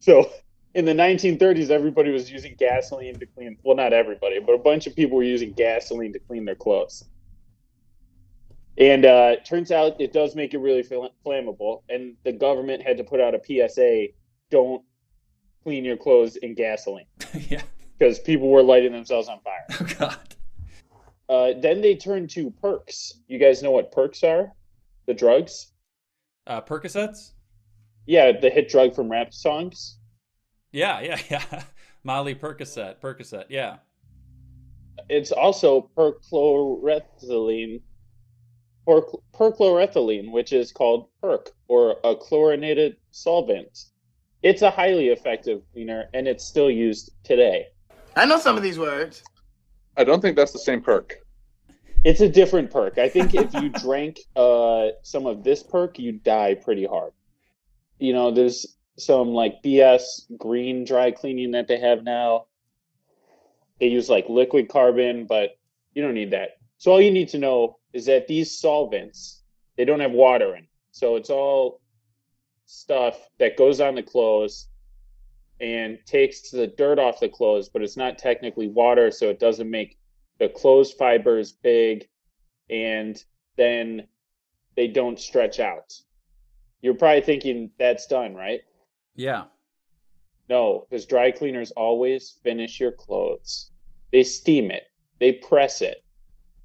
So 0.00 0.30
in 0.74 0.84
the 0.84 0.92
1930s, 0.92 1.70
everybody 1.70 2.10
was 2.10 2.30
using 2.30 2.54
gasoline 2.58 3.18
to 3.18 3.26
clean. 3.26 3.56
Well, 3.62 3.76
not 3.76 3.92
everybody, 3.92 4.38
but 4.40 4.54
a 4.54 4.58
bunch 4.58 4.86
of 4.86 4.94
people 4.94 5.16
were 5.16 5.24
using 5.24 5.52
gasoline 5.52 6.12
to 6.12 6.18
clean 6.18 6.44
their 6.44 6.54
clothes. 6.54 7.04
And 8.78 9.04
uh, 9.04 9.36
turns 9.44 9.72
out 9.72 10.00
it 10.00 10.12
does 10.12 10.36
make 10.36 10.54
it 10.54 10.58
really 10.58 10.82
flammable. 10.82 11.82
And 11.88 12.16
the 12.24 12.32
government 12.32 12.82
had 12.82 12.96
to 12.98 13.04
put 13.04 13.20
out 13.20 13.34
a 13.34 13.40
PSA: 13.44 14.08
don't 14.50 14.82
clean 15.64 15.84
your 15.84 15.96
clothes 15.96 16.36
in 16.36 16.54
gasoline. 16.54 17.06
yeah. 17.48 17.62
Because 17.98 18.18
people 18.18 18.48
were 18.48 18.62
lighting 18.62 18.92
themselves 18.92 19.28
on 19.28 19.40
fire. 19.40 19.66
Oh 19.80 19.86
God. 19.98 20.34
Uh, 21.28 21.60
then 21.60 21.80
they 21.80 21.94
turned 21.94 22.30
to 22.30 22.50
perks. 22.50 23.20
You 23.28 23.38
guys 23.38 23.62
know 23.62 23.70
what 23.70 23.92
perks 23.92 24.24
are? 24.24 24.52
The 25.06 25.14
drugs. 25.14 25.72
Uh, 26.46 26.60
Percocets? 26.60 27.32
Yeah, 28.06 28.32
the 28.32 28.50
hit 28.50 28.68
drug 28.68 28.94
from 28.96 29.08
rap 29.08 29.32
songs. 29.32 29.99
Yeah, 30.72 31.00
yeah, 31.00 31.18
yeah. 31.30 31.62
Molly 32.04 32.34
Percocet, 32.34 33.00
Percocet. 33.00 33.44
Yeah. 33.48 33.76
It's 35.08 35.32
also 35.32 35.90
perchlorethylene, 35.96 37.80
per, 38.86 39.02
perchlorethylene, 39.34 40.30
which 40.30 40.52
is 40.52 40.72
called 40.72 41.08
perc 41.22 41.48
or 41.68 41.96
a 42.04 42.14
chlorinated 42.14 42.96
solvent. 43.10 43.86
It's 44.42 44.62
a 44.62 44.70
highly 44.70 45.08
effective 45.08 45.62
cleaner, 45.72 46.08
and 46.14 46.26
it's 46.26 46.44
still 46.44 46.70
used 46.70 47.10
today. 47.24 47.66
I 48.16 48.24
know 48.24 48.38
some 48.38 48.56
of 48.56 48.62
these 48.62 48.78
words. 48.78 49.22
I 49.96 50.04
don't 50.04 50.20
think 50.20 50.36
that's 50.36 50.52
the 50.52 50.58
same 50.58 50.80
perk. 50.80 51.18
It's 52.04 52.20
a 52.20 52.28
different 52.28 52.70
perk. 52.70 52.96
I 52.96 53.08
think 53.08 53.34
if 53.34 53.52
you 53.54 53.68
drank 53.82 54.20
uh, 54.34 54.88
some 55.02 55.26
of 55.26 55.44
this 55.44 55.62
perk, 55.62 55.98
you'd 55.98 56.22
die 56.22 56.54
pretty 56.54 56.86
hard. 56.86 57.12
You 57.98 58.14
know, 58.14 58.30
there's 58.30 58.66
some 59.00 59.28
like 59.28 59.62
BS 59.62 60.36
green 60.36 60.84
dry 60.84 61.10
cleaning 61.10 61.52
that 61.52 61.68
they 61.68 61.78
have 61.78 62.02
now. 62.04 62.46
They 63.78 63.86
use 63.86 64.10
like 64.10 64.28
liquid 64.28 64.68
carbon, 64.68 65.26
but 65.26 65.58
you 65.94 66.02
don't 66.02 66.14
need 66.14 66.32
that. 66.32 66.58
So 66.78 66.92
all 66.92 67.00
you 67.00 67.10
need 67.10 67.28
to 67.30 67.38
know 67.38 67.78
is 67.92 68.06
that 68.06 68.26
these 68.26 68.58
solvents, 68.58 69.42
they 69.76 69.84
don't 69.84 70.00
have 70.00 70.12
water 70.12 70.56
in. 70.56 70.66
So 70.92 71.16
it's 71.16 71.30
all 71.30 71.80
stuff 72.66 73.28
that 73.38 73.56
goes 73.56 73.80
on 73.80 73.94
the 73.94 74.02
clothes 74.02 74.68
and 75.60 75.98
takes 76.06 76.50
the 76.50 76.66
dirt 76.66 76.98
off 76.98 77.20
the 77.20 77.28
clothes, 77.28 77.68
but 77.68 77.82
it's 77.82 77.96
not 77.96 78.18
technically 78.18 78.68
water, 78.68 79.10
so 79.10 79.28
it 79.28 79.40
doesn't 79.40 79.70
make 79.70 79.98
the 80.38 80.48
clothes 80.48 80.92
fibers 80.92 81.52
big 81.52 82.08
and 82.70 83.22
then 83.56 84.06
they 84.76 84.86
don't 84.86 85.18
stretch 85.18 85.60
out. 85.60 85.92
You're 86.80 86.94
probably 86.94 87.20
thinking 87.20 87.70
that's 87.78 88.06
done, 88.06 88.34
right? 88.34 88.60
Yeah. 89.14 89.44
No, 90.48 90.86
because 90.90 91.06
dry 91.06 91.30
cleaners 91.30 91.70
always 91.72 92.38
finish 92.42 92.80
your 92.80 92.92
clothes. 92.92 93.70
They 94.12 94.22
steam 94.24 94.70
it, 94.70 94.84
they 95.20 95.32
press 95.32 95.80
it, 95.82 96.02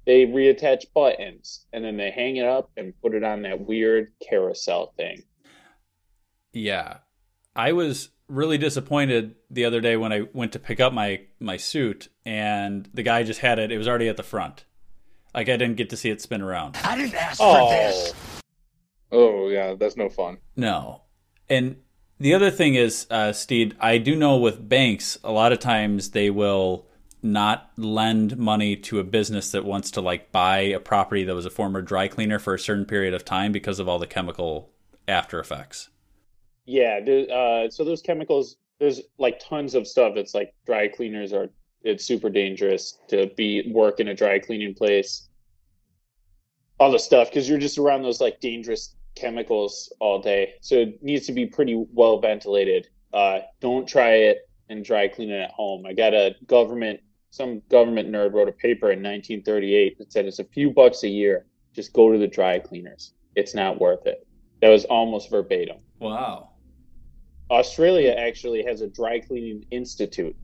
they 0.06 0.26
reattach 0.26 0.92
buttons, 0.94 1.66
and 1.72 1.84
then 1.84 1.96
they 1.96 2.10
hang 2.10 2.36
it 2.36 2.46
up 2.46 2.70
and 2.76 2.92
put 3.00 3.14
it 3.14 3.22
on 3.22 3.42
that 3.42 3.60
weird 3.60 4.12
carousel 4.28 4.92
thing. 4.96 5.22
Yeah. 6.52 6.98
I 7.54 7.72
was 7.72 8.10
really 8.28 8.58
disappointed 8.58 9.36
the 9.50 9.64
other 9.64 9.80
day 9.80 9.96
when 9.96 10.12
I 10.12 10.22
went 10.32 10.52
to 10.52 10.58
pick 10.58 10.80
up 10.80 10.92
my 10.92 11.20
my 11.38 11.56
suit 11.56 12.08
and 12.24 12.88
the 12.92 13.04
guy 13.04 13.22
just 13.22 13.38
had 13.40 13.58
it 13.60 13.70
it 13.70 13.78
was 13.78 13.86
already 13.86 14.08
at 14.08 14.16
the 14.16 14.22
front. 14.24 14.64
Like 15.34 15.48
I 15.48 15.56
didn't 15.56 15.76
get 15.76 15.90
to 15.90 15.96
see 15.96 16.10
it 16.10 16.20
spin 16.20 16.42
around. 16.42 16.76
I 16.82 16.96
didn't 16.96 17.14
ask 17.14 17.38
Oh. 17.40 17.66
for 17.68 17.70
this. 17.72 18.14
Oh 19.12 19.48
yeah, 19.48 19.74
that's 19.74 19.96
no 19.96 20.08
fun. 20.08 20.38
No. 20.56 21.02
And 21.48 21.76
the 22.18 22.34
other 22.34 22.50
thing 22.50 22.74
is, 22.74 23.06
uh, 23.10 23.32
Steed, 23.32 23.76
I 23.80 23.98
do 23.98 24.16
know 24.16 24.36
with 24.36 24.68
banks, 24.68 25.18
a 25.22 25.32
lot 25.32 25.52
of 25.52 25.58
times 25.58 26.10
they 26.10 26.30
will 26.30 26.86
not 27.22 27.70
lend 27.76 28.36
money 28.38 28.76
to 28.76 29.00
a 29.00 29.04
business 29.04 29.50
that 29.50 29.64
wants 29.64 29.90
to 29.90 30.00
like 30.00 30.32
buy 30.32 30.58
a 30.58 30.80
property 30.80 31.24
that 31.24 31.34
was 31.34 31.46
a 31.46 31.50
former 31.50 31.82
dry 31.82 32.08
cleaner 32.08 32.38
for 32.38 32.54
a 32.54 32.58
certain 32.58 32.84
period 32.84 33.14
of 33.14 33.24
time 33.24 33.52
because 33.52 33.78
of 33.78 33.88
all 33.88 33.98
the 33.98 34.06
chemical 34.06 34.70
after 35.08 35.38
effects. 35.40 35.90
Yeah, 36.64 36.98
uh, 36.98 37.70
so 37.70 37.84
those 37.84 38.02
chemicals, 38.02 38.56
there's 38.78 39.00
like 39.18 39.40
tons 39.40 39.74
of 39.74 39.86
stuff 39.86 40.16
It's 40.16 40.34
like 40.34 40.54
dry 40.66 40.88
cleaners 40.88 41.32
are. 41.32 41.48
It's 41.82 42.04
super 42.04 42.28
dangerous 42.28 42.98
to 43.08 43.30
be 43.36 43.70
work 43.72 44.00
in 44.00 44.08
a 44.08 44.14
dry 44.14 44.40
cleaning 44.40 44.74
place. 44.74 45.28
All 46.80 46.90
the 46.90 46.98
stuff 46.98 47.28
because 47.30 47.48
you're 47.48 47.58
just 47.58 47.78
around 47.78 48.02
those 48.02 48.20
like 48.20 48.40
dangerous 48.40 48.95
chemicals 49.16 49.92
all 50.00 50.20
day, 50.20 50.54
so 50.60 50.76
it 50.76 51.02
needs 51.02 51.26
to 51.26 51.32
be 51.32 51.46
pretty 51.46 51.84
well 51.92 52.20
ventilated. 52.20 52.88
Uh, 53.12 53.40
don't 53.60 53.88
try 53.88 54.10
it 54.10 54.48
and 54.68 54.84
dry 54.84 55.08
clean 55.08 55.30
it 55.30 55.40
at 55.40 55.50
home. 55.50 55.84
I 55.86 55.92
got 55.92 56.14
a 56.14 56.34
government, 56.46 57.00
some 57.30 57.62
government 57.70 58.10
nerd 58.10 58.32
wrote 58.32 58.48
a 58.48 58.52
paper 58.52 58.92
in 58.92 59.02
1938 59.02 59.98
that 59.98 60.12
said 60.12 60.26
it's 60.26 60.38
a 60.38 60.44
few 60.44 60.70
bucks 60.70 61.02
a 61.02 61.08
year. 61.08 61.46
Just 61.72 61.92
go 61.92 62.12
to 62.12 62.18
the 62.18 62.28
dry 62.28 62.58
cleaners. 62.58 63.12
It's 63.34 63.54
not 63.54 63.80
worth 63.80 64.06
it. 64.06 64.26
That 64.62 64.68
was 64.68 64.84
almost 64.86 65.30
verbatim. 65.30 65.78
Wow. 65.98 66.50
Australia 67.50 68.10
actually 68.10 68.64
has 68.64 68.80
a 68.80 68.88
dry 68.88 69.20
cleaning 69.20 69.64
institute, 69.70 70.36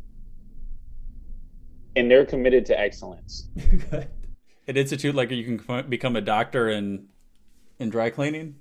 and 1.96 2.10
they're 2.10 2.26
committed 2.26 2.66
to 2.66 2.78
excellence. 2.78 3.48
An 4.68 4.76
institute 4.76 5.14
like 5.14 5.30
you 5.30 5.58
can 5.58 5.88
become 5.88 6.14
a 6.14 6.20
doctor 6.20 6.70
in 6.70 7.08
in 7.80 7.90
dry 7.90 8.10
cleaning. 8.10 8.54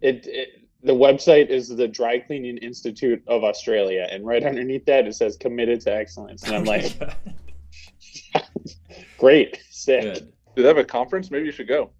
It, 0.00 0.26
it 0.26 0.66
the 0.82 0.92
website 0.92 1.48
is 1.48 1.68
the 1.68 1.88
Dry 1.88 2.18
Cleaning 2.18 2.58
Institute 2.58 3.22
of 3.26 3.42
Australia, 3.42 4.06
and 4.10 4.24
right 4.24 4.44
underneath 4.44 4.84
that 4.86 5.06
it 5.06 5.14
says 5.14 5.36
committed 5.36 5.80
to 5.82 5.94
excellence. 5.94 6.44
And 6.44 6.54
I'm 6.54 6.64
like, 6.64 6.96
great, 9.18 9.60
sick. 9.70 10.22
Do 10.54 10.62
they 10.62 10.68
have 10.68 10.78
a 10.78 10.84
conference? 10.84 11.30
Maybe 11.30 11.46
you 11.46 11.52
should 11.52 11.68
go. 11.68 11.90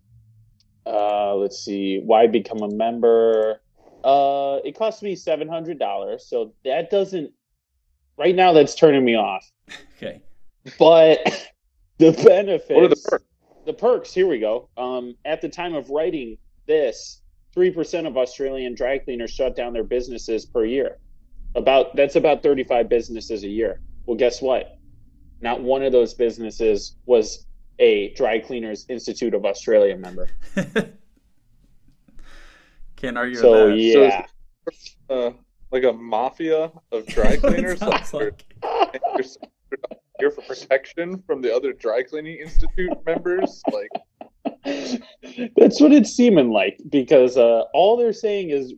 Uh, 0.87 1.35
let's 1.35 1.59
see. 1.59 2.01
Why 2.05 2.27
become 2.29 2.63
a 2.63 2.69
member? 2.69 3.61
Uh, 4.05 4.61
it 4.65 4.79
cost 4.79 5.03
me 5.03 5.17
seven 5.17 5.49
hundred 5.49 5.79
dollars, 5.79 6.27
so 6.29 6.55
that 6.65 6.91
doesn't. 6.91 7.33
Right 8.17 8.35
now, 8.35 8.53
that's 8.53 8.75
turning 8.75 9.05
me 9.05 9.17
off. 9.17 9.45
Okay. 9.97 10.21
But 10.79 11.51
the 11.97 12.13
benefits. 12.13 12.69
What 12.69 12.85
are 12.85 12.89
the 12.89 13.03
perks? 13.03 13.25
The 13.65 13.73
perks. 13.73 14.13
Here 14.13 14.27
we 14.27 14.39
go. 14.39 14.69
Um, 14.77 15.15
at 15.25 15.41
the 15.41 15.49
time 15.49 15.75
of 15.75 15.89
writing 15.89 16.37
this, 16.67 17.23
three 17.57 17.71
percent 17.73 18.07
of 18.07 18.17
Australian 18.17 18.75
dry 18.77 18.99
cleaners 18.99 19.33
shut 19.33 19.57
down 19.57 19.73
their 19.73 19.83
businesses 19.83 20.45
per 20.47 20.65
year. 20.65 20.99
About 21.57 21.97
that's 21.97 22.15
about 22.17 22.43
thirty-five 22.43 22.89
businesses 22.89 23.43
a 23.43 23.49
year. 23.49 23.81
Well, 24.05 24.17
guess 24.17 24.41
what? 24.41 24.79
Not 25.41 25.61
one 25.63 25.83
of 25.83 25.91
those 25.91 26.15
businesses 26.15 26.97
was 27.07 27.47
a 27.79 28.11
Dry 28.15 28.39
Cleaners 28.39 28.87
Institute 28.89 29.35
of 29.35 29.45
Australia 29.45 29.97
member. 29.97 30.29
Can't 32.97 33.19
argue 33.19 33.37
So 33.37 33.67
with 33.73 33.93
that. 33.95 34.31
yeah. 35.11 35.15
Uh, 35.15 35.31
like 35.71 35.85
a 35.85 35.93
mafia 35.93 36.73
of 36.93 37.07
dry 37.07 37.37
cleaners. 37.43 37.81
Sounds 37.81 38.15
like 38.15 38.45
you're, 38.63 39.25
you're 39.71 39.79
here 40.19 40.31
for 40.31 40.41
protection 40.43 41.23
from 41.27 41.43
the 41.43 41.55
other 41.55 41.73
dry 41.75 42.03
cleaning 42.03 42.39
institute 42.39 42.91
members. 43.05 43.63
Like, 43.73 43.91
That's 45.57 45.81
what 45.81 45.93
it's 45.93 46.11
seeming 46.11 46.51
like 46.51 46.79
because 46.89 47.37
uh, 47.37 47.63
all 47.73 47.97
they're 47.97 48.13
saying 48.13 48.51
is 48.51 48.75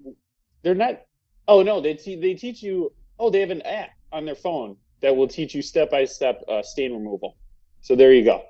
they're 0.62 0.74
not. 0.74 1.03
Oh 1.47 1.62
no, 1.62 1.80
they 1.80 1.95
te- 1.95 2.20
they 2.20 2.34
teach 2.34 2.62
you. 2.62 2.93
Oh, 3.18 3.30
they 3.30 3.41
have 3.41 3.51
an 3.51 3.62
app 3.62 3.91
on 4.12 4.24
their 4.24 4.34
phone 4.34 4.76
that 5.01 5.14
will 5.14 5.28
teach 5.28 5.55
you 5.55 5.62
step 5.62 5.91
by 5.91 6.05
step 6.05 6.43
stain 6.62 6.93
removal. 6.93 7.36
So 7.80 7.97
there 7.97 8.12
you 8.12 8.24
go. 8.24 8.43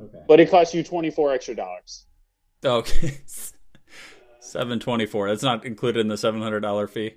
Okay. 0.00 0.22
But 0.26 0.40
it 0.40 0.50
costs 0.50 0.74
you 0.74 0.82
twenty 0.82 1.10
four 1.10 1.32
extra 1.32 1.54
dollars. 1.54 2.06
Okay. 2.64 3.20
Seven 4.40 4.80
twenty 4.80 5.06
four. 5.06 5.28
That's 5.28 5.42
not 5.42 5.64
included 5.66 6.00
in 6.00 6.08
the 6.08 6.16
seven 6.16 6.40
hundred 6.40 6.60
dollar 6.60 6.86
fee. 6.86 7.14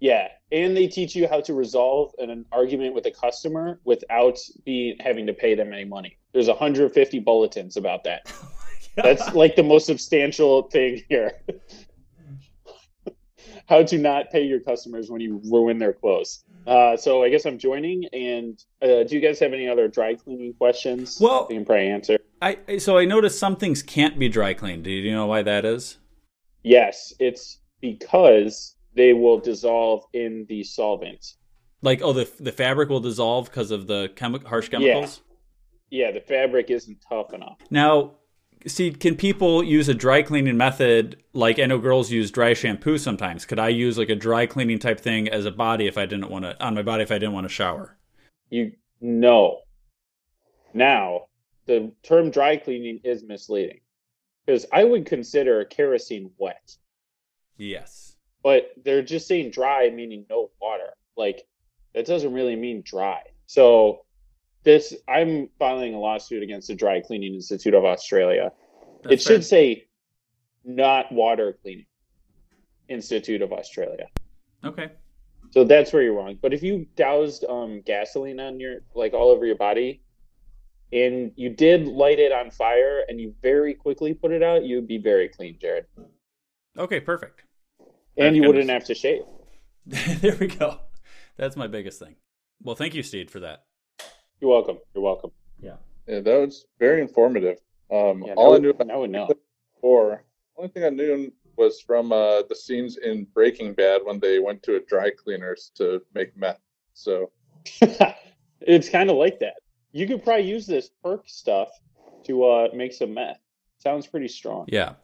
Yeah, 0.00 0.28
and 0.52 0.76
they 0.76 0.86
teach 0.86 1.16
you 1.16 1.26
how 1.28 1.40
to 1.42 1.54
resolve 1.54 2.12
an, 2.18 2.28
an 2.30 2.44
argument 2.52 2.94
with 2.94 3.06
a 3.06 3.10
customer 3.10 3.80
without 3.84 4.38
being 4.64 4.96
having 5.00 5.26
to 5.26 5.32
pay 5.32 5.54
them 5.54 5.72
any 5.72 5.84
money. 5.84 6.18
There's 6.32 6.48
150 6.48 7.20
bulletins 7.20 7.76
about 7.76 8.04
that. 8.04 8.30
That's 8.96 9.34
like 9.34 9.56
the 9.56 9.62
most 9.62 9.86
substantial 9.86 10.62
thing 10.62 11.02
here. 11.08 11.42
how 13.66 13.82
to 13.82 13.98
not 13.98 14.30
pay 14.30 14.42
your 14.42 14.60
customers 14.60 15.10
when 15.10 15.20
you 15.20 15.40
ruin 15.50 15.78
their 15.78 15.92
clothes. 15.92 16.44
Uh, 16.66 16.96
so 16.96 17.22
I 17.22 17.28
guess 17.28 17.46
I'm 17.46 17.58
joining. 17.58 18.04
And 18.12 18.62
uh, 18.82 19.04
do 19.04 19.08
you 19.10 19.20
guys 19.20 19.38
have 19.40 19.52
any 19.52 19.68
other 19.68 19.88
dry 19.88 20.14
cleaning 20.14 20.54
questions? 20.54 21.18
Well- 21.20 21.46
you 21.50 21.56
can 21.56 21.64
probably 21.64 21.88
answer. 21.88 22.18
I 22.42 22.76
so 22.76 22.98
I 22.98 23.06
noticed 23.06 23.38
some 23.38 23.56
things 23.56 23.82
can't 23.82 24.18
be 24.18 24.28
dry 24.28 24.52
cleaned. 24.52 24.84
Do 24.84 24.90
you 24.90 25.12
know 25.12 25.24
why 25.24 25.40
that 25.42 25.64
is? 25.64 25.96
Yes, 26.62 27.14
it's 27.18 27.60
because 27.80 28.76
they 28.94 29.14
will 29.14 29.38
dissolve 29.38 30.04
in 30.12 30.44
the 30.48 30.62
solvent. 30.62 31.24
Like 31.80 32.02
oh 32.02 32.12
the 32.12 32.30
the 32.38 32.52
fabric 32.52 32.90
will 32.90 33.00
dissolve 33.00 33.46
because 33.46 33.70
of 33.70 33.86
the 33.86 34.10
chemi- 34.14 34.44
harsh 34.44 34.68
chemicals. 34.68 35.22
Yeah, 35.88 36.10
the 36.10 36.20
fabric 36.20 36.70
isn't 36.70 36.98
tough 37.08 37.32
enough. 37.32 37.56
Now, 37.70 38.16
see, 38.66 38.90
can 38.92 39.16
people 39.16 39.62
use 39.62 39.88
a 39.88 39.94
dry 39.94 40.22
cleaning 40.22 40.56
method 40.56 41.22
like 41.32 41.58
I 41.58 41.66
know 41.66 41.78
girls 41.78 42.10
use 42.10 42.30
dry 42.30 42.54
shampoo 42.54 42.98
sometimes? 42.98 43.44
Could 43.44 43.58
I 43.58 43.68
use 43.68 43.98
like 43.98 44.08
a 44.08 44.14
dry 44.14 44.46
cleaning 44.46 44.78
type 44.78 45.00
thing 45.00 45.28
as 45.28 45.44
a 45.46 45.50
body 45.50 45.86
if 45.86 45.98
I 45.98 46.06
didn't 46.06 46.30
want 46.30 46.44
to 46.44 46.62
on 46.64 46.74
my 46.74 46.82
body 46.82 47.02
if 47.02 47.10
I 47.10 47.18
didn't 47.18 47.34
want 47.34 47.44
to 47.46 47.52
shower? 47.52 47.96
You 48.50 48.72
no. 49.00 49.60
Now, 50.72 51.26
the 51.66 51.92
term 52.02 52.30
dry 52.30 52.56
cleaning 52.56 53.00
is 53.04 53.22
misleading 53.22 53.80
because 54.44 54.66
I 54.72 54.84
would 54.84 55.06
consider 55.06 55.64
kerosene 55.64 56.30
wet, 56.38 56.76
Yes. 57.56 58.16
but 58.42 58.72
they're 58.84 59.02
just 59.02 59.26
saying 59.26 59.50
dry 59.50 59.90
meaning 59.90 60.26
no 60.28 60.50
water. 60.60 60.94
Like 61.16 61.46
that 61.94 62.06
doesn't 62.06 62.32
really 62.32 62.56
mean 62.56 62.82
dry. 62.84 63.20
So 63.46 64.04
this 64.64 64.94
I'm 65.08 65.48
filing 65.58 65.94
a 65.94 65.98
lawsuit 66.00 66.42
against 66.42 66.68
the 66.68 66.74
Dry 66.74 67.00
Cleaning 67.00 67.34
Institute 67.34 67.74
of 67.74 67.84
Australia. 67.84 68.52
it 69.04 69.08
That's 69.10 69.22
should 69.22 69.42
fair. 69.42 69.42
say 69.42 69.84
not 70.64 71.12
water 71.12 71.56
cleaning 71.62 71.86
Institute 72.88 73.42
of 73.42 73.52
Australia. 73.52 74.06
Okay. 74.64 74.90
So 75.50 75.64
that's 75.64 75.92
where 75.92 76.02
you're 76.02 76.14
wrong. 76.14 76.38
But 76.40 76.52
if 76.54 76.62
you 76.62 76.86
doused 76.96 77.44
um, 77.44 77.82
gasoline 77.82 78.40
on 78.40 78.58
your 78.58 78.78
like 78.94 79.12
all 79.14 79.30
over 79.30 79.46
your 79.46 79.56
body, 79.56 80.02
and 80.92 81.32
you 81.36 81.50
did 81.50 81.86
light 81.86 82.18
it 82.18 82.32
on 82.32 82.50
fire, 82.50 83.04
and 83.08 83.20
you 83.20 83.34
very 83.42 83.74
quickly 83.74 84.14
put 84.14 84.32
it 84.32 84.42
out, 84.42 84.64
you'd 84.64 84.88
be 84.88 84.98
very 84.98 85.28
clean, 85.28 85.58
Jared, 85.60 85.86
Okay, 86.78 87.00
perfect. 87.00 87.42
and 88.16 88.34
you 88.36 88.42
wouldn't 88.44 88.70
have 88.70 88.84
to 88.86 88.94
shave. 88.94 89.22
there 89.86 90.36
we 90.40 90.46
go. 90.48 90.78
That's 91.36 91.56
my 91.56 91.66
biggest 91.66 91.98
thing. 91.98 92.16
Well, 92.62 92.74
thank 92.74 92.94
you, 92.94 93.02
Steve, 93.02 93.28
for 93.30 93.40
that. 93.40 93.64
You're 94.44 94.52
welcome. 94.52 94.76
You're 94.94 95.02
welcome. 95.02 95.30
Yeah. 95.58 95.76
yeah, 96.06 96.20
that 96.20 96.38
was 96.38 96.66
very 96.78 97.00
informative. 97.00 97.56
Um, 97.90 98.22
Yeah, 98.26 98.34
all 98.36 98.50
now- 98.50 98.56
I 98.56 98.58
knew 98.58 98.70
about 98.70 98.86
now 98.88 99.00
we 99.00 99.08
know. 99.08 99.26
before, 99.74 100.22
only 100.58 100.68
thing 100.68 100.84
I 100.84 100.90
knew 100.90 101.32
was 101.56 101.80
from 101.80 102.12
uh, 102.12 102.42
the 102.42 102.54
scenes 102.54 102.98
in 102.98 103.24
Breaking 103.32 103.72
Bad 103.72 104.02
when 104.04 104.20
they 104.20 104.40
went 104.40 104.62
to 104.64 104.76
a 104.76 104.80
dry 104.80 105.08
cleaners 105.16 105.70
to 105.76 106.02
make 106.14 106.36
meth. 106.36 106.60
So 106.92 107.30
it's 108.60 108.90
kind 108.90 109.08
of 109.08 109.16
like 109.16 109.38
that. 109.38 109.54
You 109.92 110.06
could 110.06 110.22
probably 110.22 110.44
use 110.46 110.66
this 110.66 110.90
perk 111.02 111.22
stuff 111.26 111.70
to 112.24 112.44
uh, 112.44 112.68
make 112.74 112.92
some 112.92 113.14
meth. 113.14 113.38
Sounds 113.78 114.06
pretty 114.06 114.28
strong. 114.28 114.66
Yeah. 114.68 114.96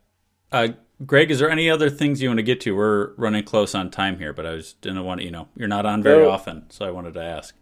Uh, 0.53 0.68
Greg, 1.07 1.30
is 1.30 1.38
there 1.38 1.49
any 1.49 1.70
other 1.70 1.88
things 1.88 2.20
you 2.20 2.28
want 2.28 2.41
to 2.41 2.43
get 2.43 2.61
to? 2.62 2.76
We're 2.76 3.14
running 3.14 3.45
close 3.45 3.74
on 3.74 3.91
time 3.91 4.18
here, 4.18 4.34
but 4.34 4.45
I 4.45 4.57
just 4.57 4.82
didn't 4.82 5.03
want 5.03 5.20
to, 5.20 5.24
you 5.24 5.30
know, 5.32 5.49
you're 5.57 5.66
not 5.66 5.86
on 5.86 6.03
very 6.03 6.24
No. 6.24 6.30
often, 6.30 6.66
so 6.68 6.84
I 6.84 6.91
wanted 6.91 7.14
to 7.14 7.22
ask. 7.22 7.55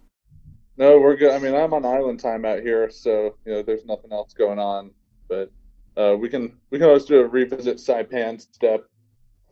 No, 0.78 0.98
we're 1.00 1.16
good. 1.16 1.32
I 1.32 1.38
mean, 1.38 1.54
I'm 1.54 1.74
on 1.74 1.84
island 1.84 2.20
time 2.20 2.44
out 2.44 2.60
here, 2.60 2.88
so 2.88 3.36
you 3.44 3.52
know, 3.52 3.62
there's 3.62 3.84
nothing 3.84 4.12
else 4.12 4.32
going 4.32 4.58
on. 4.58 4.92
But 5.28 5.50
uh, 5.96 6.16
we 6.16 6.28
can 6.28 6.56
we 6.70 6.78
can 6.78 6.86
always 6.86 7.04
do 7.04 7.20
a 7.20 7.26
revisit 7.26 7.78
Saipan 7.78 8.40
step 8.40 8.84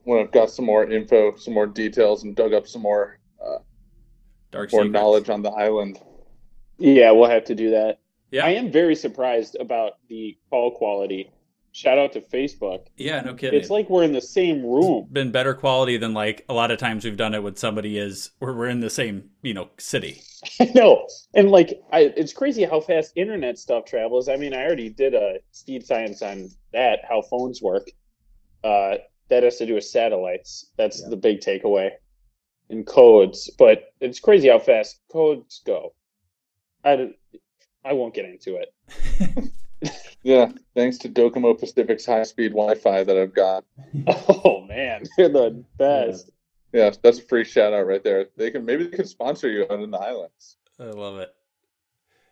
when 0.04 0.20
I've 0.20 0.32
got 0.32 0.50
some 0.50 0.64
more 0.64 0.88
info, 0.88 1.34
some 1.36 1.52
more 1.52 1.66
details, 1.66 2.22
and 2.22 2.34
dug 2.36 2.54
up 2.54 2.68
some 2.68 2.82
more 2.82 3.18
uh, 3.44 3.58
Dark 4.52 4.72
more 4.72 4.82
secrets. 4.82 4.92
knowledge 4.92 5.28
on 5.28 5.42
the 5.42 5.50
island. 5.50 6.00
Yeah, 6.78 7.10
we'll 7.10 7.28
have 7.28 7.44
to 7.46 7.54
do 7.54 7.70
that. 7.70 7.98
Yeah. 8.30 8.46
I 8.46 8.50
am 8.50 8.70
very 8.70 8.94
surprised 8.94 9.56
about 9.58 9.94
the 10.08 10.36
call 10.50 10.70
quality. 10.70 11.30
Shout 11.76 11.98
out 11.98 12.14
to 12.14 12.22
Facebook. 12.22 12.86
Yeah, 12.96 13.20
no 13.20 13.34
kidding. 13.34 13.60
It's 13.60 13.68
like 13.68 13.90
we're 13.90 14.02
in 14.02 14.12
the 14.12 14.20
same 14.22 14.64
room. 14.64 15.08
been 15.12 15.30
better 15.30 15.52
quality 15.52 15.98
than 15.98 16.14
like 16.14 16.42
a 16.48 16.54
lot 16.54 16.70
of 16.70 16.78
times 16.78 17.04
we've 17.04 17.18
done 17.18 17.34
it 17.34 17.42
when 17.42 17.54
somebody 17.56 17.98
is 17.98 18.30
where 18.38 18.54
we're 18.54 18.68
in 18.68 18.80
the 18.80 18.88
same, 18.88 19.28
you 19.42 19.52
know, 19.52 19.68
city. 19.76 20.22
I 20.60 20.70
know. 20.74 21.06
And 21.34 21.50
like 21.50 21.78
I 21.92 22.14
it's 22.16 22.32
crazy 22.32 22.64
how 22.64 22.80
fast 22.80 23.12
internet 23.14 23.58
stuff 23.58 23.84
travels. 23.84 24.26
I 24.26 24.36
mean, 24.36 24.54
I 24.54 24.64
already 24.64 24.88
did 24.88 25.12
a 25.12 25.34
Steed 25.50 25.84
science 25.84 26.22
on 26.22 26.48
that, 26.72 27.00
how 27.06 27.20
phones 27.20 27.60
work. 27.60 27.88
Uh 28.64 28.94
that 29.28 29.42
has 29.42 29.56
to 29.56 29.66
do 29.66 29.74
with 29.74 29.84
satellites. 29.84 30.70
That's 30.78 31.06
the 31.06 31.16
big 31.16 31.40
takeaway. 31.40 31.90
And 32.70 32.86
codes, 32.86 33.50
but 33.58 33.92
it's 34.00 34.18
crazy 34.18 34.48
how 34.48 34.60
fast 34.60 34.98
codes 35.12 35.60
go. 35.66 35.92
I 36.82 37.10
I 37.84 37.92
won't 37.92 38.14
get 38.14 38.24
into 38.24 38.56
it. 38.56 39.52
Yeah, 40.22 40.50
thanks 40.74 40.98
to 40.98 41.08
Docomo 41.08 41.58
Pacific's 41.58 42.04
high-speed 42.04 42.48
Wi-Fi 42.50 43.04
that 43.04 43.16
I've 43.16 43.34
got. 43.34 43.64
Oh 44.08 44.64
man, 44.68 45.04
they're 45.16 45.28
the 45.28 45.64
best. 45.78 46.30
Yeah, 46.72 46.90
that's 47.02 47.18
a 47.20 47.22
free 47.22 47.44
shout 47.44 47.72
out 47.72 47.86
right 47.86 48.02
there. 48.02 48.26
They 48.36 48.50
can 48.50 48.64
maybe 48.64 48.84
they 48.84 48.96
can 48.96 49.06
sponsor 49.06 49.48
you 49.48 49.62
out 49.70 49.80
in 49.80 49.90
the 49.90 49.98
islands. 49.98 50.56
I 50.80 50.84
love 50.86 51.18
it. 51.18 51.32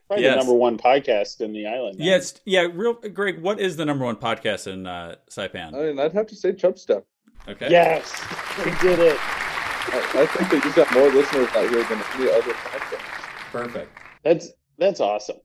Probably 0.08 0.24
Yes. 0.24 0.34
the 0.34 0.38
number 0.40 0.54
one 0.54 0.76
podcast 0.76 1.40
in 1.40 1.52
the 1.52 1.66
island. 1.66 1.98
now. 1.98 2.04
Yes, 2.04 2.40
yeah, 2.44 2.66
real 2.72 2.94
Greg, 2.94 3.40
what 3.40 3.58
is 3.60 3.76
the 3.76 3.84
number 3.86 4.04
one 4.04 4.16
podcast 4.16 4.66
in 4.66 4.86
uh 4.86 5.14
Saipan? 5.30 5.74
I 5.74 5.86
mean, 5.86 5.98
I'd 6.00 6.12
have 6.12 6.26
to 6.26 6.36
say 6.36 6.52
Chub 6.52 6.78
Step. 6.78 7.06
Okay. 7.48 7.70
Yes, 7.70 8.20
we 8.58 8.70
did 8.86 8.98
it. 8.98 9.16
I, 9.20 9.98
I 10.22 10.26
think 10.26 10.50
that 10.50 10.64
you've 10.64 10.74
got 10.74 10.92
more 10.94 11.08
listeners 11.10 11.48
out 11.48 11.70
here 11.70 11.84
than 11.84 12.02
any 12.14 12.30
other 12.30 12.52
podcast. 12.54 13.52
Perfect. 13.52 13.98
That's 14.24 14.50
that's 14.78 15.00
awesome. 15.00 15.36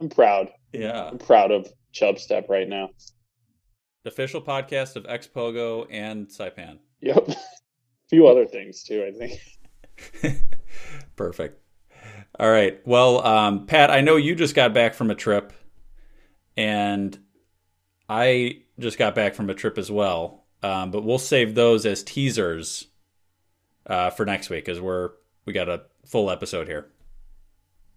I'm 0.00 0.08
proud. 0.08 0.48
Yeah. 0.72 1.08
I'm 1.10 1.18
proud 1.18 1.50
of 1.50 1.72
Chubstep 1.94 2.48
right 2.48 2.68
now. 2.68 2.90
the 4.02 4.10
official 4.10 4.42
podcast 4.42 4.96
of 4.96 5.04
Xpogo 5.04 5.86
and 5.90 6.26
Saipan. 6.28 6.78
Yep. 7.00 7.28
A 7.28 7.36
few 8.10 8.26
other 8.26 8.46
things 8.46 8.82
too, 8.82 9.04
I 9.06 9.12
think. 9.16 10.40
Perfect. 11.16 11.60
All 12.38 12.50
right. 12.50 12.80
Well, 12.86 13.24
um, 13.24 13.66
Pat, 13.66 13.90
I 13.90 14.00
know 14.00 14.16
you 14.16 14.34
just 14.34 14.54
got 14.54 14.74
back 14.74 14.94
from 14.94 15.10
a 15.10 15.14
trip, 15.14 15.52
and 16.56 17.16
I 18.08 18.62
just 18.78 18.98
got 18.98 19.14
back 19.14 19.34
from 19.34 19.48
a 19.50 19.54
trip 19.54 19.78
as 19.78 19.90
well. 19.90 20.44
Um, 20.62 20.90
but 20.90 21.04
we'll 21.04 21.18
save 21.18 21.54
those 21.54 21.86
as 21.86 22.02
teasers 22.02 22.88
uh, 23.86 24.10
for 24.10 24.26
next 24.26 24.50
week 24.50 24.64
because 24.64 24.80
we're 24.80 25.10
we 25.46 25.52
got 25.52 25.68
a 25.68 25.82
full 26.06 26.30
episode 26.30 26.66
here. 26.66 26.90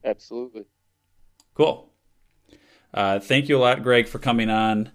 Absolutely. 0.04 0.66
Cool. 1.56 1.87
Uh, 2.94 3.20
thank 3.20 3.50
you 3.50 3.58
a 3.58 3.60
lot, 3.60 3.84
Greg, 3.84 4.08
for 4.08 4.20
coming 4.20 4.50
on. 4.50 4.92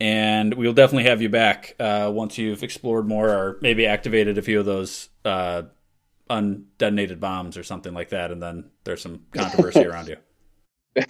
And 0.00 0.54
we'll 0.54 0.72
definitely 0.72 1.08
have 1.08 1.22
you 1.22 1.28
back 1.28 1.76
uh, 1.78 2.10
once 2.12 2.36
you've 2.36 2.62
explored 2.62 3.06
more 3.06 3.28
or 3.28 3.58
maybe 3.62 3.86
activated 3.86 4.38
a 4.38 4.42
few 4.42 4.58
of 4.58 4.66
those 4.66 5.08
uh, 5.24 5.62
undetonated 6.28 7.20
bombs 7.20 7.56
or 7.56 7.62
something 7.62 7.94
like 7.94 8.10
that. 8.10 8.30
And 8.30 8.42
then 8.42 8.70
there's 8.84 9.02
some 9.02 9.22
controversy 9.32 9.84
around 9.86 10.08
you. 10.08 10.16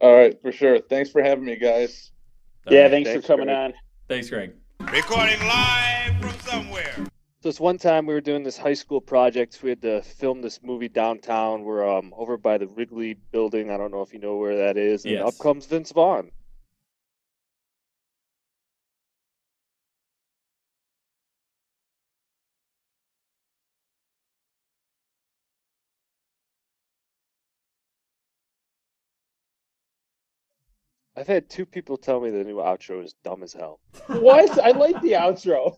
All 0.00 0.14
right, 0.14 0.40
for 0.42 0.50
sure. 0.50 0.80
Thanks 0.80 1.10
for 1.10 1.22
having 1.22 1.44
me, 1.44 1.56
guys. 1.56 2.10
Yeah, 2.68 2.88
thanks, 2.88 3.10
for 3.10 3.22
coming 3.22 3.48
on. 3.48 3.74
Thanks, 4.08 4.28
Greg. 4.28 4.52
Recording 4.80 5.40
live 5.40 6.19
from 7.42 7.52
somewhere. 7.52 7.52
This 7.52 7.60
one 7.60 7.78
time 7.78 8.06
we 8.06 8.14
were 8.14 8.20
doing 8.20 8.42
this 8.42 8.58
high 8.58 8.74
school 8.74 9.00
project. 9.00 9.62
We 9.62 9.70
had 9.70 9.82
to 9.82 10.02
film 10.02 10.42
this 10.42 10.60
movie 10.62 10.88
downtown. 10.88 11.64
We're 11.64 11.88
um, 11.88 12.12
over 12.16 12.36
by 12.36 12.58
the 12.58 12.66
Wrigley 12.68 13.14
building. 13.32 13.70
I 13.70 13.76
don't 13.76 13.90
know 13.90 14.02
if 14.02 14.12
you 14.12 14.20
know 14.20 14.36
where 14.36 14.56
that 14.58 14.76
is. 14.76 15.04
And 15.04 15.14
Yes. 15.14 15.26
up 15.26 15.38
comes 15.38 15.66
Vince 15.66 15.92
Vaughn. 15.92 16.30
I've 31.16 31.26
had 31.26 31.50
two 31.50 31.66
people 31.66 31.98
tell 31.98 32.20
me 32.20 32.30
the 32.30 32.44
new 32.44 32.56
outro 32.56 33.04
is 33.04 33.14
dumb 33.24 33.42
as 33.42 33.52
hell. 33.52 33.80
What? 34.06 34.58
I 34.58 34.70
like 34.70 35.02
the 35.02 35.12
outro. 35.12 35.76